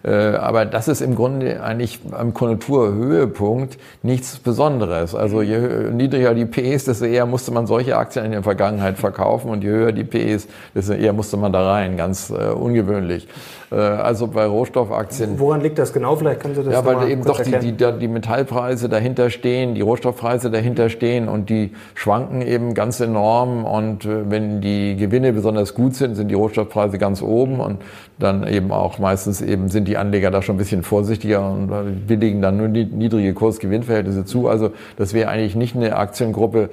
aber 0.09 0.65
das 0.65 0.89
ist 0.89 1.01
im 1.03 1.15
Grunde 1.15 1.63
eigentlich 1.63 2.01
am 2.13 2.33
Konjunkturhöhepunkt 2.33 3.79
nichts 4.03 4.39
Besonderes. 4.39 5.15
Also 5.15 5.43
je 5.43 5.59
niedriger 5.93 6.35
die 6.35 6.47
Ps, 6.47 6.85
desto 6.85 7.05
eher 7.05 7.27
musste 7.27 7.53
man 7.53 7.67
solche 7.67 7.97
Aktien 7.97 8.25
in 8.25 8.33
der 8.33 8.43
Vergangenheit 8.43 8.99
verkaufen 8.99 9.51
und 9.51 9.63
je 9.63 9.71
höher 9.71 9.93
die 9.93 10.05
Ps, 10.05 10.49
desto 10.75 10.95
eher 10.95 11.13
musste 11.13 11.37
man 11.37 11.53
da 11.53 11.71
rein. 11.71 11.97
Ganz 11.97 12.31
äh, 12.31 12.51
ungewöhnlich. 12.51 13.29
Äh, 13.71 13.77
also 13.77 14.27
bei 14.27 14.47
Rohstoffaktien. 14.47 15.39
Woran 15.39 15.61
liegt 15.61 15.79
das 15.79 15.93
genau? 15.93 16.17
Vielleicht 16.17 16.41
können 16.41 16.55
Sie 16.55 16.63
das 16.63 16.73
Ja, 16.73 16.85
weil 16.85 17.09
eben 17.11 17.25
doch 17.25 17.41
die, 17.41 17.73
die, 17.73 17.73
die 17.99 18.09
Metallpreise 18.09 18.89
dahinter 18.89 19.31
stehen, 19.31 19.75
die 19.75 19.81
Rohstoffpreise 19.81 20.51
dahinter 20.51 20.89
stehen 20.89 21.29
und 21.29 21.51
die 21.51 21.73
schwanken 21.95 22.43
eben 22.43 22.75
ganz 22.75 23.01
enorm. 23.01 23.65
Und 23.65 24.05
äh, 24.05 24.31
wenn 24.31 24.61
die 24.61 24.97
Gewinne 24.97 25.33
besonders 25.33 25.75
gut 25.75 25.95
sind, 25.95 26.15
sind 26.15 26.29
die 26.29 26.35
Rohstoffpreise 26.35 26.99
ganz 26.99 27.23
oben 27.23 27.61
und 27.61 27.79
dann 28.21 28.47
eben 28.47 28.71
auch 28.71 28.99
meistens 28.99 29.41
eben 29.41 29.69
sind 29.69 29.89
die 29.89 29.97
Anleger 29.97 30.31
da 30.31 30.43
schon 30.43 30.57
ein 30.57 30.59
bisschen 30.59 30.83
vorsichtiger 30.83 31.51
und 31.51 31.71
äh, 31.71 31.91
billigen 32.07 32.41
dann 32.43 32.57
nur 32.57 32.69
niedrige 32.69 33.35
Kurs-Gewinn-Verhältnisse 33.35 34.25
zu. 34.25 34.49
Also 34.49 34.71
das 34.97 35.13
wäre 35.13 35.31
eigentlich 35.31 35.57
nicht 35.57 35.75
eine 35.75 35.97
Aktiengruppe, 35.97 36.71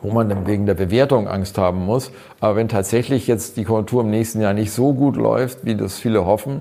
wo 0.00 0.12
man 0.12 0.28
dann 0.28 0.46
wegen 0.46 0.66
der 0.66 0.74
Bewertung 0.74 1.28
Angst 1.28 1.58
haben 1.58 1.84
muss. 1.84 2.10
Aber 2.40 2.56
wenn 2.56 2.68
tatsächlich 2.68 3.26
jetzt 3.26 3.56
die 3.56 3.64
Konjunktur 3.64 4.02
im 4.02 4.10
nächsten 4.10 4.40
Jahr 4.40 4.54
nicht 4.54 4.72
so 4.72 4.94
gut 4.94 5.16
läuft, 5.16 5.64
wie 5.64 5.74
das 5.74 5.98
viele 5.98 6.24
hoffen. 6.24 6.60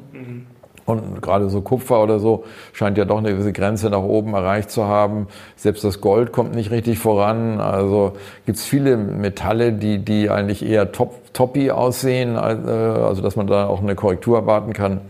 Und 0.86 1.21
gerade 1.21 1.49
so 1.49 1.61
Kupfer 1.61 2.01
oder 2.03 2.19
so 2.19 2.43
scheint 2.73 2.97
ja 2.97 3.05
doch 3.05 3.19
eine 3.19 3.32
gewisse 3.32 3.53
Grenze 3.53 3.89
nach 3.89 4.01
oben 4.01 4.34
erreicht 4.34 4.71
zu 4.71 4.86
haben. 4.86 5.27
Selbst 5.55 5.84
das 5.84 6.01
Gold 6.01 6.32
kommt 6.32 6.55
nicht 6.55 6.71
richtig 6.71 6.99
voran. 6.99 7.59
Also 7.59 8.13
gibt 8.45 8.57
es 8.57 8.65
viele 8.65 8.97
Metalle, 8.97 9.73
die, 9.73 9.99
die 9.99 10.29
eigentlich 10.29 10.65
eher 10.65 10.91
top, 10.91 11.34
toppy 11.34 11.71
aussehen, 11.71 12.36
äh, 12.36 12.39
also 12.39 13.21
dass 13.21 13.36
man 13.36 13.47
da 13.47 13.67
auch 13.67 13.82
eine 13.82 13.95
Korrektur 13.95 14.38
erwarten 14.38 14.73
kann 14.73 15.01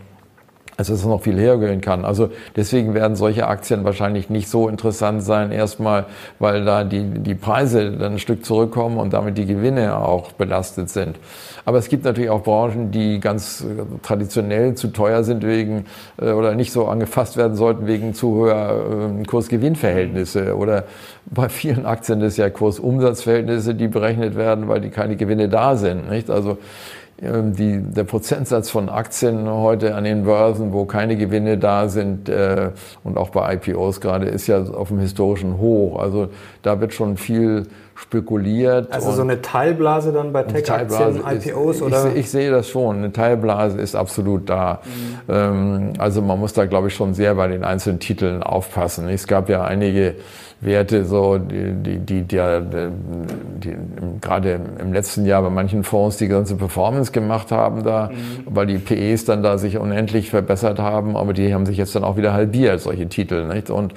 als 0.82 0.88
dass 0.88 0.98
es 0.98 1.06
noch 1.06 1.22
viel 1.22 1.38
höher 1.38 1.58
gehen 1.58 1.80
kann. 1.80 2.04
Also 2.04 2.30
deswegen 2.56 2.92
werden 2.92 3.14
solche 3.14 3.46
Aktien 3.46 3.84
wahrscheinlich 3.84 4.30
nicht 4.30 4.48
so 4.48 4.68
interessant 4.68 5.22
sein, 5.22 5.52
erstmal, 5.52 6.06
weil 6.40 6.64
da 6.64 6.82
die, 6.82 7.04
die 7.04 7.36
Preise 7.36 7.92
dann 7.92 8.14
ein 8.14 8.18
Stück 8.18 8.44
zurückkommen 8.44 8.98
und 8.98 9.12
damit 9.12 9.38
die 9.38 9.46
Gewinne 9.46 9.96
auch 9.96 10.32
belastet 10.32 10.90
sind. 10.90 11.16
Aber 11.64 11.78
es 11.78 11.88
gibt 11.88 12.04
natürlich 12.04 12.30
auch 12.30 12.42
Branchen, 12.42 12.90
die 12.90 13.20
ganz 13.20 13.64
traditionell 14.02 14.74
zu 14.74 14.88
teuer 14.88 15.22
sind 15.22 15.46
wegen 15.46 15.84
äh, 16.20 16.32
oder 16.32 16.56
nicht 16.56 16.72
so 16.72 16.86
angefasst 16.86 17.36
werden 17.36 17.56
sollten 17.56 17.86
wegen 17.86 18.14
zu 18.14 18.34
hoher 18.34 19.20
äh, 19.20 19.24
Kurs-Gewinn-Verhältnisse. 19.24 20.56
Oder 20.56 20.84
bei 21.26 21.48
vielen 21.48 21.86
Aktien 21.86 22.20
ist 22.22 22.36
ja 22.36 22.50
Kurs-Umsatz-Verhältnisse, 22.50 23.76
die 23.76 23.86
berechnet 23.86 24.34
werden, 24.36 24.66
weil 24.66 24.80
die 24.80 24.90
keine 24.90 25.14
Gewinne 25.14 25.48
da 25.48 25.76
sind. 25.76 26.10
Nicht? 26.10 26.28
Also 26.28 26.50
ähm, 26.50 26.58
die, 27.22 27.80
der 27.80 28.02
Prozentsatz 28.02 28.68
von 28.68 28.88
Aktien 28.88 29.48
heute 29.48 29.94
an 29.94 30.02
den 30.02 30.24
Börsen, 30.24 30.72
wo 30.72 30.86
keine 30.86 31.16
Gewinne 31.16 31.56
da 31.56 31.88
sind 31.88 32.28
äh, 32.28 32.70
und 33.04 33.16
auch 33.16 33.30
bei 33.30 33.54
IPOs 33.54 34.00
gerade, 34.00 34.26
ist 34.26 34.48
ja 34.48 34.60
auf 34.64 34.88
dem 34.88 34.98
historischen 34.98 35.58
Hoch. 35.58 36.00
Also 36.00 36.28
da 36.62 36.80
wird 36.80 36.92
schon 36.94 37.16
viel 37.16 37.68
spekuliert. 37.94 38.92
Also 38.92 39.12
so 39.12 39.22
eine 39.22 39.40
Teilblase 39.40 40.12
dann 40.12 40.32
bei 40.32 40.42
Tech-Aktien, 40.42 41.22
IPOs 41.24 41.76
ist, 41.76 41.82
oder? 41.82 42.08
Ich, 42.08 42.20
ich, 42.20 42.30
sehe 42.30 42.50
das 42.50 42.68
schon. 42.68 42.96
Eine 42.96 43.12
Teilblase 43.12 43.80
ist 43.80 43.94
absolut 43.94 44.50
da. 44.50 44.80
Mhm. 44.84 45.32
Ähm, 45.32 45.92
also 45.98 46.22
man 46.22 46.40
muss 46.40 46.52
da, 46.54 46.66
glaube 46.66 46.88
ich, 46.88 46.94
schon 46.94 47.14
sehr 47.14 47.36
bei 47.36 47.46
den 47.46 47.62
einzelnen 47.62 48.00
Titeln 48.00 48.42
aufpassen. 48.42 49.08
Es 49.08 49.28
gab 49.28 49.48
ja 49.48 49.62
einige 49.62 50.16
Werte, 50.62 51.04
so 51.04 51.38
die, 51.38 51.72
die, 51.72 51.98
die, 51.98 52.22
die, 52.22 52.60
die 53.58 53.76
gerade 54.20 54.60
im 54.78 54.92
letzten 54.92 55.26
Jahr 55.26 55.42
bei 55.42 55.50
manchen 55.50 55.82
Fonds 55.82 56.18
die 56.18 56.28
ganze 56.28 56.54
Performance 56.54 57.10
gemacht 57.10 57.50
haben 57.50 57.82
da, 57.82 58.10
mhm. 58.12 58.46
weil 58.46 58.66
die 58.66 58.78
PEs 58.78 59.24
dann 59.24 59.42
da 59.42 59.58
sich 59.58 59.76
unendlich 59.76 60.30
verbessert 60.30 60.78
haben, 60.78 61.16
aber 61.16 61.32
die 61.32 61.52
haben 61.52 61.66
sich 61.66 61.78
jetzt 61.78 61.96
dann 61.96 62.04
auch 62.04 62.16
wieder 62.16 62.32
halbiert, 62.32 62.80
solche 62.80 63.08
Titel, 63.08 63.46
nicht? 63.46 63.70
Und 63.70 63.92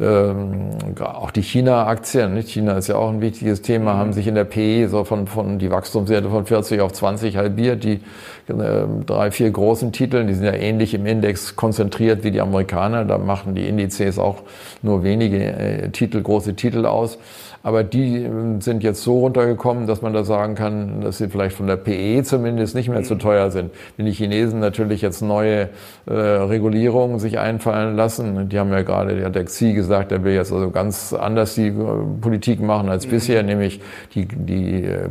auch 0.00 1.32
die 1.32 1.42
China-Aktien, 1.42 2.34
nicht? 2.34 2.50
China 2.50 2.78
ist 2.78 2.86
ja 2.86 2.94
auch 2.94 3.08
ein 3.08 3.20
wichtiges 3.20 3.62
Thema, 3.62 3.94
haben 3.94 4.12
sich 4.12 4.28
in 4.28 4.36
der 4.36 4.44
PE 4.44 4.88
so 4.88 5.02
von, 5.02 5.26
von 5.26 5.58
die 5.58 5.72
Wachstumswerte 5.72 6.30
von 6.30 6.46
40 6.46 6.80
auf 6.80 6.92
20 6.92 7.36
halbiert. 7.36 7.82
Die 7.82 8.00
äh, 8.46 8.84
drei, 9.06 9.32
vier 9.32 9.50
großen 9.50 9.90
Titeln, 9.90 10.28
die 10.28 10.34
sind 10.34 10.44
ja 10.44 10.52
ähnlich 10.52 10.94
im 10.94 11.04
Index 11.04 11.56
konzentriert 11.56 12.22
wie 12.22 12.30
die 12.30 12.40
Amerikaner. 12.40 13.04
Da 13.04 13.18
machen 13.18 13.56
die 13.56 13.66
Indizes 13.66 14.20
auch 14.20 14.42
nur 14.82 15.02
wenige 15.02 15.44
äh, 15.44 15.88
Titel, 15.90 16.22
große 16.22 16.54
Titel 16.54 16.86
aus. 16.86 17.18
Aber 17.68 17.84
die 17.84 18.22
ähm, 18.22 18.62
sind 18.62 18.82
jetzt 18.82 19.02
so 19.02 19.18
runtergekommen, 19.18 19.86
dass 19.86 20.00
man 20.00 20.14
da 20.14 20.24
sagen 20.24 20.54
kann, 20.54 21.02
dass 21.02 21.18
sie 21.18 21.28
vielleicht 21.28 21.54
von 21.54 21.66
der 21.66 21.76
PE 21.76 22.22
zumindest 22.22 22.74
nicht 22.74 22.88
mehr 22.88 23.02
zu 23.02 23.12
mhm. 23.12 23.18
teuer 23.18 23.50
sind. 23.50 23.72
Wenn 23.98 24.06
die 24.06 24.12
Chinesen 24.12 24.58
natürlich 24.58 25.02
jetzt 25.02 25.20
neue 25.20 25.68
äh, 26.06 26.12
Regulierungen 26.14 27.18
sich 27.18 27.38
einfallen 27.38 27.94
lassen, 27.94 28.48
die 28.48 28.58
haben 28.58 28.72
ja 28.72 28.80
gerade, 28.80 29.16
der 29.16 29.26
hat 29.26 29.34
der 29.34 29.44
Xi 29.44 29.74
gesagt, 29.74 30.12
der 30.12 30.24
will 30.24 30.32
jetzt 30.32 30.50
also 30.50 30.70
ganz 30.70 31.12
anders 31.12 31.56
die 31.56 31.66
äh, 31.66 31.74
Politik 32.22 32.62
machen 32.62 32.88
als 32.88 33.04
mhm. 33.06 33.10
bisher, 33.10 33.42
nämlich 33.42 33.82
die, 34.14 34.24
die 34.24 34.84
äh, 34.84 35.08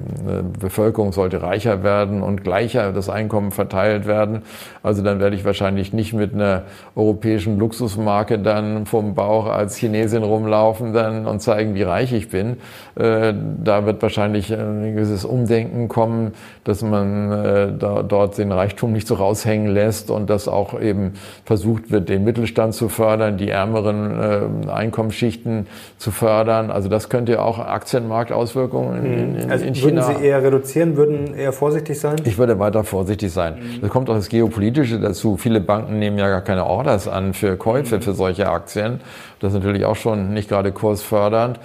Bevölkerung 0.59 1.11
sollte 1.11 1.43
reicher 1.43 1.83
werden 1.83 2.23
und 2.23 2.43
gleicher 2.43 2.91
das 2.91 3.07
Einkommen 3.07 3.51
verteilt 3.51 4.07
werden. 4.07 4.41
Also 4.81 5.03
dann 5.03 5.19
werde 5.19 5.35
ich 5.35 5.45
wahrscheinlich 5.45 5.93
nicht 5.93 6.13
mit 6.13 6.33
einer 6.33 6.63
europäischen 6.95 7.59
Luxusmarke 7.59 8.39
dann 8.39 8.87
vom 8.87 9.13
Bauch 9.13 9.45
als 9.45 9.75
Chinesin 9.75 10.23
rumlaufen 10.23 10.91
dann 10.91 11.27
und 11.27 11.39
zeigen, 11.39 11.75
wie 11.75 11.83
reich 11.83 12.13
ich 12.13 12.29
bin 12.29 12.46
bin. 12.47 12.57
Äh, 13.03 13.33
da 13.63 13.85
wird 13.85 14.01
wahrscheinlich 14.01 14.53
ein 14.53 14.95
gewisses 14.95 15.25
Umdenken 15.25 15.87
kommen, 15.87 16.33
dass 16.63 16.81
man 16.81 17.31
äh, 17.31 17.67
da, 17.77 18.03
dort 18.03 18.37
den 18.37 18.51
Reichtum 18.51 18.93
nicht 18.93 19.07
so 19.07 19.15
raushängen 19.15 19.67
lässt 19.67 20.09
und 20.09 20.29
dass 20.29 20.47
auch 20.47 20.79
eben 20.79 21.13
versucht 21.45 21.91
wird, 21.91 22.09
den 22.09 22.23
Mittelstand 22.23 22.73
zu 22.73 22.89
fördern, 22.89 23.37
die 23.37 23.49
ärmeren 23.49 24.65
äh, 24.67 24.71
Einkommensschichten 24.71 25.67
zu 25.97 26.11
fördern. 26.11 26.71
Also 26.71 26.89
das 26.89 27.09
könnte 27.09 27.33
ja 27.33 27.39
auch 27.41 27.59
Aktienmarktauswirkungen 27.59 29.05
in, 29.05 29.35
in, 29.35 29.51
also 29.51 29.65
in 29.65 29.75
China. 29.75 30.07
Würden 30.07 30.19
Sie 30.19 30.25
eher 30.25 30.43
reduzieren, 30.43 30.97
würden 30.97 31.33
eher 31.35 31.53
vorsichtig 31.53 31.99
sein? 31.99 32.15
Ich 32.23 32.37
würde 32.37 32.59
weiter 32.59 32.83
vorsichtig 32.83 33.31
sein. 33.31 33.55
Mhm. 33.55 33.85
Es 33.85 33.89
kommt 33.89 34.09
auch 34.09 34.15
das 34.15 34.29
Geopolitische 34.29 34.99
dazu. 34.99 35.37
Viele 35.37 35.61
Banken 35.61 35.99
nehmen 35.99 36.17
ja 36.17 36.29
gar 36.29 36.41
keine 36.41 36.65
Orders 36.65 37.07
an 37.07 37.33
für 37.33 37.57
Käufe 37.57 37.97
mhm. 37.97 38.01
für 38.01 38.13
solche 38.13 38.49
Aktien. 38.49 38.99
Das 39.39 39.53
ist 39.53 39.59
natürlich 39.59 39.85
auch 39.85 39.95
schon 39.95 40.33
nicht 40.33 40.49
gerade 40.49 40.71
kursfördernd. 40.71 41.59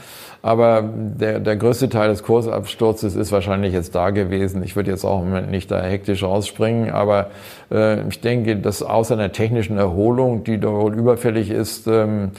Aber 0.44 0.82
der, 0.82 1.38
der 1.38 1.56
größte 1.56 1.88
Teil 1.88 2.08
des 2.08 2.24
Kursabsturzes 2.24 3.14
ist 3.14 3.30
wahrscheinlich 3.30 3.72
jetzt 3.72 3.94
da 3.94 4.10
gewesen. 4.10 4.64
Ich 4.64 4.74
würde 4.74 4.90
jetzt 4.90 5.04
auch 5.04 5.22
nicht 5.24 5.70
da 5.70 5.80
hektisch 5.80 6.24
rausspringen, 6.24 6.90
aber 6.90 7.30
äh, 7.70 8.06
ich 8.08 8.20
denke, 8.20 8.56
dass 8.56 8.82
außer 8.82 9.14
einer 9.14 9.30
technischen 9.30 9.78
Erholung, 9.78 10.42
die 10.42 10.58
da 10.58 10.72
wohl 10.72 10.94
überfällig 10.94 11.50
ist, 11.50 11.86
ähm, 11.86 12.32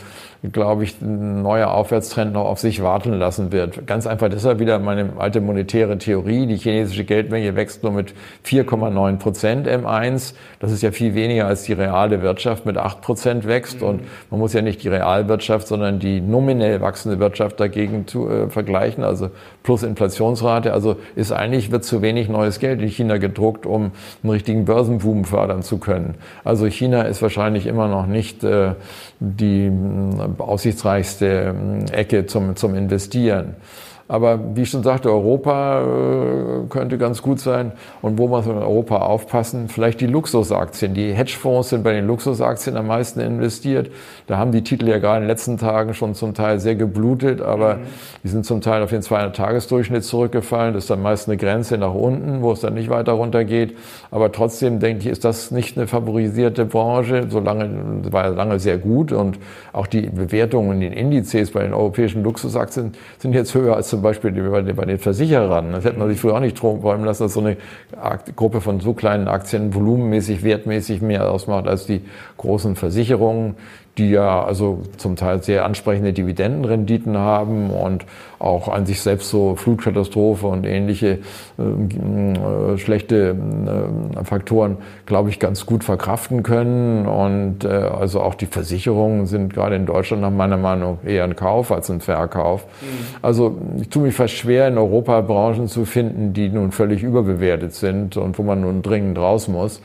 glaube 0.52 0.84
ich, 0.84 1.02
ein 1.02 1.42
neuer 1.42 1.72
Aufwärtstrend 1.72 2.34
noch 2.34 2.46
auf 2.46 2.60
sich 2.60 2.84
warten 2.84 3.14
lassen 3.14 3.54
wird. 3.54 3.88
Ganz 3.88 4.06
einfach 4.06 4.28
deshalb 4.28 4.60
wieder 4.60 4.78
meine 4.80 5.14
alte 5.18 5.40
monetäre 5.40 5.98
Theorie. 5.98 6.48
Die 6.48 6.58
chinesische 6.58 7.06
Geldmenge 7.06 7.56
wächst 7.56 7.82
nur 7.84 7.94
mit 7.94 8.14
4,9 8.46 9.18
Prozent 9.20 9.68
M1. 9.68 10.34
Das 10.60 10.74
ist 10.74 10.84
ja 10.84 10.92
viel 10.92 11.16
weniger 11.16 11.48
als 11.48 11.64
die 11.64 11.72
reale 11.72 12.22
Wirtschaft 12.22 12.66
mit 12.66 12.78
8 12.78 13.00
Prozent 13.00 13.48
wächst. 13.48 13.82
Und 13.82 14.02
man 14.32 14.40
muss 14.42 14.52
ja 14.52 14.62
nicht 14.62 14.84
die 14.84 14.90
Realwirtschaft, 14.90 15.68
sondern 15.68 16.00
die 16.00 16.20
nominell 16.20 16.82
wachsende 16.82 17.20
Wirtschaft 17.20 17.62
dagegen 17.62 18.06
zu, 18.06 18.30
äh, 18.30 18.50
vergleichen. 18.50 19.06
Also 19.06 19.30
plus 19.64 19.84
Inflationsrate. 19.84 20.74
Also 20.74 20.98
ist 21.16 21.32
eigentlich, 21.32 21.72
wird 21.72 21.86
zu 21.86 22.02
wenig 22.02 22.28
neues 22.28 22.60
Geld 22.60 22.82
in 22.82 22.90
China 22.90 23.18
gedruckt, 23.18 23.66
um 23.66 23.92
einen 24.24 24.32
richtigen 24.32 24.66
Börsenboom 24.66 25.24
fördern 25.24 25.64
zu 25.64 25.78
können. 25.78 26.16
Also 26.44 26.66
China 26.66 27.04
ist 27.04 27.22
wahrscheinlich 27.22 27.66
immer 27.66 27.88
noch 27.88 28.08
nicht 28.08 28.44
äh, 28.44 28.74
die 29.22 29.72
aussichtsreichste 30.38 31.56
äh, 31.90 31.92
Ecke 31.92 32.26
zum, 32.26 32.56
zum 32.56 32.76
Investieren. 32.76 33.56
Aber 34.14 34.40
wie 34.54 34.62
ich 34.62 34.70
schon 34.70 34.84
sagte, 34.84 35.10
Europa 35.10 35.82
äh, 35.82 36.68
könnte 36.70 37.00
ganz 37.00 37.24
gut 37.24 37.40
sein. 37.40 37.72
Und 38.04 38.20
wo 38.20 38.28
muss 38.28 38.46
man 38.46 38.58
in 38.58 38.62
Europa 38.62 38.98
aufpassen? 38.98 39.70
Vielleicht 39.70 40.02
die 40.02 40.06
Luxusaktien. 40.06 40.94
Die 40.94 41.14
Hedgefonds 41.14 41.70
sind 41.70 41.84
bei 41.84 41.94
den 41.94 42.06
Luxusaktien 42.06 42.78
am 42.78 42.86
meisten 42.86 43.20
investiert. 43.22 43.90
Da 44.28 44.38
haben 44.38 44.52
die 44.52 44.62
Titel 44.62 44.88
ja 44.88 45.00
gerade 45.00 45.18
in 45.18 45.24
den 45.24 45.30
letzten 45.30 45.58
Tagen 45.58 45.96
schon 45.96 46.14
zum 46.14 46.36
Teil 46.36 46.60
sehr 46.60 46.76
geblutet, 46.76 47.42
aber 47.42 47.78
mhm. 47.78 47.80
die 48.24 48.28
sind 48.28 48.46
zum 48.46 48.62
Teil 48.62 48.84
auf 48.84 48.92
den 48.92 49.02
200-Tagesdurchschnitt 49.02 50.04
zurückgefallen. 50.04 50.76
Das 50.76 50.84
ist 50.84 50.92
dann 50.92 51.02
meist 51.02 51.28
eine 51.28 51.38
Grenze 51.38 51.80
nach 51.80 51.96
unten, 51.96 52.44
wo 52.44 52.52
es 52.52 52.60
dann 52.60 52.76
nicht 52.76 52.92
weiter 52.92 53.14
runtergeht. 53.14 53.76
Aber 54.12 54.32
trotzdem 54.32 54.80
denke 54.80 55.06
ich, 55.06 55.08
ist 55.08 55.26
das 55.26 55.50
nicht 55.50 55.76
eine 55.76 55.88
favorisierte 55.88 56.66
Branche. 56.66 57.26
Solange, 57.30 58.04
war 58.12 58.30
lange 58.30 58.60
sehr 58.60 58.78
gut 58.78 59.12
und 59.12 59.40
auch 59.72 59.88
die 59.88 60.02
Bewertungen 60.02 60.74
in 60.74 60.82
den 60.82 60.94
Indizes 60.94 61.50
bei 61.50 61.64
den 61.64 61.74
europäischen 61.74 62.24
Luxusaktien 62.24 62.92
sind 63.18 63.34
jetzt 63.34 63.56
höher 63.56 63.76
als 63.76 63.90
zum 63.90 64.03
Beispiel 64.04 64.32
bei 64.32 64.86
den 64.86 65.00
Versicherern. 65.00 65.72
Das 65.72 65.86
hätte 65.86 65.98
man 65.98 66.10
sich 66.10 66.20
früher 66.20 66.36
auch 66.36 66.40
nicht 66.40 66.58
träumen 66.58 67.06
lassen, 67.06 67.24
dass 67.24 67.34
so 67.34 67.40
eine 67.40 67.58
Gruppe 68.36 68.62
von 68.62 68.80
so 68.80 68.94
kleinen 68.94 69.28
Aktien 69.28 69.74
volumenmäßig, 69.74 70.44
wertmäßig 70.44 71.02
mehr 71.02 71.32
ausmacht 71.32 71.68
als 71.68 71.86
die 71.86 72.02
großen 72.38 72.76
Versicherungen, 72.76 73.56
die 73.98 74.10
ja 74.10 74.44
also 74.44 74.82
zum 74.98 75.16
Teil 75.16 75.44
sehr 75.44 75.66
ansprechende 75.66 76.14
Dividendenrenditen 76.14 77.18
haben 77.18 77.70
und 77.70 78.06
auch 78.40 78.68
an 78.68 78.86
sich 78.86 79.02
selbst 79.02 79.30
so 79.30 79.56
Flutkatastrophe 79.56 80.48
und 80.48 80.66
ähnliche 80.66 81.20
äh, 81.58 82.78
schlechte 82.78 83.36
äh, 83.36 84.24
Faktoren, 84.26 84.78
glaube 85.06 85.30
ich, 85.30 85.40
ganz 85.40 85.66
gut 85.66 85.84
verkraften 85.84 86.44
können. 86.44 87.06
Und 87.06 87.64
äh, 87.64 87.68
also 87.68 88.22
auch 88.22 88.36
die 88.36 88.48
Versicherungen 88.48 89.28
sind 89.28 89.54
gerade 89.54 89.76
in 89.76 89.86
Deutschland 89.86 90.24
nach 90.24 90.32
meiner 90.32 90.58
Meinung 90.58 90.98
eher 91.06 91.24
ein 91.24 91.36
Kauf 91.36 91.72
als 91.72 91.90
ein 91.90 92.02
Verkauf. 92.02 92.66
Mhm. 92.82 93.16
Also 93.22 93.58
ich 93.80 93.90
tue 93.90 94.04
mich 94.04 94.16
fast 94.16 94.34
schwer, 94.34 94.68
in 94.68 94.78
Europa 94.78 95.22
Branchen 95.22 95.68
zu 95.68 95.86
finden, 95.86 96.34
die 96.34 96.50
nun 96.50 96.72
völlig 96.72 97.04
überbewertet 97.04 97.74
sind 97.74 98.18
und 98.18 98.38
wo 98.40 98.44
man 98.44 98.62
nun 98.62 98.82
dringend 98.82 99.18
raus 99.20 99.48
muss. 99.48 99.82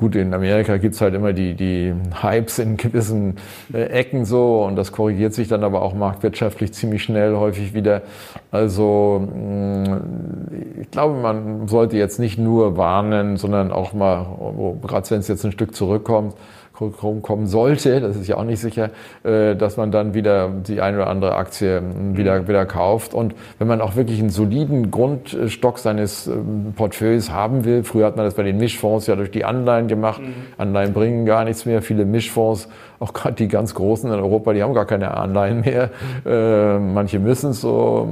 Gut, 0.00 0.16
in 0.16 0.32
Amerika 0.32 0.78
gibt's 0.78 1.02
halt 1.02 1.12
immer 1.12 1.34
die, 1.34 1.52
die 1.52 1.92
Hypes 2.22 2.58
in 2.58 2.78
gewissen 2.78 3.36
äh, 3.70 3.82
Ecken 3.82 4.24
so 4.24 4.64
und 4.64 4.74
das 4.76 4.92
korrigiert 4.92 5.34
sich 5.34 5.46
dann 5.46 5.62
aber 5.62 5.82
auch 5.82 5.92
marktwirtschaftlich 5.92 6.72
ziemlich 6.72 7.02
schnell 7.02 7.36
häufig 7.36 7.74
wieder. 7.74 8.00
Also 8.50 9.28
mh, 9.30 9.36
mm, 9.36 10.80
ich 10.80 10.90
glaube, 10.90 11.20
man 11.20 11.68
sollte 11.68 11.98
jetzt 11.98 12.18
nicht 12.18 12.38
nur 12.38 12.78
warnen, 12.78 13.36
sondern 13.36 13.70
auch 13.72 13.92
mal, 13.92 14.24
gerade 14.80 15.10
wenn 15.10 15.20
es 15.20 15.28
jetzt 15.28 15.44
ein 15.44 15.52
Stück 15.52 15.74
zurückkommt, 15.74 16.34
kommen 16.88 17.46
sollte, 17.46 18.00
das 18.00 18.16
ist 18.16 18.26
ja 18.26 18.36
auch 18.36 18.44
nicht 18.44 18.60
sicher, 18.60 18.90
äh, 19.22 19.54
dass 19.54 19.76
man 19.76 19.90
dann 19.90 20.14
wieder 20.14 20.48
die 20.48 20.80
eine 20.80 20.96
oder 20.98 21.06
andere 21.08 21.34
Aktie 21.36 21.78
ähm, 21.78 22.16
wieder, 22.16 22.40
mhm. 22.40 22.48
wieder 22.48 22.66
kauft. 22.66 23.14
Und 23.14 23.34
wenn 23.58 23.68
man 23.68 23.80
auch 23.80 23.96
wirklich 23.96 24.20
einen 24.20 24.30
soliden 24.30 24.90
Grundstock 24.90 25.78
seines 25.78 26.26
ähm, 26.26 26.72
Portfolios 26.76 27.30
haben 27.30 27.64
will, 27.64 27.84
früher 27.84 28.06
hat 28.06 28.16
man 28.16 28.24
das 28.24 28.34
bei 28.34 28.42
den 28.42 28.56
Mischfonds 28.56 29.06
ja 29.06 29.16
durch 29.16 29.30
die 29.30 29.44
Anleihen 29.44 29.88
gemacht. 29.88 30.20
Mhm. 30.20 30.34
Anleihen 30.58 30.92
bringen 30.92 31.26
gar 31.26 31.44
nichts 31.44 31.66
mehr. 31.66 31.82
Viele 31.82 32.04
Mischfonds, 32.04 32.68
auch 32.98 33.12
gerade 33.12 33.34
die 33.34 33.48
ganz 33.48 33.74
großen 33.74 34.10
in 34.10 34.18
Europa, 34.18 34.52
die 34.52 34.62
haben 34.62 34.74
gar 34.74 34.86
keine 34.86 35.16
Anleihen 35.16 35.60
mehr. 35.60 35.90
Mhm. 36.24 36.30
Äh, 36.30 36.78
manche 36.78 37.18
müssen 37.18 37.50
es 37.50 37.60
so. 37.60 38.08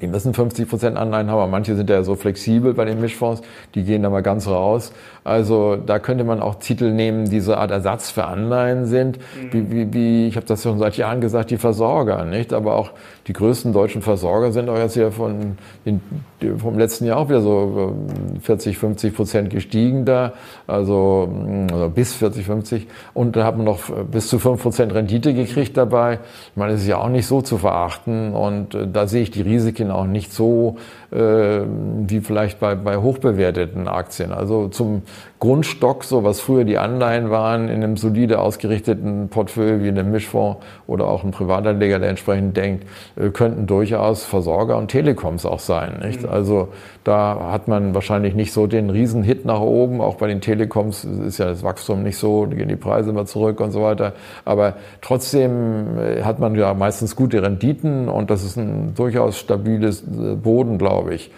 Die 0.00 0.06
müssen 0.06 0.32
50 0.32 0.68
Prozent 0.68 0.96
Anleihen 0.96 1.28
haben, 1.28 1.38
aber 1.38 1.50
manche 1.50 1.76
sind 1.76 1.90
ja 1.90 2.02
so 2.02 2.16
flexibel 2.16 2.72
bei 2.72 2.86
den 2.86 3.00
Mischfonds, 3.00 3.42
die 3.74 3.84
gehen 3.84 4.02
da 4.02 4.10
mal 4.10 4.22
ganz 4.22 4.48
raus. 4.48 4.92
Also 5.30 5.76
da 5.76 6.00
könnte 6.00 6.24
man 6.24 6.40
auch 6.40 6.56
Titel 6.56 6.90
nehmen, 6.90 7.30
die 7.30 7.38
so 7.38 7.52
eine 7.52 7.60
Art 7.60 7.70
Ersatz 7.70 8.10
für 8.10 8.24
Anleihen 8.24 8.86
sind, 8.86 9.18
mhm. 9.18 9.52
wie, 9.52 9.70
wie, 9.70 9.92
wie, 9.94 10.26
ich 10.26 10.34
habe 10.34 10.44
das 10.44 10.64
schon 10.64 10.80
seit 10.80 10.96
Jahren 10.96 11.20
gesagt, 11.20 11.52
die 11.52 11.56
Versorger, 11.56 12.24
nicht? 12.24 12.52
Aber 12.52 12.74
auch 12.74 12.90
die 13.28 13.32
größten 13.32 13.72
deutschen 13.72 14.02
Versorger 14.02 14.50
sind 14.50 14.68
auch 14.68 14.76
jetzt 14.76 14.94
hier 14.94 15.12
von 15.12 15.56
den, 15.86 16.00
vom 16.58 16.76
letzten 16.76 17.04
Jahr 17.04 17.18
auch 17.18 17.28
wieder 17.28 17.42
so 17.42 17.94
40, 18.42 18.76
50 18.76 19.14
Prozent 19.14 19.50
gestiegen 19.50 20.04
da, 20.04 20.32
also, 20.66 21.32
also 21.70 21.90
bis 21.90 22.12
40, 22.14 22.44
50 22.44 22.88
und 23.14 23.36
da 23.36 23.44
hat 23.44 23.56
man 23.56 23.66
noch 23.66 23.88
bis 24.10 24.26
zu 24.26 24.40
5 24.40 24.60
Prozent 24.60 24.92
Rendite 24.92 25.32
gekriegt 25.32 25.76
dabei. 25.76 26.14
Ich 26.50 26.56
meine, 26.56 26.72
das 26.72 26.80
ist 26.80 26.88
ja 26.88 26.98
auch 26.98 27.08
nicht 27.08 27.28
so 27.28 27.40
zu 27.40 27.56
verachten 27.56 28.34
und 28.34 28.74
äh, 28.74 28.88
da 28.92 29.06
sehe 29.06 29.22
ich 29.22 29.30
die 29.30 29.42
Risiken 29.42 29.92
auch 29.92 30.06
nicht 30.06 30.32
so 30.32 30.74
äh, 30.76 30.99
wie 31.12 32.20
vielleicht 32.20 32.60
bei, 32.60 32.74
bei 32.76 32.96
hochbewerteten 32.96 33.88
Aktien. 33.88 34.32
Also 34.32 34.68
zum 34.68 35.02
Grundstock, 35.40 36.04
so 36.04 36.22
was 36.22 36.38
früher 36.38 36.64
die 36.64 36.76
Anleihen 36.76 37.30
waren, 37.30 37.68
in 37.68 37.82
einem 37.82 37.96
solide 37.96 38.40
ausgerichteten 38.40 39.30
Portfolio 39.30 39.82
wie 39.82 39.88
in 39.88 39.98
einem 39.98 40.10
Mischfonds 40.10 40.60
oder 40.86 41.06
auch 41.06 41.24
ein 41.24 41.30
Privatanleger, 41.30 41.98
der 41.98 42.10
entsprechend 42.10 42.58
denkt, 42.58 42.84
äh, 43.16 43.30
könnten 43.30 43.66
durchaus 43.66 44.22
Versorger 44.24 44.76
und 44.76 44.88
Telekoms 44.88 45.46
auch 45.46 45.58
sein. 45.58 46.00
Nicht? 46.02 46.22
Mhm. 46.22 46.28
Also 46.28 46.68
da 47.04 47.48
hat 47.50 47.68
man 47.68 47.94
wahrscheinlich 47.94 48.34
nicht 48.34 48.52
so 48.52 48.66
den 48.66 48.90
Riesenhit 48.90 49.46
nach 49.46 49.60
oben. 49.60 50.02
Auch 50.02 50.16
bei 50.16 50.26
den 50.26 50.42
Telekoms 50.42 51.04
ist 51.04 51.38
ja 51.38 51.46
das 51.46 51.62
Wachstum 51.62 52.02
nicht 52.02 52.18
so, 52.18 52.44
da 52.44 52.54
gehen 52.54 52.68
die 52.68 52.76
Preise 52.76 53.08
immer 53.08 53.24
zurück 53.24 53.60
und 53.60 53.72
so 53.72 53.82
weiter. 53.82 54.12
Aber 54.44 54.74
trotzdem 55.00 55.98
äh, 55.98 56.22
hat 56.22 56.38
man 56.38 56.54
ja 56.54 56.74
meistens 56.74 57.16
gute 57.16 57.42
Renditen 57.42 58.10
und 58.10 58.30
das 58.30 58.44
ist 58.44 58.58
ein 58.58 58.92
durchaus 58.94 59.38
stabiles 59.38 60.02
äh, 60.02 60.34
Boden, 60.34 60.76
glaube 60.76 61.14
ich. 61.14 61.30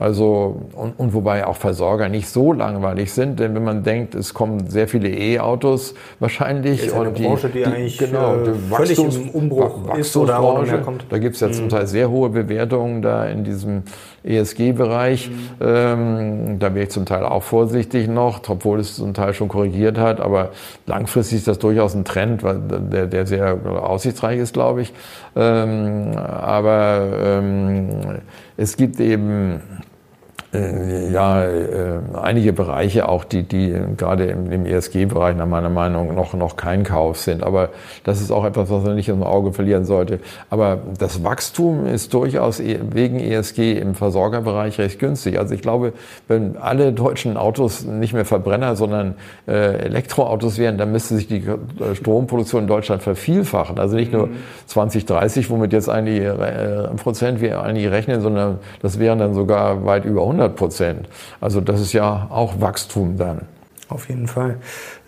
Also, 0.00 0.62
und, 0.76 0.96
und 0.96 1.12
wobei 1.12 1.44
auch 1.44 1.56
Versorger 1.56 2.08
nicht 2.08 2.28
so 2.28 2.52
langweilig 2.52 3.12
sind, 3.12 3.40
denn 3.40 3.56
wenn 3.56 3.64
man 3.64 3.82
denkt, 3.82 4.14
es 4.14 4.32
kommen 4.32 4.70
sehr 4.70 4.86
viele 4.86 5.08
E-Autos 5.08 5.94
wahrscheinlich. 6.20 6.86
Ist 6.86 6.92
und 6.92 7.00
eine 7.00 7.10
Branche, 7.10 7.48
die, 7.48 7.58
die 7.58 7.64
eigentlich 7.66 7.98
genau, 7.98 8.36
äh, 8.36 8.44
die 8.44 8.74
völlig 8.74 8.90
Wachstums, 8.90 9.16
im 9.16 9.30
Umbruch 9.30 9.96
ist 9.96 10.16
oder 10.16 10.38
auch 10.38 10.64
mehr 10.64 10.78
kommt. 10.78 11.06
Da 11.08 11.18
gibt 11.18 11.34
es 11.34 11.40
ja 11.40 11.48
mhm. 11.48 11.52
zum 11.52 11.68
Teil 11.68 11.88
sehr 11.88 12.10
hohe 12.10 12.28
Bewertungen 12.30 13.02
da 13.02 13.26
in 13.26 13.42
diesem 13.42 13.82
ESG-Bereich. 14.22 15.30
Mhm. 15.30 15.34
Ähm, 15.60 16.58
da 16.60 16.74
wäre 16.74 16.84
ich 16.84 16.90
zum 16.90 17.04
Teil 17.04 17.24
auch 17.24 17.42
vorsichtig 17.42 18.06
noch, 18.06 18.40
obwohl 18.48 18.78
es 18.78 18.94
zum 18.94 19.14
Teil 19.14 19.34
schon 19.34 19.48
korrigiert 19.48 19.98
hat. 19.98 20.20
Aber 20.20 20.50
langfristig 20.86 21.38
ist 21.38 21.48
das 21.48 21.58
durchaus 21.58 21.94
ein 21.94 22.04
Trend, 22.04 22.42
der, 22.44 23.06
der 23.06 23.26
sehr 23.26 23.58
aussichtsreich 23.82 24.38
ist, 24.38 24.54
glaube 24.54 24.82
ich. 24.82 24.92
Ähm, 25.34 26.12
aber 26.16 27.08
ähm, 27.20 27.88
es 28.56 28.76
gibt 28.76 29.00
eben 29.00 29.60
ja, 31.12 31.44
äh, 31.44 32.00
einige 32.14 32.54
Bereiche 32.54 33.06
auch, 33.06 33.24
die, 33.24 33.42
die 33.42 33.78
gerade 33.98 34.24
im, 34.28 34.50
im 34.50 34.64
ESG-Bereich 34.64 35.36
nach 35.36 35.46
meiner 35.46 35.68
Meinung 35.68 36.14
noch, 36.14 36.32
noch 36.32 36.56
kein 36.56 36.84
Kauf 36.84 37.18
sind. 37.18 37.42
Aber 37.42 37.68
das 38.04 38.22
ist 38.22 38.30
auch 38.30 38.46
etwas, 38.46 38.70
was 38.70 38.82
man 38.82 38.96
nicht 38.96 39.10
aus 39.12 39.18
dem 39.18 39.24
Auge 39.24 39.52
verlieren 39.52 39.84
sollte. 39.84 40.20
Aber 40.48 40.78
das 40.98 41.22
Wachstum 41.22 41.84
ist 41.84 42.14
durchaus 42.14 42.60
e, 42.60 42.80
wegen 42.90 43.20
ESG 43.20 43.78
im 43.78 43.94
Versorgerbereich 43.94 44.78
recht 44.78 44.98
günstig. 44.98 45.38
Also 45.38 45.54
ich 45.54 45.60
glaube, 45.60 45.92
wenn 46.28 46.56
alle 46.56 46.94
deutschen 46.94 47.36
Autos 47.36 47.84
nicht 47.84 48.14
mehr 48.14 48.24
Verbrenner, 48.24 48.74
sondern 48.74 49.16
äh, 49.46 49.52
Elektroautos 49.52 50.56
wären, 50.56 50.78
dann 50.78 50.92
müsste 50.92 51.16
sich 51.16 51.28
die 51.28 51.44
äh, 51.44 51.94
Stromproduktion 51.94 52.62
in 52.62 52.68
Deutschland 52.68 53.02
vervielfachen. 53.02 53.78
Also 53.78 53.96
nicht 53.96 54.14
nur 54.14 54.30
2030, 54.64 55.50
mhm. 55.50 55.52
womit 55.52 55.74
jetzt 55.74 55.90
einige 55.90 56.88
äh, 56.90 56.96
Prozent 56.96 57.42
wir 57.42 57.62
einige 57.62 57.90
rechnen, 57.90 58.22
sondern 58.22 58.60
das 58.80 58.98
wären 58.98 59.18
dann 59.18 59.34
sogar 59.34 59.84
weit 59.84 60.06
über 60.06 60.22
100 60.22 60.37
100 60.38 60.56
Prozent. 60.56 61.08
Also 61.40 61.60
das 61.60 61.80
ist 61.80 61.92
ja 61.92 62.28
auch 62.30 62.60
Wachstum 62.60 63.16
dann. 63.16 63.42
Auf 63.88 64.08
jeden 64.08 64.28
Fall. 64.28 64.58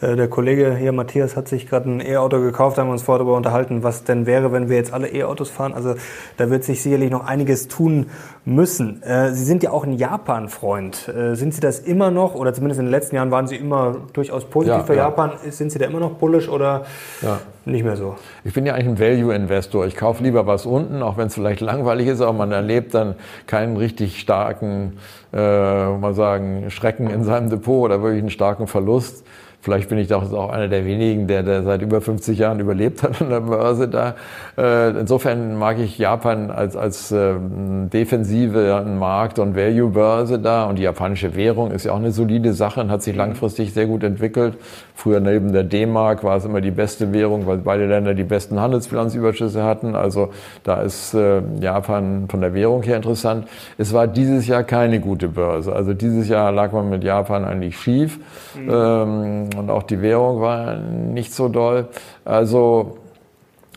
Äh, 0.00 0.16
der 0.16 0.28
Kollege 0.28 0.74
hier, 0.76 0.92
Matthias, 0.92 1.36
hat 1.36 1.48
sich 1.48 1.68
gerade 1.68 1.90
ein 1.90 2.00
E-Auto 2.00 2.40
gekauft, 2.40 2.78
haben 2.78 2.88
wir 2.88 2.92
uns 2.92 3.02
vorher 3.02 3.18
darüber 3.18 3.36
unterhalten, 3.36 3.82
was 3.82 4.04
denn 4.04 4.26
wäre, 4.26 4.52
wenn 4.52 4.68
wir 4.68 4.76
jetzt 4.76 4.92
alle 4.92 5.08
E-Autos 5.08 5.50
fahren. 5.50 5.74
Also 5.74 5.94
da 6.36 6.50
wird 6.50 6.64
sich 6.64 6.82
sicherlich 6.82 7.10
noch 7.10 7.26
einiges 7.26 7.68
tun 7.68 8.06
müssen. 8.44 9.02
Äh, 9.02 9.32
Sie 9.32 9.44
sind 9.44 9.62
ja 9.62 9.70
auch 9.70 9.84
ein 9.84 9.92
Japan-Freund. 9.92 11.08
Äh, 11.08 11.34
sind 11.34 11.54
Sie 11.54 11.60
das 11.60 11.80
immer 11.80 12.10
noch, 12.10 12.34
oder 12.34 12.54
zumindest 12.54 12.80
in 12.80 12.86
den 12.86 12.90
letzten 12.92 13.16
Jahren 13.16 13.30
waren 13.30 13.46
Sie 13.46 13.56
immer 13.56 13.96
durchaus 14.12 14.44
positiv 14.44 14.78
ja, 14.78 14.84
für 14.84 14.96
ja. 14.96 15.04
Japan? 15.08 15.32
Sind 15.50 15.70
Sie 15.70 15.78
da 15.78 15.86
immer 15.86 16.00
noch 16.00 16.12
bullish 16.12 16.48
oder 16.48 16.84
ja. 17.20 17.40
nicht 17.66 17.84
mehr 17.84 17.96
so? 17.96 18.16
Ich 18.44 18.54
bin 18.54 18.64
ja 18.64 18.74
eigentlich 18.74 18.88
ein 18.88 18.98
Value-Investor. 18.98 19.86
Ich 19.86 19.96
kaufe 19.96 20.22
lieber 20.22 20.46
was 20.46 20.64
unten, 20.64 21.02
auch 21.02 21.18
wenn 21.18 21.26
es 21.26 21.34
vielleicht 21.34 21.60
langweilig 21.60 22.08
ist, 22.08 22.20
aber 22.22 22.32
man 22.32 22.52
erlebt 22.52 22.94
dann 22.94 23.16
keinen 23.46 23.76
richtig 23.76 24.18
starken, 24.18 24.98
äh, 25.32 25.36
mal 25.36 26.14
sagen, 26.14 26.70
Schrecken 26.70 27.10
in 27.10 27.24
seinem 27.24 27.50
Depot 27.50 27.84
oder 27.84 28.02
wirklich 28.02 28.20
einen 28.20 28.30
starken 28.30 28.66
Verlust. 28.66 29.24
Vielleicht 29.62 29.90
bin 29.90 29.98
ich 29.98 30.08
doch 30.08 30.32
auch 30.32 30.50
einer 30.50 30.68
der 30.68 30.86
wenigen, 30.86 31.26
der, 31.26 31.42
der 31.42 31.62
seit 31.62 31.82
über 31.82 32.00
50 32.00 32.38
Jahren 32.38 32.60
überlebt 32.60 33.02
hat 33.02 33.20
an 33.20 33.28
der 33.28 33.40
Börse 33.40 33.88
da. 33.88 34.14
Äh, 34.56 34.98
insofern 34.98 35.58
mag 35.58 35.78
ich 35.78 35.98
Japan 35.98 36.50
als, 36.50 36.76
als 36.76 37.12
ähm, 37.12 37.90
defensive 37.90 38.82
Markt- 38.98 39.38
und 39.38 39.54
Value-Börse 39.54 40.38
da. 40.38 40.64
Und 40.64 40.78
die 40.78 40.84
japanische 40.84 41.36
Währung 41.36 41.72
ist 41.72 41.84
ja 41.84 41.92
auch 41.92 41.98
eine 41.98 42.10
solide 42.10 42.54
Sache 42.54 42.80
und 42.80 42.90
hat 42.90 43.02
sich 43.02 43.14
langfristig 43.14 43.74
sehr 43.74 43.86
gut 43.86 44.02
entwickelt. 44.02 44.56
Früher 44.94 45.20
neben 45.20 45.52
der 45.52 45.64
D-Mark 45.64 46.24
war 46.24 46.38
es 46.38 46.46
immer 46.46 46.62
die 46.62 46.70
beste 46.70 47.12
Währung, 47.12 47.46
weil 47.46 47.58
beide 47.58 47.86
Länder 47.86 48.14
die 48.14 48.24
besten 48.24 48.60
Handelsbilanzüberschüsse 48.60 49.62
hatten. 49.62 49.94
Also 49.94 50.30
da 50.64 50.80
ist 50.80 51.12
äh, 51.12 51.42
Japan 51.60 52.28
von 52.30 52.40
der 52.40 52.54
Währung 52.54 52.82
her 52.82 52.96
interessant. 52.96 53.46
Es 53.76 53.92
war 53.92 54.06
dieses 54.06 54.46
Jahr 54.46 54.62
keine 54.62 55.00
gute 55.00 55.28
Börse. 55.28 55.74
Also 55.74 55.92
dieses 55.92 56.28
Jahr 56.28 56.50
lag 56.50 56.72
man 56.72 56.88
mit 56.88 57.04
Japan 57.04 57.44
eigentlich 57.44 57.78
schief. 57.78 58.18
Mhm. 58.56 58.70
Ähm, 58.70 59.49
und 59.56 59.70
auch 59.70 59.82
die 59.82 60.02
Währung 60.02 60.40
war 60.40 60.76
nicht 60.76 61.32
so 61.32 61.48
doll. 61.48 61.88
Also 62.24 62.98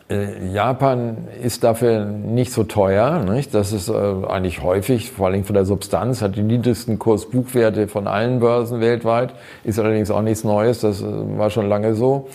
äh, 0.09 0.47
Japan 0.53 1.27
ist 1.41 1.63
dafür 1.63 2.05
nicht 2.05 2.51
so 2.51 2.63
teuer. 2.63 3.19
Nicht? 3.23 3.53
Das 3.53 3.71
ist 3.71 3.89
äh, 3.89 3.93
eigentlich 3.93 4.61
häufig, 4.61 5.11
vor 5.11 5.27
allem 5.27 5.43
von 5.43 5.53
der 5.55 5.65
Substanz, 5.65 6.21
hat 6.21 6.35
die 6.35 6.43
niedrigsten 6.43 6.99
Kursbuchwerte 6.99 7.87
von 7.87 8.07
allen 8.07 8.39
Börsen 8.39 8.81
weltweit. 8.81 9.33
Ist 9.63 9.79
allerdings 9.79 10.11
auch 10.11 10.21
nichts 10.21 10.43
Neues, 10.43 10.81
das 10.81 11.01
äh, 11.01 11.05
war 11.05 11.49
schon 11.49 11.67
lange 11.67 11.95
so. 11.95 12.27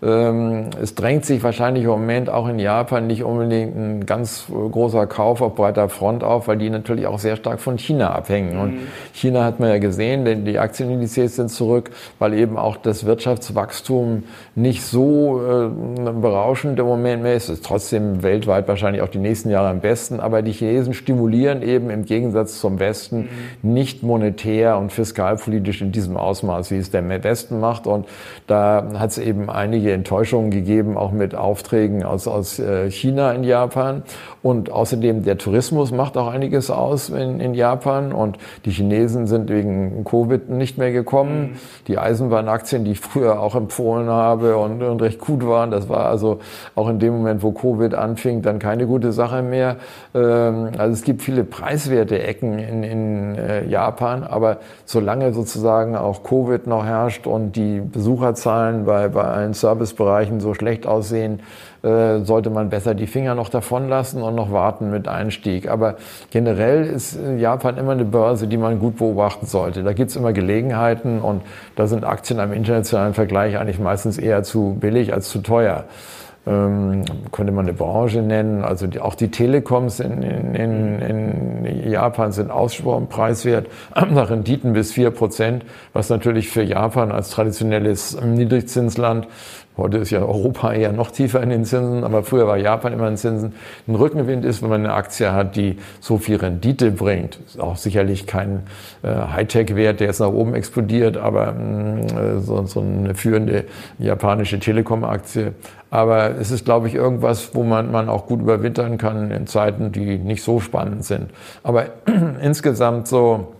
Ähm, 0.00 0.70
es 0.80 0.94
drängt 0.94 1.24
sich 1.24 1.42
wahrscheinlich 1.42 1.84
im 1.84 1.90
Moment 1.90 2.30
auch 2.30 2.48
in 2.48 2.60
Japan 2.60 3.08
nicht 3.08 3.24
unbedingt 3.24 3.76
ein 3.76 4.06
ganz 4.06 4.46
großer 4.48 5.08
Kauf 5.08 5.40
auf 5.40 5.56
breiter 5.56 5.88
Front 5.88 6.22
auf, 6.22 6.46
weil 6.46 6.56
die 6.56 6.70
natürlich 6.70 7.06
auch 7.06 7.18
sehr 7.18 7.34
stark 7.34 7.60
von 7.60 7.78
China 7.78 8.12
abhängen. 8.12 8.54
Mhm. 8.54 8.60
Und 8.60 8.78
China 9.12 9.44
hat 9.44 9.58
man 9.58 9.70
ja 9.70 9.78
gesehen, 9.78 10.24
denn 10.24 10.44
die 10.44 10.58
Aktienindizes 10.60 11.34
sind 11.36 11.50
zurück, 11.50 11.90
weil 12.20 12.34
eben 12.34 12.56
auch 12.56 12.76
das 12.76 13.06
Wirtschaftswachstum 13.06 14.22
nicht 14.54 14.82
so 14.82 15.40
äh, 15.40 16.10
berauschend 16.12 16.78
im 16.78 16.86
Moment 16.86 17.24
mehr 17.24 17.34
ist. 17.34 17.48
Es 17.48 17.58
ist 17.58 17.64
trotzdem 17.64 18.22
weltweit 18.22 18.68
wahrscheinlich 18.68 19.02
auch 19.02 19.08
die 19.08 19.18
nächsten 19.18 19.50
Jahre 19.50 19.68
am 19.68 19.80
besten, 19.80 20.20
aber 20.20 20.42
die 20.42 20.52
Chinesen 20.52 20.94
stimulieren 20.94 21.62
eben 21.62 21.90
im 21.90 22.04
Gegensatz 22.04 22.60
zum 22.60 22.78
Westen 22.78 23.28
mhm. 23.62 23.74
nicht 23.74 24.04
monetär 24.04 24.78
und 24.78 24.92
fiskalpolitisch 24.92 25.82
in 25.82 25.90
diesem 25.90 26.16
Ausmaß, 26.16 26.70
wie 26.70 26.76
es 26.76 26.92
der 26.92 27.08
Westen 27.24 27.58
macht. 27.58 27.88
Und 27.88 28.06
da 28.46 28.92
hat 28.96 29.10
es 29.10 29.18
eben 29.18 29.50
einige 29.50 29.87
einige 29.88 29.92
Enttäuschungen 29.92 30.50
gegeben, 30.50 30.96
auch 30.96 31.12
mit 31.12 31.34
Aufträgen 31.34 32.02
aus, 32.02 32.28
aus 32.28 32.58
äh, 32.58 32.90
China 32.90 33.32
in 33.32 33.44
Japan. 33.44 34.02
Und 34.40 34.70
außerdem 34.70 35.24
der 35.24 35.36
Tourismus 35.36 35.90
macht 35.90 36.16
auch 36.16 36.28
einiges 36.28 36.70
aus 36.70 37.10
in, 37.10 37.40
in 37.40 37.54
Japan 37.54 38.12
und 38.12 38.38
die 38.64 38.70
Chinesen 38.70 39.26
sind 39.26 39.50
wegen 39.50 40.04
Covid 40.04 40.48
nicht 40.48 40.78
mehr 40.78 40.92
gekommen. 40.92 41.40
Mhm. 41.40 41.56
Die 41.88 41.98
Eisenbahnaktien, 41.98 42.84
die 42.84 42.92
ich 42.92 43.00
früher 43.00 43.40
auch 43.40 43.56
empfohlen 43.56 44.08
habe 44.08 44.56
und, 44.56 44.82
und 44.82 45.02
recht 45.02 45.18
gut 45.18 45.44
waren, 45.46 45.70
das 45.70 45.88
war 45.88 46.06
also 46.06 46.38
auch 46.76 46.88
in 46.88 47.00
dem 47.00 47.16
Moment, 47.16 47.42
wo 47.42 47.50
Covid 47.50 47.94
anfing, 47.94 48.42
dann 48.42 48.60
keine 48.60 48.86
gute 48.86 49.10
Sache 49.12 49.42
mehr. 49.42 49.76
Ähm, 50.14 50.68
also 50.78 50.92
es 50.92 51.02
gibt 51.02 51.22
viele 51.22 51.42
preiswerte 51.42 52.22
Ecken 52.22 52.60
in, 52.60 52.82
in 52.84 53.34
äh, 53.34 53.66
Japan, 53.66 54.22
aber 54.22 54.58
solange 54.84 55.32
sozusagen 55.32 55.96
auch 55.96 56.22
Covid 56.22 56.66
noch 56.68 56.84
herrscht 56.84 57.26
und 57.26 57.56
die 57.56 57.80
Besucherzahlen 57.80 58.84
bei, 58.84 59.08
bei 59.08 59.24
allen 59.24 59.54
Servicebereichen 59.78 60.40
so 60.40 60.54
schlecht 60.54 60.86
aussehen, 60.86 61.40
äh, 61.82 62.20
sollte 62.20 62.50
man 62.50 62.70
besser 62.70 62.94
die 62.94 63.06
Finger 63.06 63.34
noch 63.34 63.48
davon 63.48 63.88
lassen 63.88 64.22
und 64.22 64.34
noch 64.34 64.52
warten 64.52 64.90
mit 64.90 65.08
Einstieg. 65.08 65.68
Aber 65.68 65.96
generell 66.30 66.84
ist 66.84 67.18
Japan 67.38 67.78
immer 67.78 67.92
eine 67.92 68.04
Börse, 68.04 68.46
die 68.46 68.56
man 68.56 68.78
gut 68.78 68.98
beobachten 68.98 69.46
sollte. 69.46 69.82
Da 69.82 69.92
gibt 69.92 70.10
es 70.10 70.16
immer 70.16 70.32
Gelegenheiten 70.32 71.20
und 71.20 71.42
da 71.76 71.86
sind 71.86 72.04
Aktien 72.04 72.40
am 72.40 72.52
internationalen 72.52 73.14
Vergleich 73.14 73.58
eigentlich 73.58 73.78
meistens 73.78 74.18
eher 74.18 74.42
zu 74.42 74.76
billig 74.80 75.12
als 75.12 75.28
zu 75.28 75.38
teuer 75.38 75.84
ähm, 76.48 77.04
könnte 77.30 77.52
man 77.52 77.66
eine 77.66 77.74
Branche 77.74 78.22
nennen. 78.22 78.64
Also 78.64 78.86
die, 78.86 79.00
auch 79.00 79.14
die 79.14 79.30
Telekoms 79.30 80.00
in, 80.00 80.22
in, 80.22 81.00
in, 81.00 81.90
Japan 81.90 82.32
sind 82.32 82.50
ausgesprochen 82.50 83.08
preiswert, 83.08 83.66
nach 84.10 84.30
Renditen 84.30 84.72
bis 84.72 84.92
vier 84.92 85.10
Prozent, 85.10 85.64
was 85.92 86.08
natürlich 86.08 86.48
für 86.48 86.62
Japan 86.62 87.12
als 87.12 87.30
traditionelles 87.30 88.20
Niedrigzinsland 88.20 89.26
Heute 89.78 89.98
ist 89.98 90.10
ja 90.10 90.18
Europa 90.18 90.72
eher 90.72 90.92
noch 90.92 91.12
tiefer 91.12 91.40
in 91.40 91.50
den 91.50 91.64
Zinsen, 91.64 92.02
aber 92.02 92.24
früher 92.24 92.48
war 92.48 92.56
Japan 92.56 92.92
immer 92.92 93.06
in 93.06 93.16
Zinsen. 93.16 93.54
Ein 93.86 93.94
Rückenwind 93.94 94.44
ist, 94.44 94.60
wenn 94.60 94.70
man 94.70 94.84
eine 94.84 94.92
Aktie 94.92 95.32
hat, 95.32 95.54
die 95.54 95.76
so 96.00 96.18
viel 96.18 96.34
Rendite 96.34 96.90
bringt. 96.90 97.38
Ist 97.46 97.60
auch 97.60 97.76
sicherlich 97.76 98.26
kein 98.26 98.64
äh, 99.04 99.08
Hightech-Wert, 99.08 100.00
der 100.00 100.08
jetzt 100.08 100.18
nach 100.18 100.32
oben 100.32 100.54
explodiert, 100.54 101.16
aber 101.16 101.52
mh, 101.52 102.00
äh, 102.00 102.40
so, 102.40 102.66
so 102.66 102.80
eine 102.80 103.14
führende 103.14 103.66
japanische 104.00 104.58
Telekom-Aktie. 104.58 105.52
Aber 105.90 106.36
es 106.40 106.50
ist, 106.50 106.64
glaube 106.64 106.88
ich, 106.88 106.96
irgendwas, 106.96 107.54
wo 107.54 107.62
man, 107.62 107.92
man 107.92 108.08
auch 108.08 108.26
gut 108.26 108.40
überwintern 108.40 108.98
kann 108.98 109.30
in 109.30 109.46
Zeiten, 109.46 109.92
die 109.92 110.18
nicht 110.18 110.42
so 110.42 110.58
spannend 110.58 111.04
sind. 111.04 111.30
Aber 111.62 111.86
insgesamt 112.42 113.06
so 113.06 113.54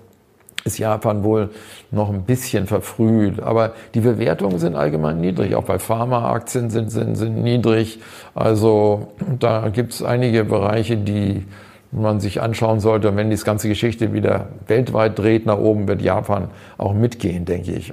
ist 0.68 0.78
Japan 0.78 1.24
wohl 1.24 1.50
noch 1.90 2.10
ein 2.10 2.22
bisschen 2.22 2.66
verfrüht. 2.66 3.40
Aber 3.40 3.72
die 3.94 4.00
Bewertungen 4.00 4.58
sind 4.58 4.76
allgemein 4.76 5.20
niedrig. 5.20 5.54
Auch 5.54 5.64
bei 5.64 5.78
Pharmaaktien 5.78 6.70
sind, 6.70 6.90
sind, 6.90 7.16
sind 7.16 7.42
niedrig. 7.42 7.98
Also 8.34 9.08
da 9.38 9.68
gibt 9.68 9.94
es 9.94 10.02
einige 10.02 10.44
Bereiche, 10.44 10.96
die 10.96 11.44
man 11.90 12.20
sich 12.20 12.40
anschauen 12.40 12.80
sollte. 12.80 13.08
Und 13.08 13.16
wenn 13.16 13.30
die 13.30 13.36
ganze 13.36 13.68
Geschichte 13.68 14.12
wieder 14.12 14.48
weltweit 14.66 15.18
dreht 15.18 15.46
nach 15.46 15.58
oben, 15.58 15.88
wird 15.88 16.02
Japan 16.02 16.48
auch 16.76 16.92
mitgehen, 16.92 17.44
denke 17.44 17.72
ich. 17.72 17.92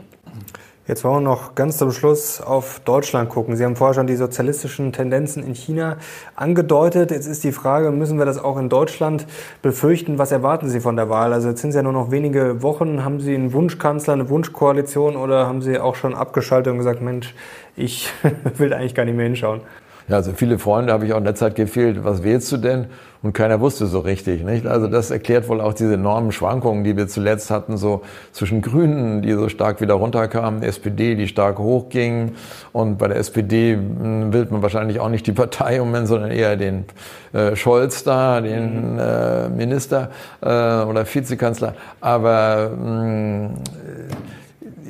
Jetzt 0.87 1.03
wollen 1.03 1.23
wir 1.23 1.29
noch 1.31 1.55
ganz 1.55 1.77
zum 1.77 1.91
Schluss 1.91 2.39
auf 2.39 2.79
Deutschland 2.85 3.29
gucken. 3.29 3.55
Sie 3.55 3.65
haben 3.65 3.75
vorher 3.75 3.95
schon 3.95 4.05
die 4.05 4.15
sozialistischen 4.15 4.93
Tendenzen 4.93 5.43
in 5.43 5.55
China 5.55 5.97
angedeutet. 6.35 7.09
Jetzt 7.09 7.25
ist 7.25 7.43
die 7.43 7.51
Frage, 7.51 7.89
müssen 7.89 8.19
wir 8.19 8.25
das 8.25 8.37
auch 8.37 8.55
in 8.59 8.69
Deutschland 8.69 9.25
befürchten? 9.63 10.19
Was 10.19 10.31
erwarten 10.31 10.69
Sie 10.69 10.79
von 10.79 10.95
der 10.95 11.09
Wahl? 11.09 11.33
Also 11.33 11.49
jetzt 11.49 11.61
sind 11.61 11.71
es 11.71 11.75
ja 11.75 11.81
nur 11.81 11.91
noch 11.91 12.11
wenige 12.11 12.61
Wochen. 12.61 13.03
Haben 13.03 13.19
Sie 13.19 13.33
einen 13.33 13.51
Wunschkanzler, 13.51 14.13
eine 14.13 14.29
Wunschkoalition 14.29 15.15
oder 15.15 15.47
haben 15.47 15.63
Sie 15.63 15.79
auch 15.79 15.95
schon 15.95 16.13
abgeschaltet 16.13 16.71
und 16.71 16.77
gesagt, 16.77 17.01
Mensch, 17.01 17.33
ich 17.75 18.11
will 18.57 18.71
eigentlich 18.71 18.93
gar 18.93 19.05
nicht 19.05 19.17
mehr 19.17 19.25
hinschauen? 19.25 19.61
Ja, 20.07 20.17
also 20.17 20.33
viele 20.33 20.59
Freunde 20.59 20.93
habe 20.93 21.07
ich 21.07 21.13
auch 21.13 21.17
in 21.17 21.23
der 21.23 21.33
Zeit 21.33 21.55
gefehlt. 21.55 22.03
Was 22.03 22.23
wählst 22.23 22.51
du 22.51 22.57
denn? 22.57 22.85
Und 23.23 23.33
keiner 23.33 23.59
wusste 23.59 23.87
so 23.87 23.99
richtig, 23.99 24.43
nicht? 24.43 24.67
Also 24.67 24.85
das 24.85 25.09
erklärt 25.09 25.49
wohl 25.49 25.59
auch 25.59 25.73
diese 25.73 25.95
enormen 25.95 26.31
Schwankungen, 26.31 26.83
die 26.83 26.95
wir 26.95 27.07
zuletzt 27.07 27.49
hatten, 27.49 27.75
so 27.75 28.03
zwischen 28.31 28.61
Grünen, 28.61 29.23
die 29.23 29.31
so 29.31 29.49
stark 29.49 29.81
wieder 29.81 29.95
runterkamen, 29.95 30.61
SPD, 30.61 31.15
die 31.15 31.27
stark 31.27 31.57
hochgingen. 31.57 32.35
Und 32.71 32.99
bei 32.99 33.07
der 33.07 33.17
SPD 33.17 33.73
hm, 33.73 34.31
will 34.31 34.45
man 34.51 34.61
wahrscheinlich 34.61 34.99
auch 34.99 35.09
nicht 35.09 35.25
die 35.25 35.31
Partei 35.31 35.81
umnennen, 35.81 36.05
sondern 36.05 36.29
eher 36.29 36.55
den 36.55 36.85
äh, 37.33 37.55
Scholz 37.55 38.03
da, 38.03 38.41
den 38.41 38.99
äh, 38.99 39.49
Minister 39.49 40.11
äh, 40.41 40.45
oder 40.47 41.03
Vizekanzler. 41.11 41.73
Aber 42.01 42.69
mh, 42.69 42.85
hm, 42.85 43.49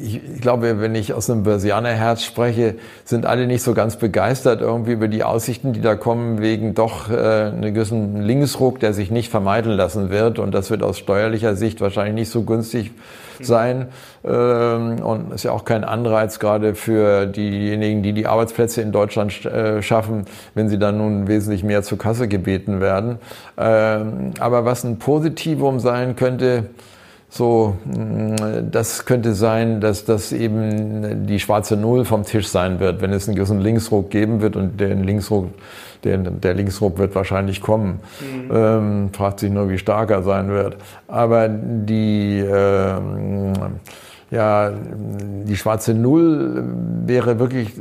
ich, 0.02 0.22
ich, 0.24 0.42
glaube, 0.42 0.82
wenn 0.82 0.96
ich 0.96 1.14
aus 1.14 1.30
einem 1.30 1.44
Börsianerherz 1.44 2.24
spreche, 2.24 2.76
sind 3.04 3.26
alle 3.26 3.48
nicht 3.48 3.64
so 3.64 3.74
ganz 3.74 3.96
begeistert 3.98 4.62
irgendwie 4.62 4.92
über 4.92 5.08
die 5.08 5.24
Aussichten, 5.24 5.74
die 5.74 5.82
da 5.82 5.96
kommen, 5.96 6.42
wegen 6.42 6.74
doch 6.74 7.10
äh, 7.10 7.14
einem 7.16 7.74
gewissen 7.74 8.22
Linksruck, 8.22 8.80
der 8.80 8.94
sich 8.94 9.12
nicht 9.12 9.30
vermeiden 9.30 9.72
lassen 9.72 10.10
wird. 10.10 10.40
Und 10.40 10.54
das 10.54 10.70
wird 10.70 10.84
aus 10.84 10.98
steuerlicher 10.98 11.56
Sicht 11.56 11.82
wahrscheinlich 11.82 12.16
nicht 12.16 12.30
so 12.30 12.44
günstig 12.44 12.92
sein. 13.40 13.88
Ähm, 14.24 15.00
und 15.02 15.34
ist 15.34 15.44
ja 15.44 15.52
auch 15.52 15.66
kein 15.66 15.84
Anreiz 15.84 16.40
gerade 16.40 16.76
für 16.76 17.26
diejenigen, 17.26 18.04
die 18.04 18.14
die 18.14 18.28
Arbeitsplätze 18.28 18.82
in 18.82 18.92
Deutschland 18.92 19.46
äh, 19.46 19.82
schaffen, 19.82 20.26
wenn 20.54 20.68
sie 20.68 20.80
dann 20.80 20.98
nun 20.98 21.28
wesentlich 21.28 21.64
mehr 21.64 21.84
zur 21.84 21.98
Kasse 21.98 22.28
gebeten 22.28 22.82
werden. 22.82 23.20
Ähm, 23.58 24.32
aber 24.40 24.66
was 24.66 24.84
ein 24.84 25.00
Positivum 25.00 25.80
sein 25.80 26.16
könnte, 26.16 26.66
so, 27.36 27.76
mm, 27.84 28.72
das 28.72 29.04
könnte 29.04 29.34
sein, 29.34 29.82
dass 29.82 30.06
das 30.06 30.32
eben 30.32 31.28
die 31.28 31.42
schwarze 31.42 31.76
Null 31.76 32.06
vom 32.06 32.24
Tisch 32.24 32.48
sein 32.48 32.80
wird, 32.80 33.02
wenn 33.02 33.12
es 33.12 33.28
einen 33.28 33.36
gewissen 33.36 33.60
Linksruck 33.60 34.10
geben 34.10 34.40
wird 34.40 34.56
und 34.56 34.80
den 34.80 35.04
Linksruck, 35.04 35.50
der, 36.06 36.18
der 36.18 36.54
Linksruck 36.54 36.98
wird 36.98 37.14
wahrscheinlich 37.14 37.60
kommen. 37.60 38.00
Mhm. 38.22 38.52
Ähm, 38.56 39.10
fragt 39.12 39.42
sich 39.42 39.52
nur, 39.52 39.70
wie 39.70 39.78
stark 39.78 40.12
er 40.12 40.24
sein 40.24 40.48
wird. 40.48 40.78
Aber 41.10 41.50
die, 41.50 42.40
ähm, 42.40 43.52
ja, 44.32 44.72
die 44.72 45.56
schwarze 45.56 45.94
Null 45.94 46.64
wäre 47.06 47.40
wirklich 47.40 47.74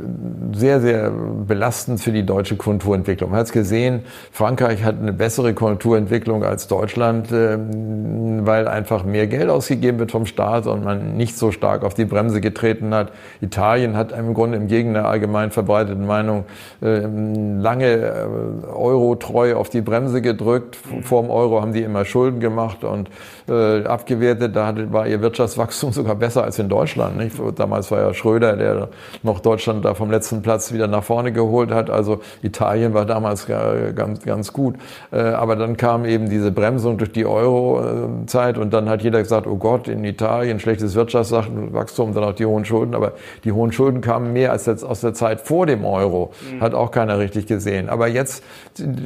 sehr, 0.53 0.79
sehr 0.79 1.11
belastend 1.11 1.99
für 1.99 2.11
die 2.11 2.25
deutsche 2.25 2.55
Konjunkturentwicklung. 2.55 3.31
Man 3.31 3.39
hat 3.39 3.47
es 3.47 3.51
gesehen, 3.51 4.01
Frankreich 4.31 4.83
hat 4.83 4.99
eine 4.99 5.13
bessere 5.13 5.53
Konjunkturentwicklung 5.53 6.43
als 6.43 6.67
Deutschland, 6.67 7.31
ähm, 7.31 8.45
weil 8.45 8.67
einfach 8.67 9.03
mehr 9.03 9.27
Geld 9.27 9.49
ausgegeben 9.49 9.99
wird 9.99 10.11
vom 10.11 10.25
Staat 10.25 10.67
und 10.67 10.83
man 10.83 11.17
nicht 11.17 11.37
so 11.37 11.51
stark 11.51 11.83
auf 11.83 11.93
die 11.93 12.05
Bremse 12.05 12.41
getreten 12.41 12.93
hat. 12.93 13.11
Italien 13.41 13.97
hat 13.97 14.11
im 14.11 14.33
Grunde 14.33 14.57
im 14.57 14.67
Gegenteil 14.67 14.85
der 14.95 15.05
allgemein 15.09 15.51
verbreiteten 15.51 16.05
Meinung 16.05 16.45
ähm, 16.81 17.59
lange 17.59 17.85
äh, 17.85 18.65
Euro 18.73 19.15
treu 19.15 19.55
auf 19.55 19.69
die 19.69 19.81
Bremse 19.81 20.21
gedrückt. 20.21 20.77
Vor 21.01 21.21
dem 21.21 21.29
Euro 21.29 21.61
haben 21.61 21.73
die 21.73 21.81
immer 21.81 22.05
Schulden 22.05 22.39
gemacht 22.39 22.83
und 22.83 23.09
äh, 23.49 23.83
abgewertet. 23.83 24.55
Da 24.55 24.73
war 24.91 25.07
ihr 25.07 25.21
Wirtschaftswachstum 25.21 25.91
sogar 25.91 26.15
besser 26.15 26.34
als 26.43 26.59
in 26.59 26.69
Deutschland. 26.69 27.17
Nicht? 27.17 27.35
Damals 27.55 27.91
war 27.91 27.99
ja 27.99 28.13
Schröder, 28.13 28.55
der 28.55 28.89
noch 29.23 29.39
Deutschland 29.39 29.85
da 29.85 29.93
vom 29.93 30.11
letzten 30.11 30.41
Platz 30.41 30.73
wieder 30.73 30.87
nach 30.87 31.03
vorne 31.03 31.31
geholt 31.31 31.71
hat. 31.71 31.89
Also 31.89 32.19
Italien 32.41 32.93
war 32.93 33.05
damals 33.05 33.47
ganz, 33.47 34.23
ganz 34.23 34.53
gut. 34.53 34.75
Äh, 35.11 35.19
aber 35.19 35.55
dann 35.55 35.77
kam 35.77 36.05
eben 36.05 36.29
diese 36.29 36.51
Bremsung 36.51 36.97
durch 36.97 37.11
die 37.11 37.25
Euro-Zeit 37.25 38.57
und 38.57 38.73
dann 38.73 38.89
hat 38.89 39.01
jeder 39.01 39.21
gesagt, 39.21 39.47
oh 39.47 39.57
Gott, 39.57 39.87
in 39.87 40.03
Italien 40.03 40.59
schlechtes 40.59 40.95
Wirtschaftswachstum, 40.95 42.13
dann 42.13 42.23
auch 42.23 42.33
die 42.33 42.45
hohen 42.45 42.65
Schulden. 42.65 42.95
Aber 42.95 43.13
die 43.43 43.51
hohen 43.51 43.71
Schulden 43.71 44.01
kamen 44.01 44.33
mehr 44.33 44.51
als 44.51 44.65
jetzt 44.65 44.83
aus 44.83 45.01
der 45.01 45.13
Zeit 45.13 45.41
vor 45.41 45.65
dem 45.65 45.85
Euro. 45.85 46.31
Mhm. 46.51 46.61
Hat 46.61 46.73
auch 46.73 46.91
keiner 46.91 47.19
richtig 47.19 47.47
gesehen. 47.47 47.89
Aber 47.89 48.07
jetzt 48.07 48.43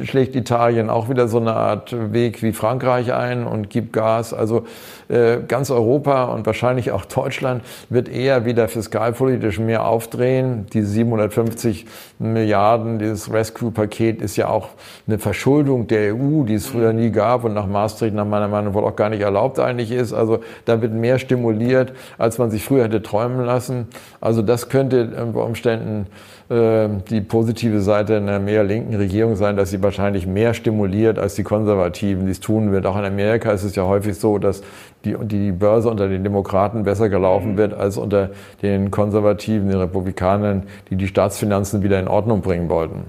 schlägt 0.04 0.36
Italien 0.36 0.90
auch 0.90 1.10
wieder 1.10 1.28
so 1.28 1.40
eine 1.40 1.54
Art 1.54 1.96
Weg 2.14 2.42
wie 2.42 2.54
Frankreich 2.54 3.14
ein 3.14 3.46
und 3.46 3.70
gibt 3.70 3.94
Gas. 3.94 4.34
Also 4.34 4.64
ganz 5.10 5.72
Europa 5.72 6.26
und 6.26 6.46
wahrscheinlich 6.46 6.92
auch 6.92 7.04
Deutschland 7.06 7.64
wird 7.90 8.10
eher 8.10 8.46
wieder 8.46 8.68
fiskalpolitisch 8.68 9.58
mehr 9.58 9.86
aufdrehen. 9.86 10.68
Die 10.72 10.84
750 10.84 11.88
Milliarden, 12.22 13.00
dieses 13.00 13.32
Rescue-Paket 13.32 14.22
ist 14.22 14.36
ja 14.36 14.50
auch 14.50 14.68
eine 15.08 15.20
Verschuldung 15.20 15.88
der 15.88 16.14
EU, 16.14 16.44
die 16.44 16.56
es 16.56 16.68
früher 16.68 16.92
nie 16.92 17.12
gab 17.12 17.46
und 17.46 17.54
nach 17.54 17.66
Maastricht 17.66 18.14
nach 18.14 18.26
meiner 18.26 18.50
Meinung 18.50 18.74
wohl 18.74 18.84
auch 18.84 18.98
gar 18.98 19.10
nicht 19.10 19.22
erlaubt 19.22 19.58
eigentlich 19.58 19.92
ist. 19.92 20.12
Also 20.12 20.40
da 20.66 20.82
wird 20.82 20.92
mehr 20.92 21.18
stimuliert, 21.18 21.94
als 22.18 22.38
man 22.38 22.52
sich 22.52 22.66
früher 22.66 22.84
hätte 22.84 23.02
träumen 23.02 23.46
lassen. 23.46 23.88
Also 24.20 24.42
das 24.42 24.68
könnte 24.68 25.10
unter 25.18 25.46
Umständen 25.46 26.08
äh, 26.50 26.90
die 27.10 27.22
positive 27.22 27.80
Seite 27.80 28.18
einer 28.18 28.40
mehr 28.40 28.66
linken 28.66 28.96
Regierung 28.96 29.38
sein, 29.38 29.56
dass 29.56 29.70
sie 29.70 29.82
wahrscheinlich 29.82 30.28
mehr 30.28 30.54
stimuliert 30.54 31.20
als 31.20 31.36
die 31.36 31.44
Konservativen, 31.44 32.26
die 32.26 32.32
es 32.32 32.42
tun 32.42 32.74
wird. 32.74 32.86
Auch 32.86 32.98
in 32.98 33.06
Amerika 33.06 33.52
ist 33.52 33.64
es 33.64 33.76
ja 33.76 33.86
häufig 33.86 34.18
so, 34.18 34.40
dass 34.40 34.62
die, 35.06 35.16
die 35.22 35.52
Börse 35.52 35.90
unter 35.90 36.10
den 36.10 36.24
Demokraten 36.24 36.84
besser 36.84 37.08
gelaufen 37.08 37.56
wird 37.56 37.74
als 37.74 37.98
unter 37.98 38.32
den 38.62 38.92
Konservativen, 38.92 39.70
den 39.70 39.80
Republikanern, 39.80 40.64
die 40.90 40.96
die 40.96 41.08
Staatsfinanzen 41.08 41.84
wieder 41.84 42.00
in 42.00 42.09
Ordnung 42.10 42.42
bringen 42.42 42.70
wollten. 42.70 43.06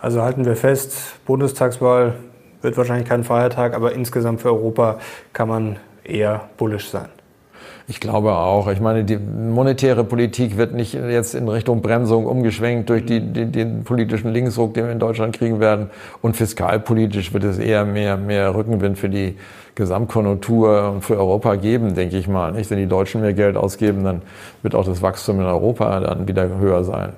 Also 0.00 0.22
halten 0.22 0.44
wir 0.44 0.56
fest, 0.56 1.18
Bundestagswahl 1.26 2.14
wird 2.62 2.76
wahrscheinlich 2.76 3.08
kein 3.08 3.24
Feiertag, 3.24 3.74
aber 3.74 3.92
insgesamt 3.92 4.40
für 4.40 4.48
Europa 4.48 4.98
kann 5.32 5.48
man 5.48 5.76
eher 6.04 6.48
bullisch 6.56 6.88
sein. 6.88 7.08
Ich 7.90 8.00
glaube 8.00 8.34
auch. 8.34 8.68
Ich 8.68 8.80
meine, 8.80 9.02
die 9.02 9.16
monetäre 9.16 10.04
Politik 10.04 10.58
wird 10.58 10.74
nicht 10.74 10.92
jetzt 10.92 11.34
in 11.34 11.48
Richtung 11.48 11.80
Bremsung 11.80 12.26
umgeschwenkt 12.26 12.90
durch 12.90 13.06
die, 13.06 13.20
die, 13.20 13.46
den 13.46 13.82
politischen 13.82 14.30
Linksruck, 14.30 14.74
den 14.74 14.84
wir 14.84 14.92
in 14.92 14.98
Deutschland 14.98 15.34
kriegen 15.34 15.58
werden. 15.58 15.88
Und 16.20 16.36
fiskalpolitisch 16.36 17.32
wird 17.32 17.44
es 17.44 17.58
eher 17.58 17.86
mehr, 17.86 18.18
mehr 18.18 18.54
Rückenwind 18.54 18.98
für 18.98 19.08
die 19.08 19.38
Gesamtkonjunktur 19.74 20.90
und 20.96 21.02
für 21.02 21.16
Europa 21.16 21.54
geben, 21.54 21.94
denke 21.94 22.18
ich 22.18 22.28
mal. 22.28 22.52
Nicht? 22.52 22.70
Wenn 22.70 22.78
die 22.78 22.86
Deutschen 22.86 23.22
mehr 23.22 23.32
Geld 23.32 23.56
ausgeben, 23.56 24.04
dann 24.04 24.20
wird 24.60 24.74
auch 24.74 24.84
das 24.84 25.00
Wachstum 25.00 25.40
in 25.40 25.46
Europa 25.46 26.00
dann 26.00 26.28
wieder 26.28 26.46
höher 26.58 26.84
sein. 26.84 27.14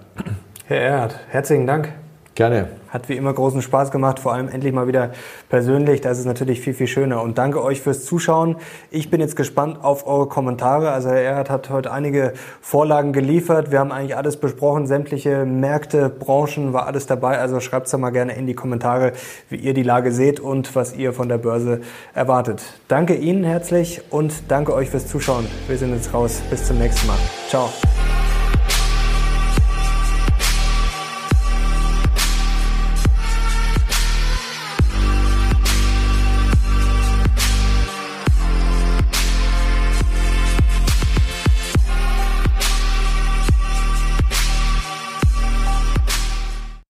Herr 0.71 0.83
Erhard, 0.83 1.18
herzlichen 1.31 1.66
Dank. 1.66 1.89
Gerne. 2.37 2.68
Hat 2.91 3.09
wie 3.09 3.16
immer 3.16 3.35
großen 3.35 3.61
Spaß 3.61 3.91
gemacht, 3.91 4.21
vor 4.21 4.33
allem 4.33 4.49
endlich 4.49 4.73
mal 4.73 4.87
wieder 4.87 5.11
persönlich. 5.49 6.01
Das 6.01 6.21
ist 6.21 6.27
natürlich 6.27 6.61
viel, 6.61 6.75
viel 6.75 6.87
schöner. 6.87 7.23
Und 7.23 7.39
danke 7.39 7.61
euch 7.61 7.81
fürs 7.81 8.05
Zuschauen. 8.05 8.55
Ich 8.93 9.11
bin 9.11 9.21
jetzt 9.21 9.35
gespannt 9.35 9.83
auf 9.83 10.07
eure 10.07 10.29
Kommentare. 10.29 10.93
Also 10.93 11.09
Herr 11.09 11.23
Erhard 11.23 11.51
hat 11.51 11.71
heute 11.71 11.91
einige 11.91 12.35
Vorlagen 12.61 13.12
geliefert. 13.12 13.73
Wir 13.73 13.81
haben 13.81 13.91
eigentlich 13.91 14.16
alles 14.16 14.37
besprochen. 14.37 14.87
Sämtliche 14.87 15.45
Märkte, 15.45 16.09
Branchen 16.09 16.73
war 16.73 16.87
alles 16.87 17.09
dabei. 17.09 17.39
Also 17.39 17.59
schreibt 17.59 17.89
es 17.89 17.99
mal 17.99 18.11
gerne 18.11 18.37
in 18.37 18.47
die 18.47 18.55
Kommentare, 18.55 19.14
wie 19.49 19.57
ihr 19.57 19.75
die 19.75 19.83
Lage 19.83 20.12
seht 20.12 20.39
und 20.39 20.77
was 20.77 20.95
ihr 20.95 21.12
von 21.12 21.29
der 21.29 21.39
Börse 21.39 21.81
erwartet. 22.14 22.62
Danke 22.87 23.16
Ihnen 23.16 23.43
herzlich 23.43 24.03
und 24.11 24.33
danke 24.47 24.73
euch 24.73 24.89
fürs 24.89 25.09
Zuschauen. 25.09 25.47
Wir 25.66 25.79
sind 25.79 25.93
jetzt 25.97 26.14
raus. 26.14 26.41
Bis 26.49 26.64
zum 26.64 26.79
nächsten 26.79 27.09
Mal. 27.09 27.18
Ciao. 27.49 27.71